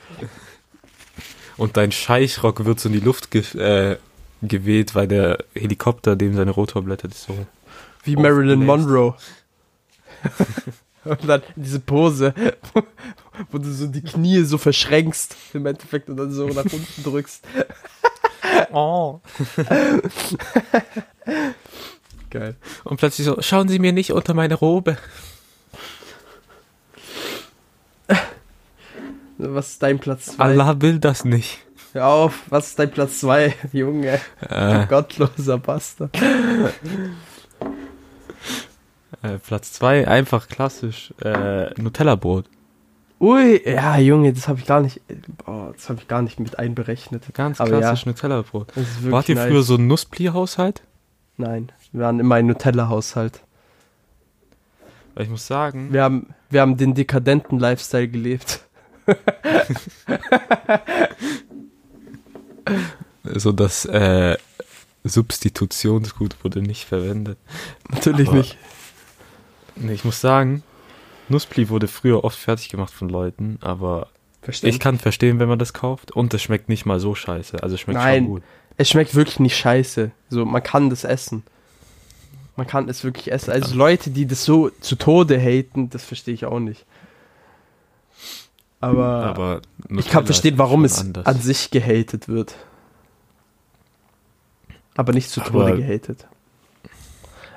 Und 1.58 1.78
dein 1.78 1.92
Scheichrock 1.92 2.66
wird 2.66 2.80
so 2.80 2.90
in 2.90 2.94
die 2.94 3.02
Luft 3.02 3.32
ge 3.32 3.44
äh, 3.58 3.98
geweht, 4.42 4.96
weil 4.96 5.08
der 5.08 5.44
Helikopter, 5.56 6.16
dem 6.16 6.36
seine 6.36 6.52
Rotorblätter 6.52 7.08
das 7.08 7.24
so. 7.24 7.38
Wie 8.04 8.16
Marilyn. 8.16 8.66
Monroe. 8.66 9.16
und 11.06 11.28
dann 11.28 11.42
diese 11.56 11.80
Pose, 11.80 12.34
wo 13.52 13.58
du 13.58 13.72
so 13.72 13.88
die 13.88 14.02
Knie 14.02 14.42
so 14.44 14.58
verschränkst 14.58 15.36
im 15.54 15.66
Endeffekt 15.66 16.10
und 16.10 16.18
dann 16.18 16.32
so 16.32 16.48
nach 16.48 16.66
unten 16.66 17.04
drückst. 17.04 17.46
Oh. 18.74 19.20
Geil. 22.30 22.56
Und 22.84 22.98
plötzlich 22.98 23.26
so, 23.26 23.42
schauen 23.42 23.68
Sie 23.68 23.80
mir 23.80 23.94
nicht 23.94 24.12
unter 24.12 24.34
meine 24.34 24.56
Robe. 24.56 24.98
Was 29.38 29.70
ist 29.72 29.84
dein 29.84 30.00
Platz 30.00 30.26
2? 30.36 30.44
Allah 30.44 30.76
will 30.82 31.00
das 31.00 31.26
nicht. 31.26 31.60
Hör 31.94 32.08
auf, 32.08 32.44
was 32.50 32.70
ist 32.70 32.80
dein 32.80 32.92
Platz 32.92 33.20
2, 33.20 33.54
Junge? 33.74 34.20
Äh, 34.42 34.86
Gottloser 34.88 35.58
Bastard. 35.60 36.16
äh, 39.22 39.38
Platz 39.46 39.74
zwei 39.74 40.08
einfach 40.08 40.48
klassisch, 40.48 41.14
äh, 41.24 41.70
Nutella-Brot. 41.80 42.46
Ui, 43.24 43.62
ja, 43.66 43.98
Junge, 44.00 44.34
das 44.34 44.50
habe 44.50 44.60
ich 44.60 44.66
gar 44.66 44.82
nicht, 44.82 45.00
oh, 45.46 45.70
das 45.74 45.88
habe 45.88 46.02
ich 46.02 46.10
gar 46.10 46.22
nicht 46.22 46.42
mit 46.42 46.60
einberechnet. 46.60 47.24
Ganz 47.34 47.62
Aber 47.62 47.78
klassisch 47.80 48.06
Nutella-Brot. 48.06 48.68
Ist 48.76 48.96
wirklich 48.98 49.12
Wart 49.14 49.30
ihr 49.30 49.36
nice. 49.36 49.48
früher 49.48 49.64
so 49.64 49.76
ein 49.76 49.88
Nusspli-Haushalt? 49.88 50.82
Nein, 51.38 51.72
wir 51.94 52.02
waren 52.04 52.20
immer 52.20 52.36
ein 52.36 52.48
Nutella-Haushalt. 52.48 53.40
Weil 55.16 55.24
ich 55.24 55.30
muss 55.30 55.48
sagen, 55.48 55.94
Wir 55.94 56.04
haben, 56.04 56.34
wir 56.50 56.60
haben 56.60 56.76
den 56.76 56.96
dekadenten 56.96 57.60
Lifestyle 57.60 58.10
gelebt. 58.10 58.60
so 63.24 63.54
das 63.54 63.86
äh, 63.86 64.36
Substitutionsgut 65.06 66.44
wurde 66.44 66.62
nicht 66.62 66.84
verwendet. 66.86 67.38
Natürlich 67.90 68.28
Aber- 68.28 68.38
nicht. 68.38 68.58
Nee, 69.78 69.94
ich 69.94 70.04
muss 70.06 70.20
sagen, 70.22 70.62
Nusspli 71.34 71.70
wurde 71.70 71.88
früher 71.88 72.24
oft 72.24 72.38
fertig 72.38 72.70
gemacht 72.70 72.94
von 72.94 73.10
Leuten, 73.10 73.58
aber 73.62 74.08
Verstehst 74.42 74.76
ich 74.76 74.80
kann 74.80 75.00
verstehen, 75.00 75.40
wenn 75.40 75.48
man 75.50 75.60
das 75.60 75.74
kauft 75.74 76.12
und 76.12 76.34
es 76.34 76.42
schmeckt 76.42 76.70
nicht 76.70 76.86
mal 76.86 77.00
so 77.00 77.16
scheiße. 77.16 77.64
Also 77.64 77.76
es 77.76 77.82
schmeckt 77.82 78.00
Nein. 78.00 78.24
schon 78.24 78.28
gut. 78.34 78.44
Es 78.78 78.90
schmeckt 78.90 79.16
wirklich 79.16 79.40
nicht 79.40 79.58
scheiße. 79.58 80.12
So, 80.30 80.46
man 80.46 80.62
kann 80.64 80.90
das 80.90 81.04
essen. 81.04 81.44
Man 82.56 82.68
kann 82.68 82.90
es 82.90 83.04
wirklich 83.04 83.32
essen. 83.32 83.52
Also 83.52 83.76
Leute, 83.76 84.10
die 84.10 84.26
das 84.26 84.44
so 84.46 84.70
zu 84.70 84.96
Tode 84.96 85.40
haten, 85.40 85.90
das 85.90 86.04
verstehe 86.04 86.34
ich 86.34 86.46
auch 86.46 86.60
nicht. 86.60 86.86
Aber, 88.80 89.24
Aber 89.24 89.62
ich 89.98 90.10
kann 90.10 90.26
verstehen, 90.26 90.58
warum 90.58 90.84
es 90.84 91.00
anders. 91.00 91.26
an 91.26 91.40
sich 91.40 91.72
gehatet 91.72 92.28
wird. 92.28 92.56
Aber 94.96 95.14
nicht 95.14 95.30
zu 95.30 95.42
Aber- 95.42 95.68
Tode 95.68 95.78
gehatet. 95.78 96.28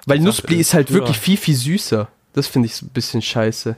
Weil 0.06 0.20
Nussbli 0.20 0.54
ist, 0.54 0.68
ist 0.68 0.74
halt 0.74 0.88
ja. 0.90 0.94
wirklich 0.94 1.18
viel, 1.18 1.36
viel 1.36 1.56
süßer. 1.56 2.08
Das 2.36 2.46
finde 2.46 2.66
ich 2.66 2.76
so 2.76 2.84
ein 2.84 2.90
bisschen 2.90 3.22
scheiße. 3.22 3.76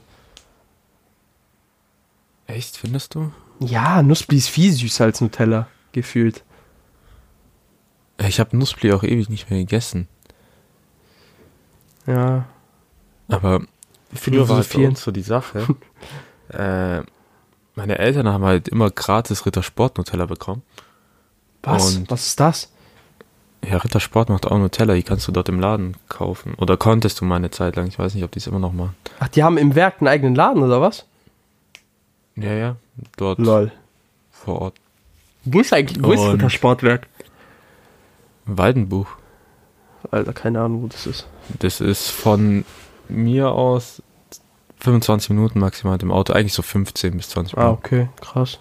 Echt, 2.49 2.77
findest 2.77 3.15
du? 3.15 3.33
Ja, 3.61 4.03
Nussbli 4.03 4.37
ist 4.39 4.49
viel 4.49 4.73
süßer 4.73 5.05
als 5.05 5.21
Nutella, 5.21 5.69
gefühlt. 5.93 6.43
Ich 8.19 8.41
habe 8.41 8.57
Nusspli 8.57 8.93
auch 8.93 9.05
ewig 9.05 9.29
nicht 9.29 9.49
mehr 9.49 9.61
gegessen. 9.61 10.09
Ja. 12.07 12.47
Aber 13.29 13.63
früher 14.13 14.49
war 14.49 14.57
halt 14.57 14.73
bei 14.73 14.89
uns 14.89 15.03
so 15.03 15.13
die 15.13 15.23
Sache. 15.23 15.67
äh, 16.49 17.03
meine 17.77 17.99
Eltern 17.99 18.27
haben 18.27 18.45
halt 18.45 18.67
immer 18.67 18.91
gratis 18.91 19.47
Rittersport 19.47 19.99
Nutella 19.99 20.27
bekommen. 20.27 20.63
Was? 21.63 21.95
Und- 21.95 22.11
Was 22.11 22.27
ist 22.27 22.41
das? 22.41 22.73
Ja, 23.65 23.77
Rittersport 23.79 24.29
macht 24.29 24.47
auch 24.47 24.57
Nutella, 24.59 24.95
die 24.95 25.03
kannst 25.03 25.27
du 25.29 25.33
dort 25.33 25.49
im 25.49 25.61
Laden 25.61 25.97
kaufen. 26.09 26.55
Oder 26.59 26.77
konntest 26.77 27.21
du 27.21 27.25
mal 27.25 27.37
eine 27.37 27.51
Zeit 27.51 27.77
lang, 27.77 27.87
ich 27.89 27.99
weiß 27.99 28.15
nicht, 28.15 28.25
ob 28.25 28.31
die 28.31 28.39
es 28.39 28.47
immer 28.47 28.59
noch 28.61 28.73
machen. 28.73 28.95
Ach, 29.21 29.29
die 29.29 29.43
haben 29.43 29.59
im 29.59 29.75
Werk 29.75 29.97
einen 30.01 30.09
eigenen 30.09 30.35
Laden, 30.35 30.63
oder 30.63 30.81
was? 30.81 31.05
Ja, 32.37 32.53
ja, 32.53 32.77
dort 33.17 33.39
Lol. 33.41 33.73
vor 34.31 34.61
Ort. 34.63 34.75
Wo 35.45 35.61
ist 35.61 35.73
eigentlich, 35.73 36.03
wo 36.03 36.13
ist 36.13 36.21
Und- 36.21 36.41
das 36.43 36.53
Sportwerk? 36.53 37.09
Waldenbuch. 38.47 39.09
Alter, 40.11 40.33
keine 40.33 40.61
Ahnung, 40.61 40.85
wo 40.85 40.87
das 40.87 41.07
ist. 41.07 41.27
Das 41.59 41.81
ist 41.81 42.09
von 42.11 42.65
mir 43.09 43.51
aus 43.51 44.01
25 44.81 45.31
Minuten 45.31 45.59
maximal 45.59 45.95
mit 45.95 46.03
dem 46.03 46.13
Auto, 46.13 46.33
eigentlich 46.33 46.55
so 46.55 46.63
15 46.63 47.17
bis 47.17 47.31
20 47.31 47.59
Ah, 47.59 47.63
Minuten. 47.65 47.79
okay, 47.85 48.09
krass. 48.21 48.59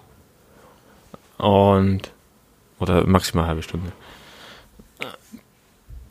Und. 1.38 2.12
Oder 2.80 3.06
maximal 3.08 3.44
eine 3.46 3.50
halbe 3.50 3.64
Stunde. 3.64 3.92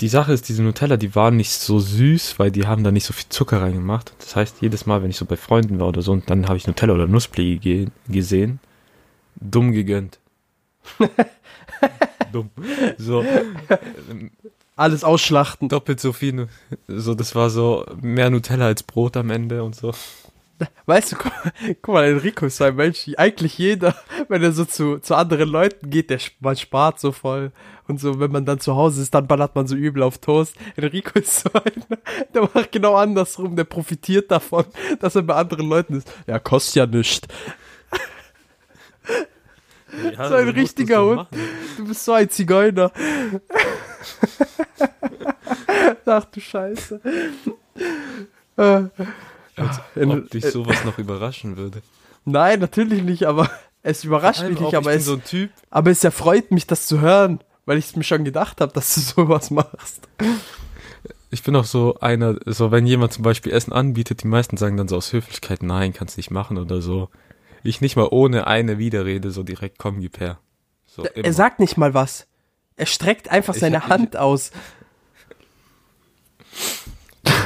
Die 0.00 0.08
Sache 0.08 0.32
ist, 0.32 0.48
diese 0.48 0.62
Nutella, 0.62 0.96
die 0.98 1.14
waren 1.14 1.36
nicht 1.36 1.50
so 1.52 1.78
süß, 1.80 2.38
weil 2.38 2.50
die 2.50 2.66
haben 2.66 2.84
da 2.84 2.90
nicht 2.92 3.04
so 3.06 3.12
viel 3.14 3.28
Zucker 3.30 3.62
reingemacht. 3.62 4.12
Das 4.18 4.36
heißt, 4.36 4.56
jedes 4.60 4.84
Mal, 4.84 5.02
wenn 5.02 5.10
ich 5.10 5.16
so 5.16 5.24
bei 5.24 5.36
Freunden 5.36 5.78
war 5.80 5.88
oder 5.88 6.02
so, 6.02 6.12
und 6.12 6.28
dann 6.28 6.48
habe 6.48 6.58
ich 6.58 6.66
Nutella 6.66 6.92
oder 6.94 7.06
Nusspli 7.06 7.58
ge 7.58 7.86
gesehen, 8.08 8.60
dumm 9.36 9.72
gegönnt. 9.72 10.18
dumm. 12.32 12.50
So, 12.98 13.24
Alles 14.76 15.04
ausschlachten. 15.04 15.70
doppelt 15.70 16.00
so 16.00 16.12
viel. 16.12 16.48
So, 16.86 17.14
das 17.14 17.34
war 17.34 17.48
so 17.48 17.86
mehr 18.02 18.28
Nutella 18.28 18.66
als 18.66 18.82
Brot 18.82 19.16
am 19.16 19.30
Ende 19.30 19.62
und 19.62 19.74
so. 19.74 19.92
Weißt 20.86 21.12
du, 21.12 21.16
guck, 21.16 21.32
guck 21.82 21.94
mal, 21.94 22.04
Enrico 22.04 22.46
ist 22.46 22.56
so 22.56 22.64
ein 22.64 22.76
Mensch, 22.76 23.08
eigentlich 23.16 23.58
jeder, 23.58 23.94
wenn 24.28 24.42
er 24.42 24.52
so 24.52 24.64
zu, 24.64 24.98
zu 24.98 25.14
anderen 25.14 25.48
Leuten 25.48 25.90
geht, 25.90 26.10
der, 26.10 26.18
man 26.40 26.56
spart 26.56 27.00
so 27.00 27.12
voll. 27.12 27.52
Und 27.88 28.00
so, 28.00 28.18
wenn 28.18 28.32
man 28.32 28.44
dann 28.44 28.58
zu 28.58 28.74
Hause 28.74 29.02
ist, 29.02 29.14
dann 29.14 29.26
ballert 29.26 29.54
man 29.54 29.66
so 29.66 29.76
übel 29.76 30.02
auf 30.02 30.18
Toast. 30.18 30.56
Enrico 30.76 31.18
ist 31.18 31.40
so 31.40 31.50
einer, 31.52 31.98
der 32.34 32.42
macht 32.42 32.72
genau 32.72 32.96
andersrum, 32.96 33.54
der 33.54 33.64
profitiert 33.64 34.30
davon, 34.30 34.64
dass 35.00 35.14
er 35.14 35.22
bei 35.22 35.34
anderen 35.34 35.68
Leuten 35.68 35.94
ist. 35.94 36.12
Ja, 36.26 36.38
kostet 36.38 36.74
ja 36.76 36.86
nichts. 36.86 37.28
Ja, 40.18 40.28
So 40.28 40.34
ein 40.34 40.48
richtiger 40.48 41.04
Hund. 41.04 41.28
Du 41.76 41.86
bist 41.86 42.04
so 42.04 42.12
ein 42.12 42.28
Zigeuner. 42.28 42.90
Ach 46.06 46.24
du 46.26 46.40
Scheiße. 46.40 47.00
Äh, 49.56 49.62
Als 49.62 49.80
In- 49.94 50.10
ob 50.10 50.30
dich 50.30 50.44
sowas 50.46 50.84
noch 50.84 50.98
überraschen 50.98 51.56
würde. 51.56 51.82
Nein, 52.24 52.60
natürlich 52.60 53.02
nicht, 53.02 53.24
aber 53.24 53.50
es 53.82 54.04
überrascht 54.04 54.42
mich 54.42 54.60
nicht, 54.60 54.74
aber 54.74 54.90
ich 54.90 54.96
bin 54.96 54.98
es, 54.98 55.04
so 55.06 55.14
ein 55.14 55.24
Typ, 55.24 55.50
aber 55.70 55.90
es 55.90 56.02
erfreut 56.04 56.50
mich, 56.50 56.66
das 56.66 56.86
zu 56.86 57.00
hören, 57.00 57.40
weil 57.66 57.78
ich 57.78 57.86
es 57.86 57.96
mir 57.96 58.04
schon 58.04 58.24
gedacht 58.24 58.60
habe, 58.60 58.72
dass 58.72 58.94
du 58.94 59.00
sowas 59.26 59.50
machst. 59.50 60.08
Ich 61.30 61.42
bin 61.42 61.56
auch 61.56 61.64
so 61.64 61.98
einer, 62.00 62.36
so 62.46 62.70
wenn 62.70 62.86
jemand 62.86 63.12
zum 63.12 63.22
Beispiel 63.24 63.52
Essen 63.52 63.72
anbietet, 63.72 64.22
die 64.22 64.28
meisten 64.28 64.56
sagen 64.56 64.76
dann 64.76 64.88
so 64.88 64.96
aus 64.96 65.12
Höflichkeit, 65.12 65.62
nein, 65.62 65.92
kannst 65.92 66.16
nicht 66.16 66.30
machen 66.30 66.58
oder 66.58 66.80
so. 66.80 67.08
Ich 67.62 67.80
nicht 67.80 67.96
mal 67.96 68.08
ohne 68.10 68.46
eine 68.46 68.78
Widerrede 68.78 69.30
so 69.32 69.42
direkt 69.42 69.78
komm, 69.78 70.00
gib 70.00 70.20
her. 70.20 70.38
So, 70.86 71.02
immer. 71.04 71.24
Er 71.24 71.32
sagt 71.32 71.58
nicht 71.60 71.76
mal 71.76 71.94
was. 71.94 72.26
Er 72.76 72.86
streckt 72.86 73.28
einfach 73.30 73.54
Ich- 73.54 73.60
seine 73.60 73.78
ich- 73.78 73.88
Hand 73.88 74.16
aus. 74.16 74.52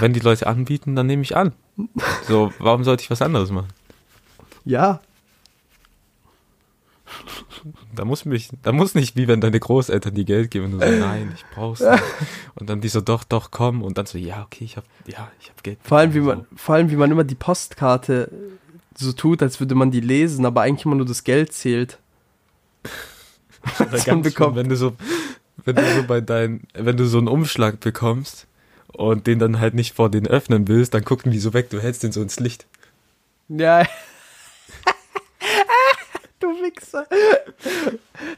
wenn 0.01 0.13
die 0.13 0.21
Leute 0.21 0.47
anbieten, 0.47 0.95
dann 0.97 1.07
nehme 1.07 1.23
ich 1.23 1.37
an. 1.37 1.53
So, 2.27 2.53
warum 2.59 2.85
sollte 2.85 3.03
ich 3.03 3.11
was 3.11 3.23
anderes 3.23 3.51
machen? 3.51 3.69
Ja. 4.65 5.01
Da 7.95 8.05
muss 8.05 8.25
mich, 8.25 8.51
da 8.63 8.73
muss 8.73 8.95
nicht 8.95 9.17
wie 9.17 9.29
wenn 9.29 9.41
deine 9.41 9.61
Großeltern 9.61 10.15
die 10.15 10.25
Geld 10.25 10.51
geben 10.51 10.67
und 10.67 10.71
du 10.73 10.79
so, 10.79 10.99
nein, 10.99 11.33
ich 11.35 11.45
brauch's 11.55 11.81
nicht. 11.81 12.03
Und 12.55 12.71
dann 12.71 12.81
die 12.81 12.89
so, 12.89 13.01
doch, 13.01 13.25
doch, 13.25 13.51
komm. 13.51 13.83
Und 13.83 13.99
dann 13.99 14.07
so, 14.07 14.17
ja, 14.19 14.43
okay, 14.43 14.65
ich 14.65 14.77
hab, 14.77 14.85
ja, 15.07 15.31
ich 15.41 15.51
hab 15.51 15.63
Geld. 15.63 15.79
Vor 15.83 15.99
allem, 15.99 16.15
wie 16.15 16.21
man, 16.21 16.47
vor 16.55 16.75
allem, 16.77 16.91
wie 16.91 16.97
man 16.97 17.11
immer 17.11 17.25
die 17.25 17.35
Postkarte 17.35 18.31
so 18.97 19.13
tut, 19.13 19.43
als 19.43 19.61
würde 19.61 19.75
man 19.75 19.91
die 19.91 20.01
lesen, 20.01 20.47
aber 20.47 20.63
eigentlich 20.63 20.87
immer 20.87 20.95
nur 20.95 21.07
das 21.07 21.25
Geld 21.25 21.53
zählt. 21.53 21.99
man 23.79 23.91
ganz 23.91 24.33
schlimm, 24.33 24.55
wenn 24.55 24.69
du 24.69 24.77
so, 24.77 24.95
wenn 25.65 25.77
du 25.77 25.95
so 25.95 26.03
bei 26.05 26.21
deinen, 26.21 26.63
wenn 26.75 26.97
du 26.97 27.07
so 27.07 27.19
einen 27.19 27.29
Umschlag 27.29 27.81
bekommst 27.81 28.47
und 28.93 29.27
den 29.27 29.39
dann 29.39 29.61
halt 29.61 29.75
nicht 29.75 29.95
vor 29.95 30.11
den 30.11 30.27
öffnen 30.27 30.69
willst, 30.69 30.95
dann 30.95 31.05
gucken 31.05 31.33
die 31.33 31.39
so 31.39 31.55
weg, 31.55 31.71
du 31.71 31.81
hältst 31.81 32.03
den 32.03 32.13
so 32.13 32.23
ins 32.23 32.41
Licht. 32.41 32.67
Ja. 33.49 33.83
du 36.41 36.49
Wichser. 36.49 37.07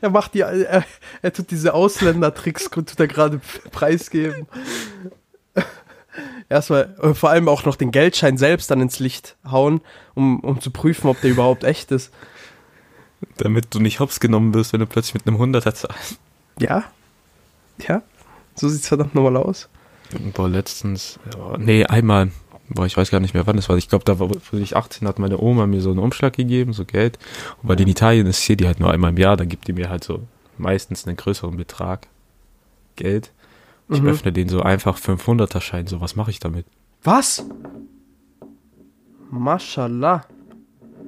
Er 0.01 0.11
macht 0.11 0.35
die, 0.35 0.41
er, 0.41 0.85
er 1.23 1.33
tut 1.33 1.51
diese 1.51 1.75
Ausländertricks, 1.75 2.65
tut 2.71 2.99
er 2.99 3.09
gerade 3.09 3.41
preisgeben. 3.71 4.47
Erstmal, 6.49 6.95
äh, 7.01 7.15
vor 7.15 7.31
allem 7.31 7.49
auch 7.49 7.65
noch 7.65 7.77
den 7.77 7.91
Geldschein 7.91 8.37
selbst 8.37 8.71
dann 8.71 8.81
ins 8.81 8.99
Licht 8.99 9.37
hauen, 9.51 9.81
um, 10.15 10.41
um 10.41 10.61
zu 10.61 10.71
prüfen, 10.71 11.09
ob 11.09 11.21
der 11.21 11.31
überhaupt 11.31 11.65
echt 11.65 11.91
ist. 11.91 12.13
Damit 13.39 13.75
du 13.75 13.81
nicht 13.81 14.01
hops 14.01 14.21
genommen 14.21 14.53
wirst, 14.53 14.73
wenn 14.73 14.81
du 14.81 14.87
plötzlich 14.87 15.15
mit 15.15 15.27
einem 15.27 15.39
Hunderter 15.39 15.75
zahlst. 15.75 16.19
Ja? 16.59 16.85
Ja? 17.79 18.03
So 18.55 18.69
sieht's 18.69 18.89
verdammt 18.89 19.15
nochmal 19.15 19.37
aus. 19.37 19.69
Boah, 20.35 20.49
letztens, 20.49 21.19
ja, 21.35 21.57
nee, 21.59 21.85
einmal, 21.85 22.31
boah, 22.69 22.87
ich 22.87 22.97
weiß 22.97 23.11
gar 23.11 23.21
nicht 23.21 23.35
mehr, 23.35 23.47
wann 23.47 23.57
das 23.57 23.69
war. 23.69 23.77
Ich 23.77 23.89
glaube, 23.89 24.05
da 24.05 24.19
war, 24.19 24.29
wo 24.31 24.57
ich 24.57 24.77
18 24.77 25.07
hat 25.09 25.19
meine 25.19 25.39
Oma 25.41 25.67
mir 25.67 25.81
so 25.81 25.91
einen 25.91 25.99
Umschlag 25.99 26.35
gegeben, 26.35 26.73
so 26.73 26.85
Geld. 26.85 27.19
Und 27.63 27.69
weil 27.69 27.81
in 27.81 27.89
Italien 27.89 28.27
ist 28.27 28.41
hier 28.43 28.57
die 28.57 28.67
halt 28.67 28.81
nur 28.81 28.91
einmal 28.91 29.11
im 29.11 29.17
Jahr, 29.19 29.37
dann 29.37 29.49
gibt 29.49 29.69
die 29.69 29.73
mir 29.73 29.89
halt 29.91 30.05
so 30.05 30.23
meistens 30.59 31.07
einen 31.07 31.17
größeren 31.17 31.57
Betrag 31.57 32.07
Geld. 32.97 33.33
Ich 33.91 34.01
Mhm. 34.01 34.09
öffne 34.09 34.33
den 34.33 34.49
so 34.49 34.63
einfach 34.63 34.99
500er 34.99 35.61
Schein, 35.61 35.87
so 35.87 36.01
was 36.01 36.15
mache 36.17 36.31
ich 36.31 36.39
damit? 36.41 36.67
Was? 37.03 37.45
Mashallah. 39.31 40.25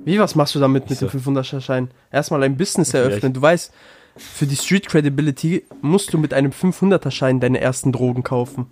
Wie, 0.04 0.18
was 0.18 0.34
machst 0.34 0.54
du 0.54 0.58
damit 0.60 0.90
mit 0.90 0.98
So. 0.98 1.06
dem 1.06 1.20
500er-Schein? 1.20 1.90
Erstmal 2.10 2.42
ein 2.42 2.56
Business 2.56 2.92
eröffnen. 2.94 3.32
Du 3.32 3.40
weißt, 3.40 3.72
für 4.16 4.46
die 4.46 4.56
Street 4.56 4.86
Credibility 4.86 5.64
musst 5.80 6.12
du 6.12 6.18
mit 6.18 6.34
einem 6.34 6.52
500er-Schein 6.52 7.40
deine 7.40 7.60
ersten 7.60 7.90
Drogen 7.92 8.22
kaufen. 8.22 8.66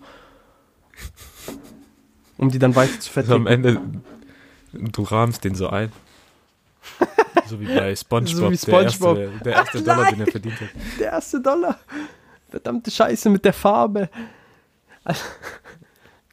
Um 2.38 2.50
die 2.50 2.58
dann 2.58 2.74
weiter 2.74 2.98
zu 3.00 3.10
Also 3.14 3.34
am 3.34 3.44
verticken. 3.44 4.02
Ende, 4.72 4.90
du 4.92 5.02
rahmst 5.02 5.44
den 5.44 5.54
so 5.54 5.68
ein. 5.68 5.92
so 7.46 7.60
wie 7.60 7.66
bei 7.66 7.94
SpongeBob, 7.94 8.36
So 8.36 8.50
wie 8.50 8.58
SpongeBob. 8.58 9.16
Der, 9.16 9.24
erste, 9.26 9.44
der 9.44 9.52
erste 9.54 9.82
Dollar, 9.82 10.10
den 10.10 10.20
er 10.20 10.26
verdient 10.26 10.60
hat. 10.60 10.68
Der 10.98 11.12
erste 11.12 11.40
Dollar. 11.40 11.78
Verdammte 12.50 12.90
Scheiße 12.90 13.30
mit 13.30 13.44
der 13.44 13.52
Farbe. 13.52 14.08
Also, 15.04 15.22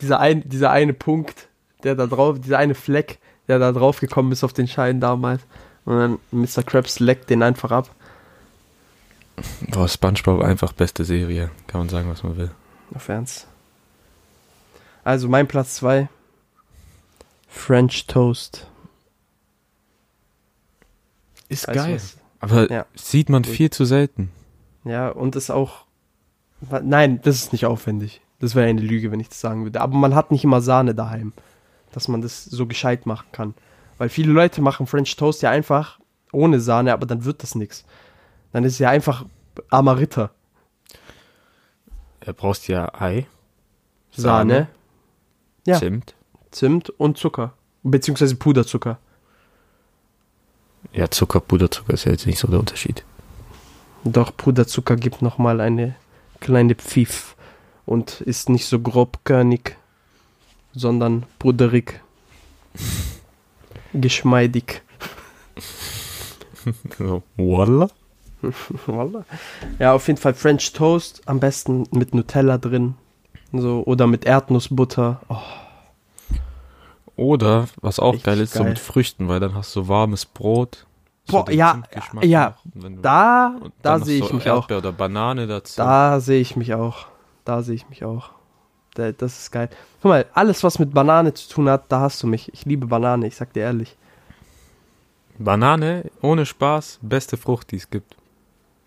dieser, 0.01 0.19
ein, 0.19 0.47
dieser 0.47 0.71
eine 0.71 0.93
Punkt, 0.93 1.47
der 1.83 1.95
da 1.95 2.07
drauf, 2.07 2.39
dieser 2.39 2.57
eine 2.57 2.75
Fleck, 2.75 3.19
der 3.47 3.59
da 3.59 3.71
drauf 3.71 3.99
gekommen 3.99 4.31
ist 4.31 4.43
auf 4.43 4.53
den 4.53 4.67
Schein 4.67 4.99
damals. 4.99 5.41
Und 5.85 5.97
dann 5.97 6.19
Mr. 6.31 6.63
Krabs 6.63 6.99
leckt 6.99 7.29
den 7.29 7.43
einfach 7.43 7.71
ab. 7.71 7.89
Boah, 9.69 9.87
SpongeBob 9.87 10.41
einfach 10.41 10.73
beste 10.73 11.03
Serie. 11.03 11.49
Kann 11.67 11.81
man 11.81 11.89
sagen, 11.89 12.09
was 12.09 12.23
man 12.23 12.37
will. 12.37 12.51
Auf 12.93 13.07
Ernst. 13.09 13.47
Also 15.03 15.27
mein 15.27 15.47
Platz 15.47 15.75
2. 15.75 16.07
French 17.47 18.05
Toast. 18.07 18.67
Ist 21.47 21.67
Weißt 21.67 21.87
du 21.87 21.95
was? 21.95 22.17
Aber 22.39 22.71
Ja. 22.71 22.85
sieht 22.95 23.29
man 23.29 23.43
viel 23.43 23.69
zu 23.69 23.85
selten. 23.85 24.31
Ja, 24.85 25.09
und 25.09 25.35
ist 25.35 25.49
auch. 25.49 25.85
Nein, 26.83 27.21
das 27.23 27.37
ist 27.37 27.51
nicht 27.53 27.65
aufwendig. 27.65 28.21
Das 28.39 28.55
wäre 28.55 28.67
eine 28.67 28.81
Lüge, 28.81 29.11
wenn 29.11 29.19
ich 29.19 29.29
das 29.29 29.41
sagen 29.41 29.63
würde. 29.63 29.81
Aber 29.81 29.95
man 29.97 30.15
hat 30.15 30.31
nicht 30.31 30.43
immer 30.43 30.61
Sahne 30.61 30.93
daheim, 30.95 31.33
dass 31.91 32.07
man 32.07 32.21
das 32.21 32.45
so 32.45 32.65
gescheit 32.67 33.05
machen 33.05 33.27
kann. 33.31 33.53
Weil 33.97 34.09
viele 34.09 34.31
Leute 34.31 34.61
machen 34.61 34.87
French 34.87 35.15
Toast 35.15 35.41
ja 35.41 35.49
einfach 35.49 35.99
ohne 36.31 36.59
Sahne, 36.61 36.93
aber 36.93 37.05
dann 37.05 37.25
wird 37.25 37.43
das 37.43 37.55
nichts. 37.55 37.83
Dann 38.53 38.63
ist 38.63 38.73
es 38.73 38.79
ja 38.79 38.89
einfach 38.89 39.25
armer 39.69 39.97
Ritter. 39.97 40.31
Er 42.21 42.33
brauchst 42.33 42.67
ja 42.67 42.93
Ei, 42.93 43.25
Sahne, 44.11 44.67
Ja. 45.65 45.79
Zimt. 45.79 46.15
Zimt 46.51 46.89
und 46.89 47.17
Zucker. 47.17 47.53
Beziehungsweise 47.83 48.35
Puderzucker. 48.35 48.99
Ja, 50.93 51.09
Zucker, 51.09 51.39
Puderzucker 51.39 51.93
ist 51.93 52.05
ja 52.05 52.11
jetzt 52.11 52.25
nicht 52.25 52.39
so 52.39 52.47
der 52.47 52.59
Unterschied. 52.59 53.03
Doch 54.03 54.35
Puderzucker 54.35 54.95
gibt 54.95 55.21
nochmal 55.21 55.61
eine 55.61 55.95
kleine 56.39 56.75
Pfiff 56.75 57.35
und 57.85 58.21
ist 58.21 58.49
nicht 58.49 58.65
so 58.65 58.79
grobkörnig, 58.79 59.75
sondern 60.73 61.25
puderig. 61.37 62.01
Geschmeidig. 63.93 64.81
Voila. 67.35 67.89
Voila. 68.85 69.25
Ja, 69.79 69.93
auf 69.93 70.07
jeden 70.07 70.19
Fall 70.19 70.33
French 70.33 70.71
Toast, 70.73 71.21
am 71.25 71.39
besten 71.39 71.85
mit 71.91 72.13
Nutella 72.13 72.57
drin. 72.57 72.95
So, 73.51 73.83
oder 73.85 74.05
mit 74.07 74.25
Erdnussbutter. 74.25 75.21
Oh, 75.27 75.37
Oder, 77.15 77.67
was 77.81 77.99
auch 77.99 78.13
Richtig 78.13 78.23
geil 78.25 78.39
ist, 78.39 78.53
so 78.53 78.59
geil. 78.59 78.69
mit 78.69 78.79
Früchten, 78.79 79.27
weil 79.27 79.39
dann 79.39 79.55
hast 79.55 79.75
du 79.75 79.87
warmes 79.87 80.25
Brot. 80.25 80.85
Boah, 81.27 81.45
den 81.45 81.57
ja, 81.57 81.81
ja, 82.23 82.55
noch. 82.73 82.81
Du- 82.81 82.89
da, 83.01 83.55
da 83.81 83.99
sehe 83.99 84.19
so 84.19 84.25
ich 84.27 84.33
mich 84.33 84.49
auch. 84.49 84.61
Erdbeer 84.61 84.77
oder 84.79 84.91
Banane 84.93 85.45
dazu. 85.47 85.77
Da 85.77 86.19
sehe 86.19 86.39
ich 86.41 86.55
mich 86.55 86.73
auch. 86.73 87.07
Da 87.45 87.61
sehe 87.61 87.75
ich 87.75 87.89
mich 87.89 88.03
auch. 88.05 88.31
Da- 88.95 89.11
Das 89.11 89.37
ist 89.39 89.51
geil. 89.51 89.69
Guck 90.01 90.09
mal, 90.09 90.25
alles, 90.33 90.63
was 90.63 90.79
mit 90.79 90.93
Banane 90.93 91.33
zu 91.33 91.49
tun 91.49 91.69
hat, 91.69 91.83
da 91.91 91.99
hast 92.01 92.23
du 92.23 92.27
mich. 92.27 92.51
Ich 92.53 92.65
liebe 92.65 92.87
Banane, 92.87 93.27
ich 93.27 93.35
sag 93.35 93.53
dir 93.53 93.63
ehrlich. 93.63 93.95
Banane, 95.37 96.09
ohne 96.21 96.45
Spaß, 96.45 96.99
beste 97.01 97.37
Frucht, 97.37 97.71
die 97.71 97.77
es 97.77 97.89
gibt. 97.89 98.15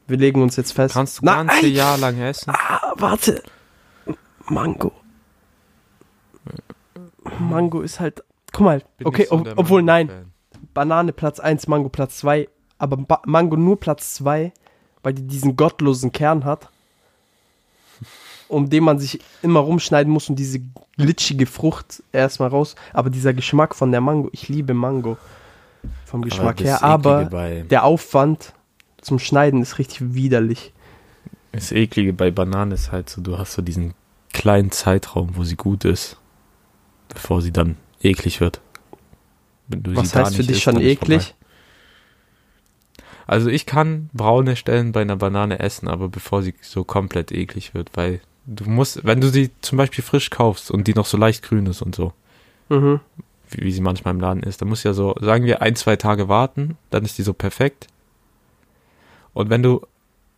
Wir 0.07 0.17
legen 0.19 0.43
uns 0.43 0.57
jetzt 0.57 0.73
fest. 0.73 0.95
Kannst 0.95 1.21
du 1.21 1.25
Nein! 1.27 1.47
ganze 1.47 1.67
Jahr 1.67 1.97
lang 1.99 2.19
essen. 2.21 2.51
Ah, 2.51 2.93
warte. 2.97 3.43
Mango. 4.49 4.93
Mango 7.39 7.81
ist 7.81 8.01
halt. 8.01 8.25
Guck 8.53 8.65
mal, 8.65 8.83
Bin 8.99 9.07
okay, 9.07 9.27
so 9.29 9.37
ob, 9.37 9.53
obwohl 9.57 9.83
nein. 9.83 10.11
Banane 10.75 11.13
Platz 11.13 11.41
1, 11.41 11.67
Mango 11.69 11.89
Platz 11.89 12.19
2, 12.19 12.49
aber 12.79 12.97
ba 12.97 13.23
Mango 13.27 13.57
nur 13.57 13.81
Platz 13.81 14.15
2, 14.15 14.53
weil 15.03 15.15
die 15.15 15.27
diesen 15.27 15.57
gottlosen 15.57 16.13
Kern 16.13 16.45
hat, 16.45 16.71
um 18.49 18.71
den 18.71 18.85
man 18.85 18.99
sich 18.99 19.21
immer 19.43 19.61
rumschneiden 19.61 20.13
muss 20.13 20.29
und 20.29 20.37
diese 20.39 20.61
glitschige 20.97 21.47
Frucht 21.47 22.03
erstmal 22.13 22.49
raus. 22.49 22.75
Aber 22.93 23.11
dieser 23.11 23.35
Geschmack 23.35 23.75
von 23.75 23.91
der 23.91 24.01
Mango, 24.01 24.29
ich 24.33 24.49
liebe 24.49 24.75
Mango 24.75 25.17
vom 26.05 26.23
Geschmack 26.23 26.59
das 26.59 26.67
her, 26.67 26.83
aber 26.83 27.25
der 27.25 27.85
Aufwand 27.85 28.53
zum 29.01 29.19
Schneiden 29.19 29.63
ist 29.63 29.79
richtig 29.79 30.15
widerlich. 30.15 30.73
das 31.53 31.73
Eklige 31.73 32.13
bei 32.13 32.31
Bananen 32.31 32.73
ist 32.73 32.93
halt 32.93 33.09
so, 33.11 33.21
du 33.21 33.37
hast 33.37 33.55
so 33.55 33.63
diesen 33.63 33.95
kleinen 34.33 34.71
Zeitraum, 34.71 35.37
wo 35.37 35.45
sie 35.45 35.57
gut 35.57 35.85
ist, 35.85 36.17
bevor 37.09 37.43
sie 37.43 37.53
dann 37.53 37.77
eklig 38.03 38.41
wird. 38.41 38.61
Was 39.69 40.15
heißt 40.15 40.37
für 40.37 40.43
dich 40.43 40.57
isst, 40.57 40.63
schon 40.63 40.77
ist 40.77 40.83
eklig? 40.83 41.35
Also 43.27 43.49
ich 43.49 43.67
kann 43.67 44.11
braune 44.13 44.57
Stellen 44.57 44.93
bei 44.93 45.01
einer 45.03 45.17
Banane 45.17 45.61
essen, 45.61 45.89
aber 45.89 46.09
bevor 46.09 46.43
sie 46.43 46.55
so 46.61 46.85
komplett 46.85 47.33
eklig 47.33 47.73
wird, 47.73 47.91
weil 47.95 48.21
du 48.47 48.69
musst, 48.69 49.05
wenn 49.05 49.21
du 49.21 49.29
sie 49.29 49.51
zum 49.61 49.79
Beispiel 49.79 50.03
frisch 50.03 50.31
kaufst 50.31 50.71
und 50.71 50.87
die 50.89 50.95
noch 50.95 51.07
so 51.07 51.17
leicht 51.17 51.43
grün 51.43 51.67
ist 51.67 51.83
und 51.83 51.95
so, 51.95 52.13
Mhm. 52.69 53.01
wie, 53.51 53.63
wie 53.65 53.73
sie 53.73 53.81
manchmal 53.81 54.15
im 54.15 54.21
Laden 54.21 54.43
ist, 54.43 54.61
dann 54.61 54.69
musst 54.69 54.85
du 54.85 54.89
ja 54.89 54.95
so, 54.95 55.15
sagen 55.21 55.45
wir, 55.45 55.63
ein, 55.63 55.77
zwei 55.77 55.97
Tage 55.97 56.29
warten, 56.29 56.77
dann 56.91 57.05
ist 57.05 57.19
die 57.19 57.23
so 57.23 57.33
perfekt. 57.33 57.87
Und 59.35 59.51
wenn 59.51 59.63
du 59.63 59.87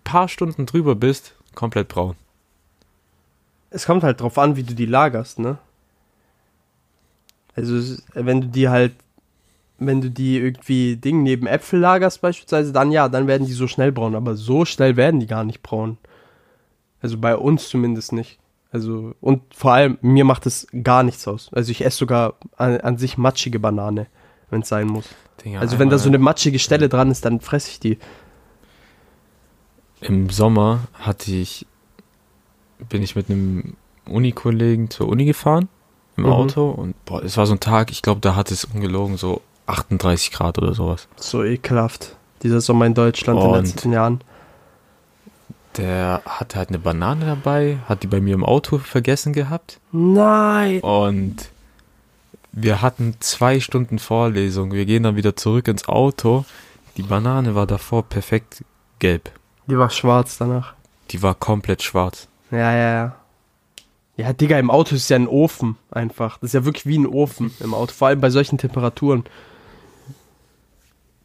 paar 0.04 0.28
Stunden 0.28 0.66
drüber 0.66 0.94
bist, 0.94 1.34
komplett 1.54 1.88
braun. 1.88 2.16
Es 3.74 3.86
kommt 3.86 4.04
halt 4.04 4.20
drauf 4.20 4.38
an, 4.38 4.56
wie 4.56 4.62
du 4.62 4.74
die 4.74 4.86
lagerst, 4.86 5.38
ne? 5.38 5.58
Also, 7.56 7.96
wenn 8.14 8.40
du 8.40 8.46
die 8.48 8.68
halt, 8.68 8.92
wenn 9.78 10.00
du 10.00 10.10
die 10.10 10.38
irgendwie 10.38 10.96
Ding 10.96 11.22
neben 11.22 11.46
Äpfel 11.46 11.80
lagerst 11.80 12.20
beispielsweise, 12.20 12.72
dann 12.72 12.92
ja, 12.92 13.08
dann 13.08 13.26
werden 13.26 13.46
die 13.46 13.52
so 13.52 13.66
schnell 13.66 13.92
braun, 13.92 14.14
aber 14.14 14.36
so 14.36 14.64
schnell 14.64 14.96
werden 14.96 15.20
die 15.20 15.26
gar 15.26 15.44
nicht 15.44 15.62
braun. 15.62 15.98
Also 17.02 17.18
bei 17.18 17.36
uns 17.36 17.68
zumindest 17.68 18.12
nicht. 18.12 18.38
Also, 18.72 19.14
und 19.20 19.42
vor 19.54 19.72
allem, 19.72 19.98
mir 20.00 20.24
macht 20.24 20.46
es 20.46 20.66
gar 20.82 21.02
nichts 21.02 21.28
aus. 21.28 21.50
Also 21.52 21.70
ich 21.70 21.84
esse 21.84 21.98
sogar 21.98 22.34
an, 22.56 22.80
an 22.80 22.96
sich 22.96 23.18
matschige 23.18 23.58
Banane, 23.58 24.06
wenn 24.50 24.62
es 24.62 24.68
sein 24.68 24.86
muss. 24.86 25.04
Digga, 25.44 25.60
also 25.60 25.78
wenn 25.78 25.90
da 25.90 25.98
so 25.98 26.08
eine 26.08 26.18
matschige 26.18 26.58
Stelle 26.58 26.88
dran 26.88 27.10
ist, 27.10 27.24
dann 27.24 27.40
fresse 27.40 27.70
ich 27.70 27.80
die. 27.80 27.98
Im 30.00 30.30
Sommer 30.30 30.88
hatte 30.94 31.30
ich, 31.32 31.66
bin 32.88 33.02
ich 33.02 33.16
mit 33.16 33.30
einem 33.30 33.74
Unikollegen 34.06 34.90
zur 34.90 35.08
Uni 35.08 35.24
gefahren, 35.24 35.68
im 36.16 36.24
Mhm. 36.24 36.32
Auto, 36.32 36.70
und 36.70 36.94
boah, 37.04 37.22
es 37.22 37.36
war 37.36 37.46
so 37.46 37.54
ein 37.54 37.60
Tag, 37.60 37.90
ich 37.90 38.02
glaube, 38.02 38.20
da 38.20 38.34
hat 38.36 38.50
es 38.50 38.64
ungelogen 38.64 39.16
so 39.16 39.40
38 39.66 40.30
Grad 40.32 40.58
oder 40.58 40.74
sowas. 40.74 41.08
So 41.16 41.42
ekelhaft. 41.42 42.16
Dieser 42.42 42.60
Sommer 42.60 42.86
in 42.86 42.94
Deutschland 42.94 43.38
in 43.40 43.46
den 43.46 43.54
Und- 43.54 43.64
letzten 43.66 43.92
Jahren. 43.92 44.20
Der 45.76 46.22
hatte 46.26 46.58
halt 46.58 46.68
eine 46.68 46.78
Banane 46.78 47.26
dabei, 47.26 47.78
hat 47.88 48.02
die 48.04 48.06
bei 48.06 48.20
mir 48.20 48.34
im 48.34 48.44
Auto 48.44 48.78
vergessen 48.78 49.32
gehabt. 49.32 49.80
Nein! 49.90 50.80
Und 50.80 51.36
wir 52.52 52.80
hatten 52.80 53.16
zwei 53.18 53.58
Stunden 53.58 53.98
Vorlesung. 53.98 54.70
Wir 54.72 54.84
gehen 54.86 55.02
dann 55.02 55.16
wieder 55.16 55.34
zurück 55.34 55.66
ins 55.66 55.88
Auto. 55.88 56.44
Die 56.96 57.02
Banane 57.02 57.56
war 57.56 57.66
davor 57.66 58.04
perfekt 58.04 58.64
gelb. 59.00 59.32
Die 59.66 59.76
war 59.76 59.90
schwarz 59.90 60.38
danach. 60.38 60.74
Die 61.10 61.22
war 61.22 61.34
komplett 61.34 61.82
schwarz. 61.82 62.28
Ja, 62.54 62.72
ja, 62.72 62.92
ja. 62.94 63.16
Ja, 64.16 64.32
Digga, 64.32 64.58
im 64.60 64.70
Auto 64.70 64.94
ist 64.94 65.08
ja 65.10 65.16
ein 65.16 65.26
Ofen 65.26 65.76
einfach. 65.90 66.38
Das 66.38 66.50
ist 66.50 66.54
ja 66.54 66.64
wirklich 66.64 66.86
wie 66.86 66.98
ein 66.98 67.06
Ofen 67.06 67.52
im 67.58 67.74
Auto, 67.74 67.92
vor 67.92 68.08
allem 68.08 68.20
bei 68.20 68.30
solchen 68.30 68.58
Temperaturen. 68.58 69.24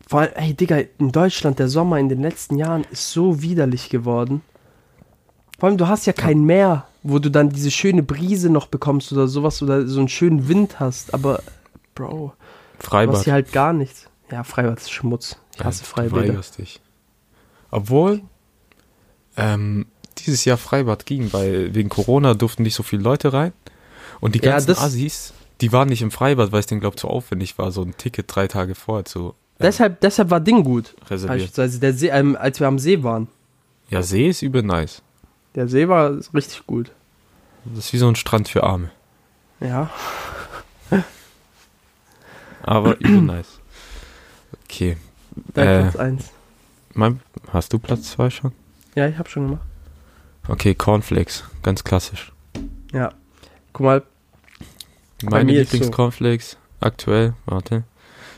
Vor 0.08 0.22
allem, 0.22 0.32
ey, 0.36 0.54
Digga, 0.56 0.80
in 0.98 1.12
Deutschland, 1.12 1.60
der 1.60 1.68
Sommer 1.68 2.00
in 2.00 2.10
den 2.10 2.22
letzten 2.22 2.58
Jahren 2.58 2.84
ist 2.90 3.12
so 3.12 3.44
widerlich 3.44 3.90
geworden. 3.90 4.42
Vor 5.60 5.70
allem, 5.70 5.78
du 5.78 5.88
hast 5.88 6.08
ja 6.08 6.14
kein 6.14 6.44
Meer, 6.46 6.88
wo 7.04 7.20
du 7.20 7.30
dann 7.30 7.50
diese 7.50 7.70
schöne 7.70 8.02
Brise 8.02 8.50
noch 8.50 8.66
bekommst 8.68 9.12
oder 9.14 9.28
sowas 9.28 9.62
oder 9.62 9.86
so 9.88 10.00
einen 10.00 10.10
schönen 10.10 10.48
Wind 10.48 10.80
hast. 10.80 11.14
Aber, 11.14 11.44
Bro, 11.94 12.08
du 12.10 12.34
hast 12.80 12.88
Freibad. 12.88 13.24
hier 13.24 13.34
halt 13.34 13.52
gar 13.52 13.72
nichts. 13.74 14.10
Ja, 14.32 14.44
Freibad 14.44 14.80
ist 14.80 14.92
Schmutz. 14.92 15.38
Ich 15.56 15.64
hasse 15.64 15.84
Du 15.84 15.90
Freibäder. 15.90 16.30
weigerst 16.30 16.58
dich. 16.58 16.82
Obwohl, 17.70 18.22
ähm, 19.38 19.86
dieses 20.24 20.46
Jahr 20.46 20.58
Freibad 20.58 21.06
ging, 21.06 21.32
weil 21.34 21.74
wegen 21.76 21.90
Corona 21.90 22.34
durften 22.34 22.64
nicht 22.64 22.76
so 22.76 22.84
viele 22.84 23.02
Leute 23.02 23.34
rein. 23.34 23.54
Und 24.20 24.36
die 24.36 24.40
Ja, 24.40 24.52
ganzen 24.54 24.68
das- 24.68 24.80
Assis, 24.80 25.34
die 25.62 25.72
waren 25.72 25.90
nicht 25.90 26.02
im 26.02 26.12
Freibad, 26.12 26.52
weil 26.52 26.60
es 26.60 26.68
denen, 26.68 26.82
glaube 26.82 26.96
ich, 26.96 27.02
zu 27.02 27.08
aufwendig 27.08 27.58
war, 27.58 27.72
so 27.72 27.82
ein 27.82 27.96
Ticket 27.98 28.26
drei 28.34 28.48
Tage 28.48 28.76
vorher 28.76 29.06
zu 29.06 29.34
äh, 29.60 29.64
Deshalb, 29.64 30.00
deshalb 30.02 30.30
war 30.30 30.40
Ding 30.40 30.64
gut. 30.64 30.96
Beispielsweise 31.10 31.80
der 31.80 31.94
See, 31.94 32.08
ähm, 32.10 32.38
als 32.40 32.60
wir 32.60 32.68
am 32.68 32.80
See 32.80 33.04
waren. 33.04 33.28
Ja, 33.90 34.02
See 34.04 34.28
ist 34.30 34.42
übel 34.42 34.64
nice. 34.64 35.02
Der 35.56 35.68
See 35.68 35.88
war 35.88 36.12
richtig 36.34 36.66
gut. 36.68 36.92
Das 37.66 37.86
ist 37.86 37.94
wie 37.94 37.98
so 37.98 38.08
ein 38.08 38.16
Strand 38.16 38.48
für 38.48 38.64
Arme. 38.64 38.92
Ja. 39.60 39.90
Aber 42.64 42.96
übel 43.00 43.22
nice. 43.22 43.60
Okay. 44.66 44.98
Dein 45.54 45.68
Äh. 45.68 45.82
Platz 45.82 45.96
1. 45.96 46.24
Mein, 46.94 47.20
hast 47.52 47.74
du 47.74 47.80
Platz 47.80 48.12
zwei 48.12 48.30
schon? 48.30 48.52
Ja, 48.96 49.08
ich 49.08 49.18
hab 49.18 49.30
schon 49.30 49.46
gemacht. 49.48 49.64
Okay, 50.50 50.74
Cornflakes. 50.76 51.44
Ganz 51.64 51.84
klassisch. 51.84 52.32
Ja. 52.92 53.12
Guck 53.74 53.86
mal, 53.86 54.04
Meine 55.24 55.54
ist 55.54 55.70
so- 55.72 55.78
Lieblingscornflakes 55.78 56.58
aktuell, 56.80 57.34
warte, 57.46 57.84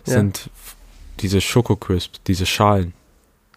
Ja. 0.05 0.14
sind 0.14 0.49
f- 0.53 0.76
diese 1.20 1.39
Schoko 1.41 1.76
Crisps, 1.76 2.22
diese 2.28 2.45
Schalen. 2.45 2.93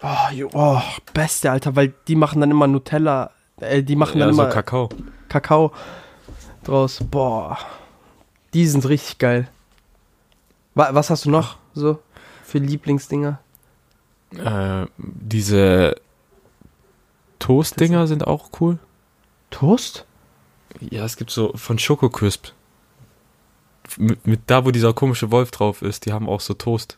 Oh, 0.03 0.33
jo, 0.33 0.51
oh, 0.53 0.81
beste, 1.15 1.51
Alter, 1.51 1.75
weil 1.77 1.95
die 2.07 2.15
machen 2.17 2.41
dann 2.41 2.51
immer 2.51 2.67
Nutella, 2.67 3.31
äh, 3.61 3.83
die 3.83 3.97
machen 3.97 4.19
ja, 4.19 4.27
dann 4.27 4.35
so 4.35 4.43
immer 4.43 4.51
Kakao. 4.51 4.89
Kakao 5.29 5.73
draus. 6.63 6.99
Boah, 7.11 7.59
die 8.53 8.67
sind 8.67 8.87
richtig 8.87 9.19
geil. 9.19 9.49
Wa 10.75 10.91
was 10.93 11.09
hast 11.11 11.25
du 11.25 11.31
noch 11.31 11.57
so 11.73 11.99
für 12.45 12.59
Lieblingsdinger? 12.59 13.39
Äh, 14.37 14.87
diese 14.99 15.95
Toast-Dinger 17.45 18.07
sind 18.07 18.27
auch 18.27 18.49
cool. 18.59 18.79
Toast? 19.51 20.07
Ja, 20.81 21.05
es 21.05 21.19
gibt 21.19 21.31
so 21.31 21.53
von 21.55 21.79
Schoko 21.79 22.09
Crisp. 22.09 22.53
Mit, 23.99 24.27
mit 24.27 24.41
da, 24.47 24.65
wo 24.65 24.71
dieser 24.71 24.95
komische 24.95 25.31
Wolf 25.31 25.51
drauf 25.51 25.83
ist, 25.83 26.07
die 26.07 26.15
haben 26.15 26.27
auch 26.27 26.41
so 26.41 26.55
Toast. 26.55 26.97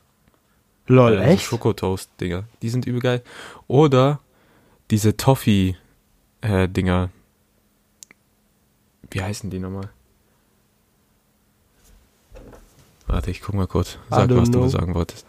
Lol, 0.86 1.14
äh, 1.14 1.16
so 1.16 1.22
echt? 1.22 1.42
Schokotoast-Dinger. 1.42 2.44
Die 2.62 2.68
sind 2.68 2.86
übel 2.86 3.00
geil. 3.00 3.22
Oder 3.66 4.20
diese 4.92 5.16
Toffee-Dinger. 5.16 7.10
Wie 9.10 9.22
heißen 9.22 9.50
die 9.50 9.58
nochmal? 9.58 9.90
Warte, 13.08 13.32
ich 13.32 13.42
guck 13.42 13.56
mal 13.56 13.66
kurz. 13.66 13.98
Sag, 14.10 14.30
was 14.30 14.48
know. 14.48 14.60
du 14.60 14.68
sagen 14.68 14.94
wolltest. 14.94 15.26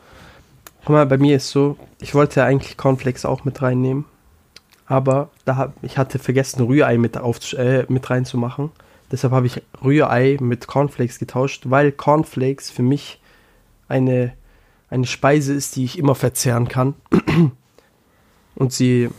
Guck 0.82 0.89
mal, 0.89 1.07
bei 1.07 1.18
mir 1.18 1.38
ist 1.38 1.49
so, 1.49 1.76
ich 1.99 2.13
wollte 2.13 2.43
eigentlich 2.43 2.78
Cornflakes 2.78 3.26
auch 3.26 3.45
mit 3.45 3.63
reinnehmen, 3.63 4.05
aber 4.88 5.30
da 5.46 5.56
hab, 5.58 5.74
ich 5.84 5.98
hatte 5.98 6.18
vergessen, 6.20 6.62
Rührei 6.64 6.98
mit, 6.98 7.18
auf, 7.18 7.54
äh, 7.54 7.86
mit 7.90 8.10
reinzumachen. 8.10 8.72
Deshalb 9.12 9.34
habe 9.34 9.48
ich 9.48 9.62
Rührei 9.84 10.38
mit 10.40 10.68
Cornflakes 10.68 11.20
getauscht, 11.20 11.64
weil 11.66 11.92
Cornflakes 11.92 12.70
für 12.72 12.84
mich 12.84 13.22
eine, 13.88 14.34
eine 14.90 15.06
Speise 15.06 15.54
ist, 15.54 15.76
die 15.76 15.86
ich 15.86 15.98
immer 15.98 16.16
verzehren 16.16 16.68
kann. 16.68 16.96
Und 18.56 18.74
sie 18.74 19.10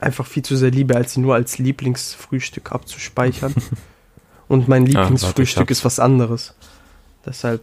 einfach 0.00 0.26
viel 0.26 0.44
zu 0.44 0.56
sehr 0.56 0.70
liebe, 0.70 0.94
als 0.96 1.14
sie 1.14 1.20
nur 1.20 1.34
als 1.34 1.58
Lieblingsfrühstück 1.58 2.72
abzuspeichern. 2.72 3.54
Und 4.48 4.68
mein 4.68 4.84
Ah, 4.84 4.86
Lieblingsfrühstück 4.86 5.62
hab's. 5.68 5.78
ist 5.78 5.84
was 5.84 5.98
anderes. 6.00 6.54
Deshalb 7.26 7.62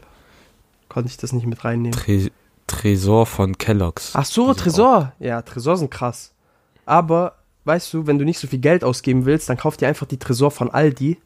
konnte 0.90 1.10
ich 1.10 1.18
das 1.18 1.34
nicht 1.34 1.46
mit 1.48 1.64
reinnehmen. 1.64 1.98
Tre 1.98 2.30
Tresor 2.68 3.26
von 3.28 3.58
Kellogg's. 3.58 4.12
Ach 4.16 4.26
so, 4.26 4.54
Tresor. 4.54 5.14
Ja, 5.20 5.42
Tresor 5.44 5.78
sind 5.78 5.92
krass. 5.92 6.32
Aber, 6.86 7.36
weißt 7.66 7.94
du, 7.94 8.08
wenn 8.08 8.20
du 8.20 8.26
nicht 8.26 8.40
so 8.40 8.48
viel 8.48 8.60
Geld 8.60 8.84
ausgeben 8.84 9.26
willst, 9.26 9.50
dann 9.50 9.58
kauf 9.58 9.78
dir 9.78 9.88
einfach 9.88 10.06
die 10.08 10.18
Tresor 10.20 10.52
von 10.52 10.70
Aldi. 10.70 11.18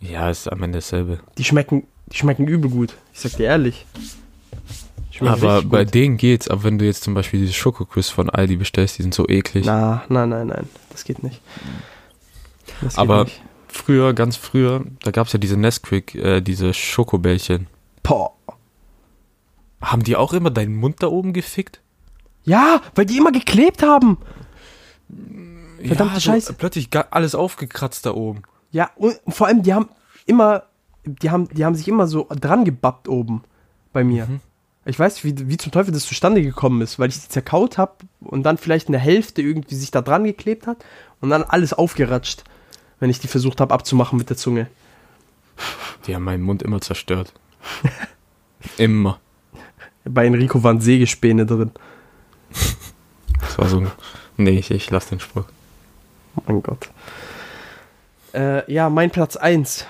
Ja, 0.00 0.30
ist 0.30 0.50
am 0.50 0.62
Ende 0.62 0.78
dasselbe. 0.78 1.18
Die 1.38 1.44
schmecken, 1.44 1.86
die 2.06 2.16
schmecken 2.16 2.46
übel 2.46 2.70
gut. 2.70 2.94
Ich 3.12 3.20
sag 3.20 3.32
dir 3.36 3.46
ehrlich. 3.46 3.84
Aber 5.20 5.62
bei 5.62 5.84
denen 5.84 6.16
geht's, 6.16 6.46
aber 6.48 6.62
wenn 6.62 6.78
du 6.78 6.84
jetzt 6.84 7.02
zum 7.02 7.14
Beispiel 7.14 7.40
diese 7.40 7.52
Schokoküsse 7.52 8.12
von 8.14 8.30
Aldi 8.30 8.56
bestellst, 8.56 8.98
die 8.98 9.02
sind 9.02 9.14
so 9.14 9.26
eklig. 9.28 9.64
Na, 9.66 10.04
nein, 10.08 10.28
nein, 10.28 10.46
nein. 10.46 10.68
Das 10.90 11.02
geht 11.02 11.24
nicht. 11.24 11.40
Das 12.80 12.94
geht 12.94 12.98
Aber- 12.98 13.24
nicht. 13.24 13.42
Früher, 13.70 14.14
ganz 14.14 14.36
früher, 14.36 14.82
da 15.02 15.10
gab's 15.10 15.32
ja 15.34 15.38
diese 15.38 15.56
Nesquik, 15.56 16.14
äh, 16.14 16.40
diese 16.40 16.72
Schokobällchen. 16.72 17.66
Boah. 18.02 18.32
Haben 19.82 20.02
die 20.04 20.16
auch 20.16 20.32
immer 20.32 20.50
deinen 20.50 20.74
Mund 20.74 21.02
da 21.02 21.08
oben 21.08 21.32
gefickt? 21.34 21.80
Ja, 22.44 22.80
weil 22.94 23.06
die 23.06 23.16
immer 23.16 23.32
geklebt 23.32 23.82
haben. 23.82 24.18
Verdammte 25.84 26.14
so 26.14 26.20
Scheiße. 26.20 26.52
Plötzlich 26.54 26.88
alles 27.10 27.34
aufgekratzt 27.34 28.06
da 28.06 28.14
oben. 28.14 28.42
Ja, 28.70 28.90
und 28.96 29.18
vor 29.28 29.46
allem, 29.46 29.62
die 29.62 29.74
haben 29.74 29.88
immer, 30.26 30.64
die 31.04 31.30
haben, 31.30 31.48
die 31.48 31.64
haben 31.64 31.74
sich 31.74 31.88
immer 31.88 32.06
so 32.06 32.26
dran 32.30 32.64
gebappt 32.64 33.08
oben 33.08 33.42
bei 33.92 34.04
mir. 34.04 34.26
Mhm. 34.26 34.40
Ich 34.84 34.98
weiß 34.98 35.22
nicht, 35.22 35.24
wie, 35.24 35.48
wie 35.48 35.56
zum 35.58 35.70
Teufel 35.70 35.92
das 35.92 36.06
zustande 36.06 36.42
gekommen 36.42 36.80
ist, 36.80 36.98
weil 36.98 37.10
ich 37.10 37.20
die 37.20 37.28
zerkaut 37.28 37.76
habe 37.76 37.92
und 38.20 38.42
dann 38.44 38.56
vielleicht 38.56 38.88
eine 38.88 38.98
Hälfte 38.98 39.42
irgendwie 39.42 39.74
sich 39.74 39.90
da 39.90 40.00
dran 40.00 40.24
geklebt 40.24 40.66
hat 40.66 40.78
und 41.20 41.28
dann 41.28 41.42
alles 41.42 41.74
aufgeratscht, 41.74 42.44
wenn 42.98 43.10
ich 43.10 43.20
die 43.20 43.28
versucht 43.28 43.60
habe 43.60 43.74
abzumachen 43.74 44.18
mit 44.18 44.30
der 44.30 44.38
Zunge. 44.38 44.68
Die 46.06 46.14
haben 46.14 46.24
meinen 46.24 46.42
Mund 46.42 46.62
immer 46.62 46.80
zerstört. 46.80 47.34
immer. 48.78 49.20
Bei 50.04 50.24
Enrico 50.24 50.62
waren 50.62 50.80
Sägespäne 50.80 51.44
drin. 51.44 51.72
Das 53.58 53.64
war 53.64 53.68
so. 53.68 53.78
ein- 53.80 53.90
Nee, 54.36 54.58
ich, 54.58 54.70
ich 54.70 54.88
lass 54.90 55.08
den 55.08 55.18
Spruch. 55.20 55.44
Oh 56.36 56.42
mein 56.46 56.62
Gott. 56.62 56.88
Äh, 58.32 58.70
ja, 58.72 58.88
mein 58.88 59.10
Platz 59.10 59.36
1. 59.36 59.84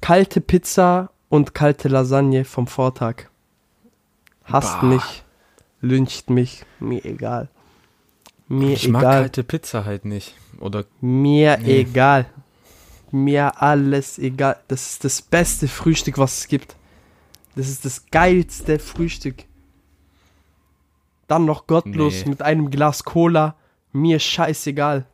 Kalte 0.00 0.40
Pizza 0.40 1.10
und 1.28 1.54
kalte 1.54 1.88
Lasagne 1.88 2.44
vom 2.44 2.66
Vortag. 2.66 3.24
Hasst 4.44 4.80
Bah. 4.80 4.86
mich, 4.86 5.22
lyncht 5.80 6.30
mich, 6.30 6.64
mir 6.80 7.04
egal. 7.04 7.48
Mir 8.48 8.72
Ich 8.74 8.88
mag 8.88 9.02
egal. 9.02 9.20
kalte 9.22 9.44
Pizza 9.44 9.84
halt 9.84 10.04
nicht. 10.04 10.34
Oder 10.60 10.84
Mir 11.00 11.58
Nee. 11.58 11.80
egal. 11.80 12.26
Mir 13.12 13.62
alles 13.62 14.18
egal. 14.18 14.56
Das 14.68 14.90
ist 14.92 15.04
das 15.04 15.22
beste 15.22 15.68
Frühstück, 15.68 16.18
was 16.18 16.38
es 16.38 16.48
gibt. 16.48 16.74
Das 17.54 17.68
ist 17.68 17.84
das 17.84 18.06
geilste 18.10 18.78
Frühstück. 18.78 19.44
Dann 21.26 21.44
noch 21.44 21.66
gottlos 21.66 22.24
Nee. 22.24 22.30
mit 22.30 22.42
einem 22.42 22.70
Glas 22.70 23.04
Cola. 23.04 23.56
Mir 23.92 24.18
scheißegal. 24.18 25.06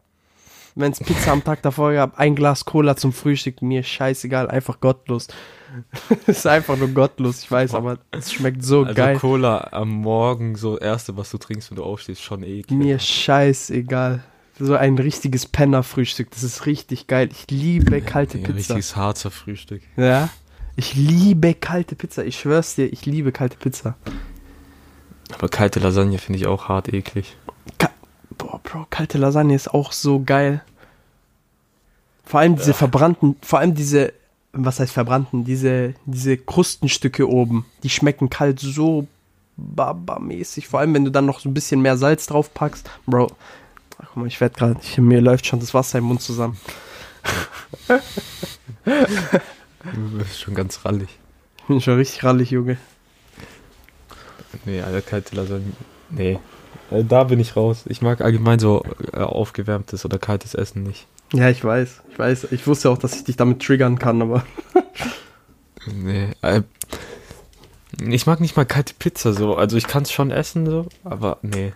Wenn 0.74 0.92
es 0.92 1.00
Pizza 1.00 1.32
am 1.32 1.44
Tag 1.44 1.62
davor 1.62 1.92
gab, 1.92 2.18
ein 2.18 2.34
Glas 2.34 2.64
Cola 2.64 2.96
zum 2.96 3.12
Frühstück, 3.12 3.60
mir 3.62 3.82
scheißegal. 3.82 4.48
Einfach 4.48 4.80
gottlos. 4.80 5.28
ist 6.26 6.46
einfach 6.46 6.76
nur 6.76 6.88
gottlos, 6.88 7.42
ich 7.42 7.50
weiß, 7.50 7.74
aber 7.74 7.98
es 8.10 8.32
schmeckt 8.32 8.62
so 8.62 8.82
also 8.82 8.94
geil. 8.94 9.16
Cola 9.18 9.68
am 9.72 9.90
Morgen, 9.90 10.54
so 10.56 10.78
erste, 10.78 11.16
was 11.16 11.30
du 11.30 11.38
trinkst, 11.38 11.70
wenn 11.70 11.76
du 11.76 11.84
aufstehst, 11.84 12.22
schon 12.22 12.42
eklig. 12.42 12.70
Mir 12.78 12.98
scheißegal. 12.98 14.22
So 14.58 14.74
ein 14.76 14.98
richtiges 14.98 15.46
Pennerfrühstück, 15.46 16.30
das 16.30 16.42
ist 16.42 16.66
richtig 16.66 17.06
geil. 17.06 17.30
Ich 17.32 17.50
liebe 17.50 18.02
kalte 18.02 18.36
Ein 18.38 18.44
Pizza. 18.44 18.56
richtiges 18.58 18.96
Harzer 18.96 19.30
Frühstück. 19.30 19.82
Ja. 19.96 20.28
Ich 20.76 20.94
liebe 20.94 21.54
kalte 21.54 21.96
Pizza. 21.96 22.24
Ich 22.24 22.38
schwör's 22.38 22.74
dir, 22.74 22.86
ich 22.92 23.04
liebe 23.06 23.32
kalte 23.32 23.56
Pizza. 23.56 23.96
Aber 25.33 25.49
kalte 25.49 25.80
Lasagne 25.80 26.18
finde 26.18 26.39
ich 26.39 26.47
auch 26.47 26.68
hart 26.68 26.93
eklig. 26.93 27.37
Ka 27.78 27.91
Boah, 28.39 28.61
Bro, 28.62 28.87
kalte 28.91 29.18
Lasagne 29.18 29.55
ist 29.55 29.72
auch 29.72 29.93
so 29.93 30.22
geil. 30.24 30.62
Vor 32.24 32.41
allem 32.41 32.57
diese 32.57 32.72
verbrannten, 32.72 33.37
vor 33.43 33.59
allem 33.59 33.74
diese, 33.74 34.12
was 34.53 34.80
heißt 34.80 34.93
verbrannten, 34.93 35.45
diese, 35.45 35.95
diese 36.07 36.37
Krustenstücke 36.37 37.28
oben, 37.28 37.66
die 37.83 37.91
schmecken 37.91 38.30
kalt 38.30 38.59
so 38.61 39.07
baba-mäßig. 39.57 40.66
Vor 40.66 40.80
allem, 40.80 40.95
wenn 40.95 41.05
du 41.05 41.11
dann 41.11 41.26
noch 41.26 41.41
so 41.41 41.49
ein 41.49 41.55
bisschen 41.55 41.83
mehr 41.83 41.97
Salz 41.97 42.26
drauf 42.26 42.55
packst. 42.55 42.89
Bro, 43.07 43.28
ach, 43.99 44.07
guck 44.09 44.16
mal, 44.16 44.26
ich 44.26 44.41
werd 44.41 44.57
gerade, 44.57 44.80
mir 45.01 45.20
läuft 45.20 45.47
schon 45.47 45.61
das 45.61 45.74
Wasser 45.74 45.99
im 45.99 46.05
Mund 46.05 46.22
zusammen. 46.22 46.59
Du 48.85 50.18
bist 50.18 50.41
schon 50.41 50.55
ganz 50.55 50.85
rallig. 50.85 51.09
Ich 51.59 51.64
bin 51.64 51.80
schon 51.80 51.97
richtig 51.97 52.22
rallig, 52.22 52.51
Junge. 52.51 52.76
Nee, 54.64 54.82
kalte 55.07 55.36
Lasagne. 55.36 55.72
Nee. 56.11 56.38
Äh, 56.90 57.05
Da 57.05 57.24
bin 57.24 57.40
ich 57.40 57.57
raus. 57.57 57.84
Ich 57.86 58.03
mag 58.03 58.20
allgemein 58.20 58.59
so 58.59 58.84
äh, 59.12 59.18
aufgewärmtes 59.18 60.05
oder 60.05 60.18
kaltes 60.18 60.55
Essen 60.55 60.82
nicht. 60.82 61.07
Ja, 61.32 61.48
ich 61.48 61.64
weiß, 61.64 62.03
ich 62.11 62.18
weiß. 62.18 62.48
Ich 62.50 62.66
wusste 62.66 62.90
auch, 62.90 62.98
dass 62.98 63.16
ich 63.16 63.24
dich 63.24 63.36
damit 63.36 63.62
triggern 63.62 63.98
kann, 63.98 64.22
aber. 64.22 64.44
Nee. 65.86 66.28
Äh, 66.42 66.62
ich 68.09 68.26
mag 68.26 68.40
nicht 68.40 68.57
mal 68.57 68.64
kalte 68.64 68.94
Pizza 68.98 69.32
so. 69.32 69.57
Also 69.57 69.76
ich 69.76 69.88
kann 69.88 70.05
es 70.05 70.12
schon 70.12 70.30
essen 70.30 70.64
so, 70.66 70.86
aber 71.03 71.38
nee. 71.42 71.72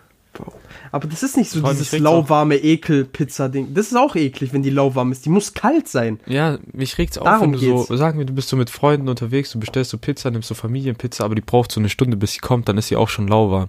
Aber 0.93 1.09
das 1.09 1.23
ist 1.23 1.37
nicht 1.37 1.51
so 1.51 1.61
dieses 1.61 1.97
lauwarme 1.99 2.57
Ekel-Pizza-Ding. 2.57 3.75
Das 3.75 3.89
ist 3.89 3.97
auch 3.97 4.15
eklig, 4.17 4.53
wenn 4.53 4.63
die 4.63 4.71
lauwarm 4.71 5.13
ist. 5.13 5.25
Die 5.25 5.31
muss 5.31 5.55
kalt 5.55 5.89
sein. 5.89 6.21
Ja, 6.27 6.59
mich 6.73 6.99
regt's 6.99 7.19
auch, 7.19 7.25
Darum 7.25 7.53
wenn 7.53 7.53
du 7.53 7.59
so, 7.59 7.85
geht's. 7.87 7.99
sagen 7.99 8.19
wir, 8.19 8.27
du 8.27 8.33
bist 8.35 8.49
so 8.49 8.57
mit 8.57 8.71
Freunden 8.71 9.09
unterwegs, 9.09 9.51
du 9.53 9.59
bestellst 9.61 9.91
so 9.91 9.99
Pizza, 9.99 10.31
nimmst 10.31 10.49
so 10.49 10.55
Familienpizza, 10.55 11.25
aber 11.25 11.35
die 11.35 11.41
braucht 11.43 11.73
so 11.73 11.81
eine 11.81 11.89
Stunde, 11.89 12.17
bis 12.17 12.33
sie 12.33 12.41
kommt, 12.41 12.69
dann 12.69 12.79
ist 12.79 12.89
sie 12.89 12.97
auch 12.97 13.09
schon 13.09 13.29
lauwarm. 13.29 13.69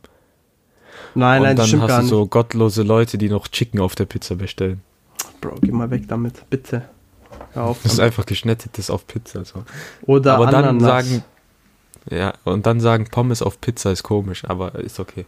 Nein, 1.16 1.40
Und 1.40 1.44
nein, 1.48 1.56
das 1.56 1.64
dann 1.64 1.68
stimmt 1.68 1.82
hast 1.84 1.88
gar 1.90 1.98
du 2.00 2.04
nicht. 2.04 2.10
so 2.12 2.28
gottlose 2.28 2.84
Leute, 2.84 3.18
die 3.18 3.30
noch 3.30 3.48
Chicken 3.48 3.80
auf 3.80 3.96
der 3.96 4.06
Pizza 4.06 4.36
bestellen. 4.36 4.82
Bro, 5.42 5.56
geh 5.62 5.72
mal 5.72 5.90
weg 5.90 6.04
damit, 6.08 6.48
bitte. 6.50 6.84
Hör 7.54 7.64
auf. 7.66 7.80
Das 7.84 7.94
ist 7.94 8.00
einfach 8.00 8.26
geschnettetes 8.26 8.90
auf 8.90 9.08
Pizza. 9.08 9.44
So. 9.46 9.64
Oder 10.06 10.36
aber 10.36 10.48
dann 10.48 10.80
sagen, 10.80 11.24
ja, 12.10 12.34
und 12.44 12.66
dann 12.66 12.80
sagen, 12.80 13.08
Pommes 13.12 13.42
auf 13.42 13.60
Pizza 13.62 13.92
ist 13.92 14.04
komisch, 14.04 14.46
aber 14.46 14.76
ist 14.76 15.00
okay. 15.00 15.26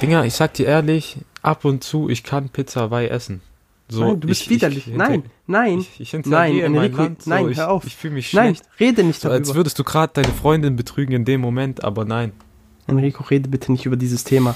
Dinger, 0.00 0.24
ich 0.24 0.34
sag 0.34 0.54
dir 0.54 0.66
ehrlich, 0.66 1.18
ab 1.42 1.64
und 1.64 1.84
zu, 1.84 2.08
ich 2.08 2.22
kann 2.22 2.48
Pizza 2.48 2.82
Hawaii 2.82 3.08
essen. 3.08 3.40
So, 3.88 4.04
nein, 4.04 4.20
du 4.20 4.28
bist 4.28 4.42
ich, 4.42 4.50
widerlich. 4.50 4.86
Ich, 4.88 4.94
nein, 4.94 5.24
nein, 5.48 5.80
Ich, 5.98 6.00
ich 6.14 6.26
nein, 6.26 6.58
Enrico, 6.60 7.02
Land, 7.02 7.22
so, 7.22 7.30
nein, 7.30 7.56
hör 7.56 7.70
auf. 7.70 7.84
Ich 7.84 7.96
fühle 7.96 8.14
mich 8.14 8.32
nein, 8.32 8.54
schlecht. 8.54 8.70
rede 8.78 9.02
nicht 9.02 9.20
So, 9.20 9.28
als 9.28 9.48
darüber. 9.48 9.60
würdest 9.60 9.78
du 9.78 9.84
gerade 9.84 10.12
deine 10.14 10.32
Freundin 10.32 10.76
betrügen 10.76 11.12
in 11.12 11.24
dem 11.24 11.40
Moment, 11.40 11.82
aber 11.82 12.04
nein. 12.04 12.32
Enrico, 12.86 13.24
rede 13.24 13.48
bitte 13.48 13.72
nicht 13.72 13.86
über 13.86 13.96
dieses 13.96 14.22
Thema. 14.24 14.54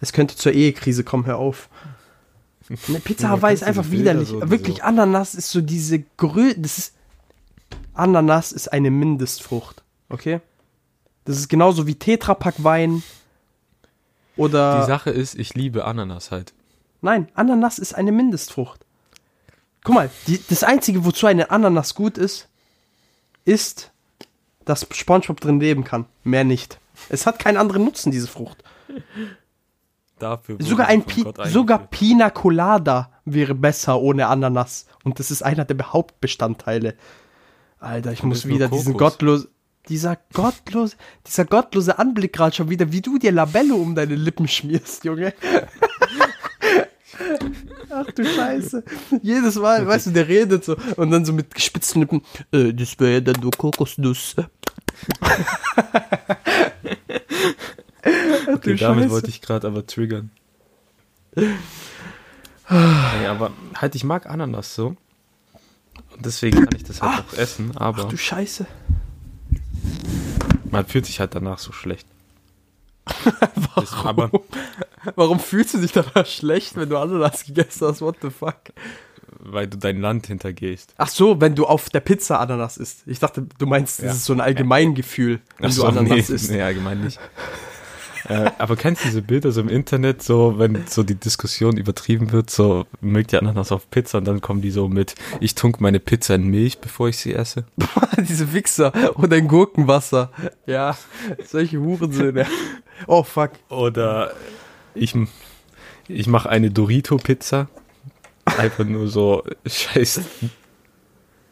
Es 0.00 0.12
könnte 0.12 0.36
zur 0.36 0.52
Ehekrise 0.52 1.04
kommen, 1.04 1.24
hör 1.26 1.38
auf. 1.38 1.68
Eine 2.88 2.98
Pizza 3.04 3.28
Hawaii 3.28 3.54
ist 3.54 3.62
einfach 3.62 3.90
widerlich. 3.90 4.28
so, 4.28 4.50
Wirklich, 4.50 4.78
so- 4.78 4.82
Ananas 4.82 5.34
ist 5.34 5.50
so 5.50 5.60
diese 5.60 6.00
Grö... 6.16 6.52
Das 6.56 6.78
ist... 6.78 6.94
Ananas 7.94 8.52
ist 8.52 8.72
eine 8.72 8.90
Mindestfrucht, 8.90 9.82
okay? 10.10 10.40
Das 11.26 11.36
ist 11.36 11.48
genauso 11.48 11.86
wie 11.86 11.96
Tetrapack 11.96 12.54
Wein 12.64 13.02
oder... 14.36 14.80
Die 14.80 14.86
Sache 14.86 15.10
ist, 15.10 15.34
ich 15.34 15.54
liebe 15.54 15.84
Ananas 15.84 16.30
halt. 16.30 16.54
Nein, 17.02 17.28
Ananas 17.34 17.78
ist 17.78 17.94
eine 17.94 18.12
Mindestfrucht. 18.12 18.80
Guck 19.84 19.94
mal, 19.94 20.10
die, 20.26 20.40
das 20.48 20.64
Einzige, 20.64 21.04
wozu 21.04 21.26
eine 21.26 21.50
Ananas 21.50 21.94
gut 21.94 22.16
ist, 22.16 22.48
ist, 23.44 23.92
dass 24.64 24.86
Spongebob 24.90 25.40
drin 25.40 25.60
leben 25.60 25.84
kann. 25.84 26.06
Mehr 26.24 26.44
nicht. 26.44 26.78
Es 27.08 27.26
hat 27.26 27.38
keinen 27.38 27.56
anderen 27.56 27.84
Nutzen, 27.84 28.10
diese 28.10 28.26
Frucht. 28.26 28.64
Dafür 30.18 30.56
Sogar 30.60 30.86
ein 30.86 31.04
Pi 31.04 31.24
sogar. 31.44 31.78
Pina 31.78 32.30
Colada 32.30 33.10
wäre 33.24 33.54
besser 33.54 34.00
ohne 34.00 34.28
Ananas. 34.28 34.86
Und 35.04 35.18
das 35.18 35.30
ist 35.30 35.42
einer 35.42 35.64
der 35.64 35.92
Hauptbestandteile. 35.92 36.94
Alter, 37.78 38.12
ich 38.12 38.22
muss 38.22 38.46
wieder 38.46 38.68
diesen 38.68 38.96
Kokos. 38.96 39.48
Dieser 39.88 40.18
gottlose, 40.32 40.96
dieser 41.26 41.44
gottlose 41.44 41.98
Anblick 41.98 42.32
gerade 42.32 42.54
schon 42.54 42.70
wieder, 42.70 42.90
wie 42.92 43.00
du 43.00 43.18
dir 43.18 43.32
Labello 43.32 43.76
um 43.76 43.94
deine 43.94 44.14
Lippen 44.14 44.48
schmierst, 44.48 45.04
Junge. 45.04 45.32
Ach 47.90 48.06
du 48.12 48.24
Scheiße. 48.24 48.84
Jedes 49.22 49.54
Mal, 49.56 49.86
weißt 49.86 50.06
du, 50.08 50.10
der 50.10 50.28
redet 50.28 50.64
so 50.64 50.76
und 50.96 51.10
dann 51.10 51.24
so 51.24 51.32
mit 51.32 51.54
gespitzten 51.54 52.00
Lippen, 52.02 52.22
äh, 52.52 52.72
das 52.74 52.98
wäre 52.98 53.12
ja 53.14 53.20
dann 53.20 53.40
nur 53.40 53.52
Kokosnuss. 53.52 54.36
Ach 55.20 55.30
Okay, 58.48 58.74
du 58.74 58.76
damit 58.76 59.04
Scheiße. 59.04 59.10
wollte 59.10 59.28
ich 59.28 59.40
gerade 59.42 59.66
aber 59.66 59.86
triggern. 59.86 60.30
nee, 61.34 61.46
aber 63.26 63.52
halt, 63.74 63.94
ich 63.94 64.04
mag 64.04 64.26
Ananas 64.26 64.74
so. 64.74 64.96
Und 66.14 66.24
deswegen 66.24 66.64
kann 66.64 66.76
ich 66.76 66.84
das 66.84 67.02
halt 67.02 67.24
auch 67.26 67.32
essen, 67.38 67.72
Ach 67.74 67.80
aber 67.80 68.04
du 68.04 68.16
Scheiße. 68.16 68.66
Man 70.70 70.86
fühlt 70.86 71.06
sich 71.06 71.20
halt 71.20 71.34
danach 71.34 71.58
so 71.58 71.72
schlecht. 71.72 72.06
Das, 73.76 73.92
aber 74.04 74.30
Warum 75.16 75.38
fühlst 75.38 75.74
du 75.74 75.78
dich 75.78 75.92
danach 75.92 76.24
schlecht, 76.26 76.76
wenn 76.76 76.88
du 76.88 76.96
Ananas 76.96 77.44
gegessen 77.44 77.86
hast? 77.88 78.00
What 78.00 78.16
the 78.22 78.30
fuck? 78.30 78.56
weil 79.38 79.66
du 79.68 79.76
dein 79.76 80.00
Land 80.00 80.26
hintergehst. 80.26 80.94
Ach 80.96 81.08
so, 81.08 81.40
wenn 81.40 81.54
du 81.54 81.66
auf 81.66 81.88
der 81.90 82.00
Pizza 82.00 82.40
Ananas 82.40 82.78
isst. 82.78 83.02
Ich 83.06 83.18
dachte, 83.20 83.46
du 83.58 83.66
meinst, 83.66 83.98
das 84.00 84.06
Ja. 84.06 84.12
ist 84.12 84.24
so 84.24 84.32
ein 84.32 84.40
Allgemeingefühl, 84.40 85.40
wenn 85.58 85.66
Ach 85.66 85.70
du 85.70 85.74
so, 85.74 85.84
Ananas 85.84 86.28
nee, 86.28 86.34
isst. 86.34 86.50
Nee, 86.50 86.62
allgemein 86.62 87.04
nicht. 87.04 87.20
Äh, 88.28 88.50
aber 88.58 88.76
kennst 88.76 89.04
du 89.04 89.08
diese 89.08 89.22
Bilder 89.22 89.52
so 89.52 89.60
im 89.60 89.68
Internet, 89.68 90.22
so 90.22 90.58
wenn 90.58 90.86
so 90.86 91.02
die 91.02 91.14
Diskussion 91.14 91.76
übertrieben 91.76 92.32
wird, 92.32 92.50
so 92.50 92.86
mögt 93.00 93.32
ihr 93.32 93.40
Ananas 93.40 93.72
auf 93.72 93.90
Pizza 93.90 94.18
und 94.18 94.24
dann 94.24 94.40
kommen 94.40 94.60
die 94.60 94.70
so 94.70 94.88
mit, 94.88 95.14
ich 95.40 95.54
tunk 95.54 95.80
meine 95.80 96.00
Pizza 96.00 96.34
in 96.34 96.48
Milch, 96.48 96.78
bevor 96.78 97.08
ich 97.08 97.18
sie 97.18 97.34
esse. 97.34 97.64
Diese 98.18 98.52
Wichser 98.52 98.92
oder 99.16 99.36
in 99.36 99.48
Gurkenwasser. 99.48 100.30
Ja, 100.66 100.96
solche 101.44 101.78
Hurensöhne. 101.80 102.46
Oh 103.06 103.22
fuck. 103.22 103.52
Oder 103.68 104.32
ich, 104.94 105.14
ich 106.08 106.26
mache 106.26 106.48
eine 106.48 106.70
Dorito-Pizza. 106.70 107.68
Einfach 108.44 108.84
nur 108.84 109.08
so 109.08 109.42
scheiß 109.66 110.20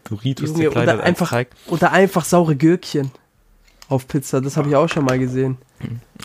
Doritos 0.05 0.51
Junge, 0.51 0.71
oder 0.71 1.03
einfach, 1.03 1.31
Teig. 1.31 1.49
oder 1.67 1.93
einfach 1.93 2.25
saure 2.25 2.57
Gürkchen 2.57 3.11
auf 3.89 4.07
Pizza. 4.07 4.41
Das 4.41 4.57
habe 4.57 4.69
ich 4.69 4.77
auch 4.77 4.89
schon 4.89 5.05
mal 5.05 5.19
gesehen. 5.19 5.57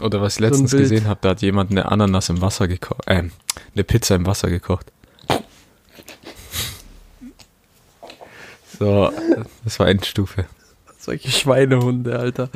Oder 0.01 0.21
was 0.21 0.35
ich 0.35 0.39
letztens 0.39 0.71
Bild. 0.71 0.83
gesehen 0.83 1.07
habe, 1.07 1.19
da 1.21 1.29
hat 1.29 1.41
jemand 1.41 1.71
eine 1.71 1.91
Ananas 1.91 2.29
im 2.29 2.41
Wasser 2.41 2.67
gekocht, 2.67 3.01
ähm, 3.07 3.31
eine 3.73 3.83
Pizza 3.83 4.15
im 4.15 4.25
Wasser 4.25 4.49
gekocht. 4.49 4.91
So, 8.79 9.11
das 9.65 9.79
war 9.79 9.87
Endstufe. 9.89 10.45
Solche 10.97 11.29
Schweinehunde, 11.29 12.17
Alter. 12.17 12.49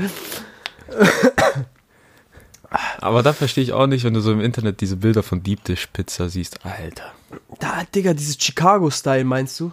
Aber 3.00 3.22
da 3.24 3.34
verstehe 3.34 3.64
ich 3.64 3.74
auch 3.74 3.88
nicht, 3.88 4.04
wenn 4.04 4.14
du 4.14 4.22
so 4.22 4.32
im 4.32 4.39
Internet 4.39 4.82
diese 4.82 4.96
Bilder 4.96 5.22
von 5.22 5.44
Deep 5.44 5.64
Dish 5.66 5.88
Pizza 5.88 6.30
siehst. 6.30 6.66
Alter. 6.66 7.12
Da, 7.60 7.84
Digga, 7.94 8.14
dieses 8.14 8.38
Chicago-Style, 8.41 9.26
meinst 9.26 9.60
du? 9.60 9.72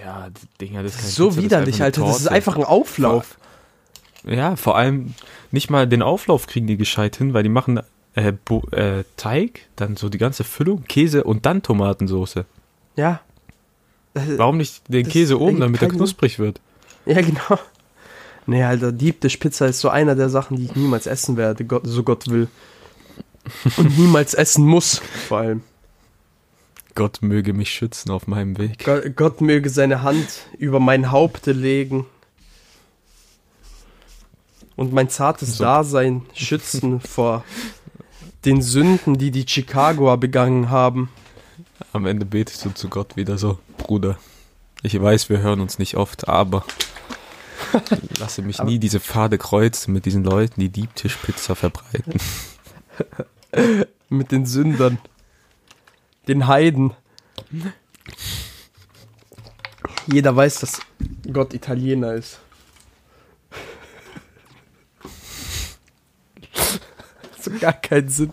Ja, 0.00 0.28
Dinger, 0.60 0.82
das, 0.82 0.96
Das 0.96 1.04
ist 1.04 1.14
so 1.14 1.28
Pizza, 1.28 1.42
widerlich, 1.42 1.76
das 1.76 1.84
Alter. 1.84 2.00
Das 2.02 2.20
ist 2.20 2.28
einfach 2.28 2.56
ein 2.56 2.64
Auflauf. 2.64 3.38
Ja, 4.24 4.56
vor 4.56 4.76
allem 4.76 5.14
nicht 5.50 5.70
mal 5.70 5.86
den 5.86 6.02
Auflauf 6.02 6.46
kriegen 6.46 6.66
die 6.66 6.76
gescheit 6.76 7.16
hin, 7.16 7.34
weil 7.34 7.42
die 7.42 7.48
machen 7.48 7.80
äh, 8.14 8.32
Bo 8.32 8.62
äh, 8.72 9.04
Teig, 9.16 9.60
dann 9.76 9.96
so 9.96 10.08
die 10.08 10.18
ganze 10.18 10.44
Füllung, 10.44 10.84
Käse 10.84 11.24
und 11.24 11.46
dann 11.46 11.62
Tomatensoße. 11.62 12.44
Ja. 12.96 13.20
Äh, 14.14 14.20
Warum 14.36 14.58
nicht 14.58 14.82
den 14.88 15.08
Käse 15.08 15.40
oben, 15.40 15.60
damit 15.60 15.82
er 15.82 15.88
knusprig 15.88 16.38
wird? 16.38 16.60
Ja, 17.06 17.20
genau. 17.20 17.58
Nee, 18.46 18.64
Alter, 18.64 18.92
Dish 18.92 19.36
Pizza 19.36 19.66
ist 19.66 19.80
so 19.80 19.88
einer 19.90 20.14
der 20.14 20.30
Sachen, 20.30 20.56
die 20.56 20.64
ich 20.64 20.74
niemals 20.74 21.06
essen 21.06 21.36
werde, 21.36 21.64
Gott, 21.64 21.82
so 21.84 22.02
Gott 22.02 22.28
will. 22.28 22.48
Und 23.76 23.98
niemals 23.98 24.34
essen 24.34 24.64
muss, 24.64 25.02
vor 25.28 25.38
allem. 25.38 25.62
Gott 26.94 27.18
möge 27.22 27.52
mich 27.52 27.70
schützen 27.70 28.10
auf 28.10 28.26
meinem 28.26 28.58
Weg. 28.58 28.84
Gott, 28.84 29.16
Gott 29.16 29.40
möge 29.40 29.70
seine 29.70 30.02
Hand 30.02 30.46
über 30.58 30.80
mein 30.80 31.10
Haupte 31.10 31.52
legen 31.52 32.06
und 34.78 34.92
mein 34.92 35.10
zartes 35.10 35.56
So. 35.56 35.64
Dasein 35.64 36.22
schützen 36.34 37.00
vor 37.16 37.44
den 38.44 38.62
Sünden, 38.62 39.18
die 39.18 39.32
die 39.32 39.44
Chicagoer 39.46 40.16
begangen 40.18 40.70
haben. 40.70 41.10
Am 41.92 42.06
Ende 42.06 42.24
betest 42.24 42.64
du 42.64 42.70
zu 42.70 42.88
Gott 42.88 43.16
wieder 43.16 43.38
so, 43.38 43.58
Bruder. 43.76 44.18
Ich 44.82 45.00
weiß, 45.00 45.28
wir 45.30 45.40
hören 45.40 45.60
uns 45.60 45.80
nicht 45.80 45.96
oft, 45.96 46.28
aber 46.28 46.64
lasse 48.20 48.42
mich 48.42 48.62
nie 48.62 48.78
diese 48.78 49.00
Pfade 49.00 49.36
kreuzen 49.36 49.92
mit 49.92 50.06
diesen 50.06 50.22
Leuten, 50.22 50.60
die 50.60 50.68
Diebtischpizza 50.68 51.56
verbreiten. 51.56 52.14
Mit 54.10 54.32
den 54.32 54.46
Sündern. 54.46 54.98
Den 56.28 56.46
Heiden. 56.46 56.94
Jeder 60.06 60.34
weiß, 60.34 60.60
dass 60.60 60.80
Gott 61.30 61.52
Italiener 61.52 62.14
ist. 62.14 62.40
So 67.42 67.50
gar 67.60 67.72
keinen 67.72 68.08
Sinn. 68.08 68.32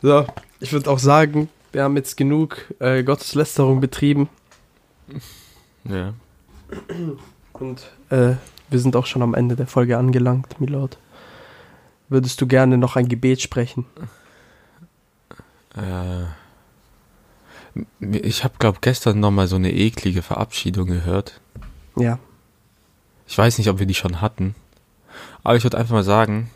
So, 0.00 0.26
ich 0.60 0.72
würde 0.72 0.90
auch 0.90 0.98
sagen, 0.98 1.48
wir 1.72 1.82
haben 1.82 1.96
jetzt 1.96 2.16
genug 2.16 2.72
äh, 2.78 3.02
Gotteslästerung 3.02 3.80
betrieben 3.80 4.28
Ja. 5.84 6.14
und 7.52 7.90
äh, 8.10 8.34
wir 8.70 8.78
sind 8.78 8.96
auch 8.96 9.06
schon 9.06 9.22
am 9.22 9.34
Ende 9.34 9.56
der 9.56 9.66
Folge 9.66 9.98
angelangt, 9.98 10.60
Milord. 10.60 10.98
Würdest 12.08 12.40
du 12.40 12.46
gerne 12.46 12.78
noch 12.78 12.96
ein 12.96 13.08
Gebet 13.08 13.40
sprechen? 13.42 13.86
Äh, 15.76 16.24
ich 18.00 18.44
habe, 18.44 18.54
glaube 18.58 18.78
gestern 18.80 19.20
noch 19.20 19.30
mal 19.30 19.46
so 19.46 19.56
eine 19.56 19.72
eklige 19.72 20.22
Verabschiedung 20.22 20.86
gehört. 20.86 21.40
Ja. 21.96 22.18
Ich 23.26 23.36
weiß 23.36 23.58
nicht, 23.58 23.68
ob 23.68 23.78
wir 23.78 23.86
die 23.86 23.94
schon 23.94 24.20
hatten. 24.20 24.54
Aber 25.42 25.56
ich 25.56 25.64
würde 25.64 25.78
einfach 25.78 25.94
mal 25.94 26.04
sagen, 26.04 26.50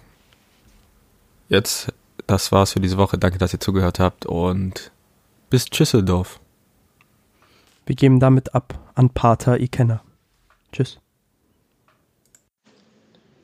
jetzt, 1.48 1.92
das 2.26 2.52
war's 2.52 2.72
für 2.72 2.80
diese 2.80 2.98
Woche. 2.98 3.18
Danke, 3.18 3.38
dass 3.38 3.52
ihr 3.52 3.60
zugehört 3.60 3.98
habt 4.00 4.26
und 4.26 4.90
bis 5.50 5.66
Tschüsseldorf. 5.66 6.40
Wir 7.86 7.96
geben 7.96 8.20
damit 8.20 8.54
ab 8.54 8.78
an 8.94 9.10
Pater 9.10 9.60
Ikenner. 9.60 10.02
Tschüss. 10.72 10.98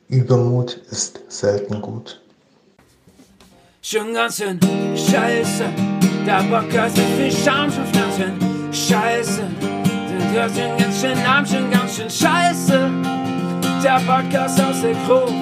Übermut 0.07 0.73
ist 0.89 1.21
selten 1.27 1.81
gut. 1.81 2.19
Schon 3.81 4.13
ganz 4.13 4.37
schön 4.37 4.59
scheiße, 4.95 5.65
der 6.25 6.43
Bock 6.43 6.71
hat 6.77 6.95
so 6.95 7.01
viel 7.15 7.31
Scham, 7.31 7.71
schon 7.71 7.91
ganz 7.91 8.17
schön 8.17 8.73
scheiße. 8.73 9.43
Der 10.09 10.31
hört 10.31 10.51
schon 10.55 10.77
ganz 10.77 11.01
schön 11.01 11.17
arm, 11.19 11.45
schon 11.45 11.71
ganz 11.71 11.95
schön 11.95 12.09
scheiße. 12.09 12.91
Der 13.83 14.01
Podcast 14.01 14.61
aus 14.61 14.81
der 14.81 14.93
Gruft. 15.07 15.33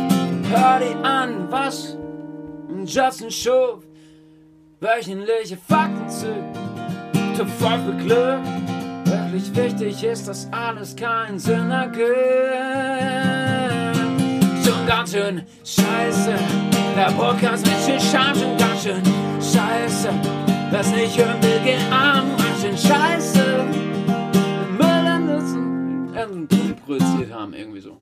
Hör 0.50 0.80
dir 0.80 1.04
an, 1.04 1.48
was 1.50 1.98
Justin 2.86 3.32
schuf. 3.32 3.84
Wöchentliche 4.80 5.58
Fakten 5.58 6.08
zu. 6.08 6.28
Top 7.36 7.48
für 7.50 7.94
Glück. 8.04 8.40
Wirklich 9.06 9.56
wichtig 9.56 10.04
ist, 10.04 10.28
dass 10.28 10.48
alles 10.52 10.96
keinen 10.96 11.40
Sinn 11.40 11.72
ergibt. 11.72 12.08
Schon 14.64 14.86
ganz 14.86 15.12
schön 15.12 15.44
scheiße. 15.64 16.36
Der 16.96 17.12
Podcast 17.18 17.66
mit 17.66 17.76
viel 17.78 18.00
Scham 18.00 18.36
schon 18.36 18.56
ganz 18.58 18.84
schön 18.84 19.02
scheiße. 19.42 20.10
Was 20.72 20.92
nicht 20.92 21.18
hören 21.18 21.42
will, 21.42 21.60
geh 21.64 21.78
arm. 21.92 22.26
Ganz 22.38 22.62
schön 22.62 22.78
scheiße. 22.78 23.66
Müll 24.78 25.08
an 25.08 25.26
Nutzen. 25.26 26.08
Produziert 26.86 27.34
haben, 27.34 27.54
irgendwie 27.54 27.82
so. 27.82 27.96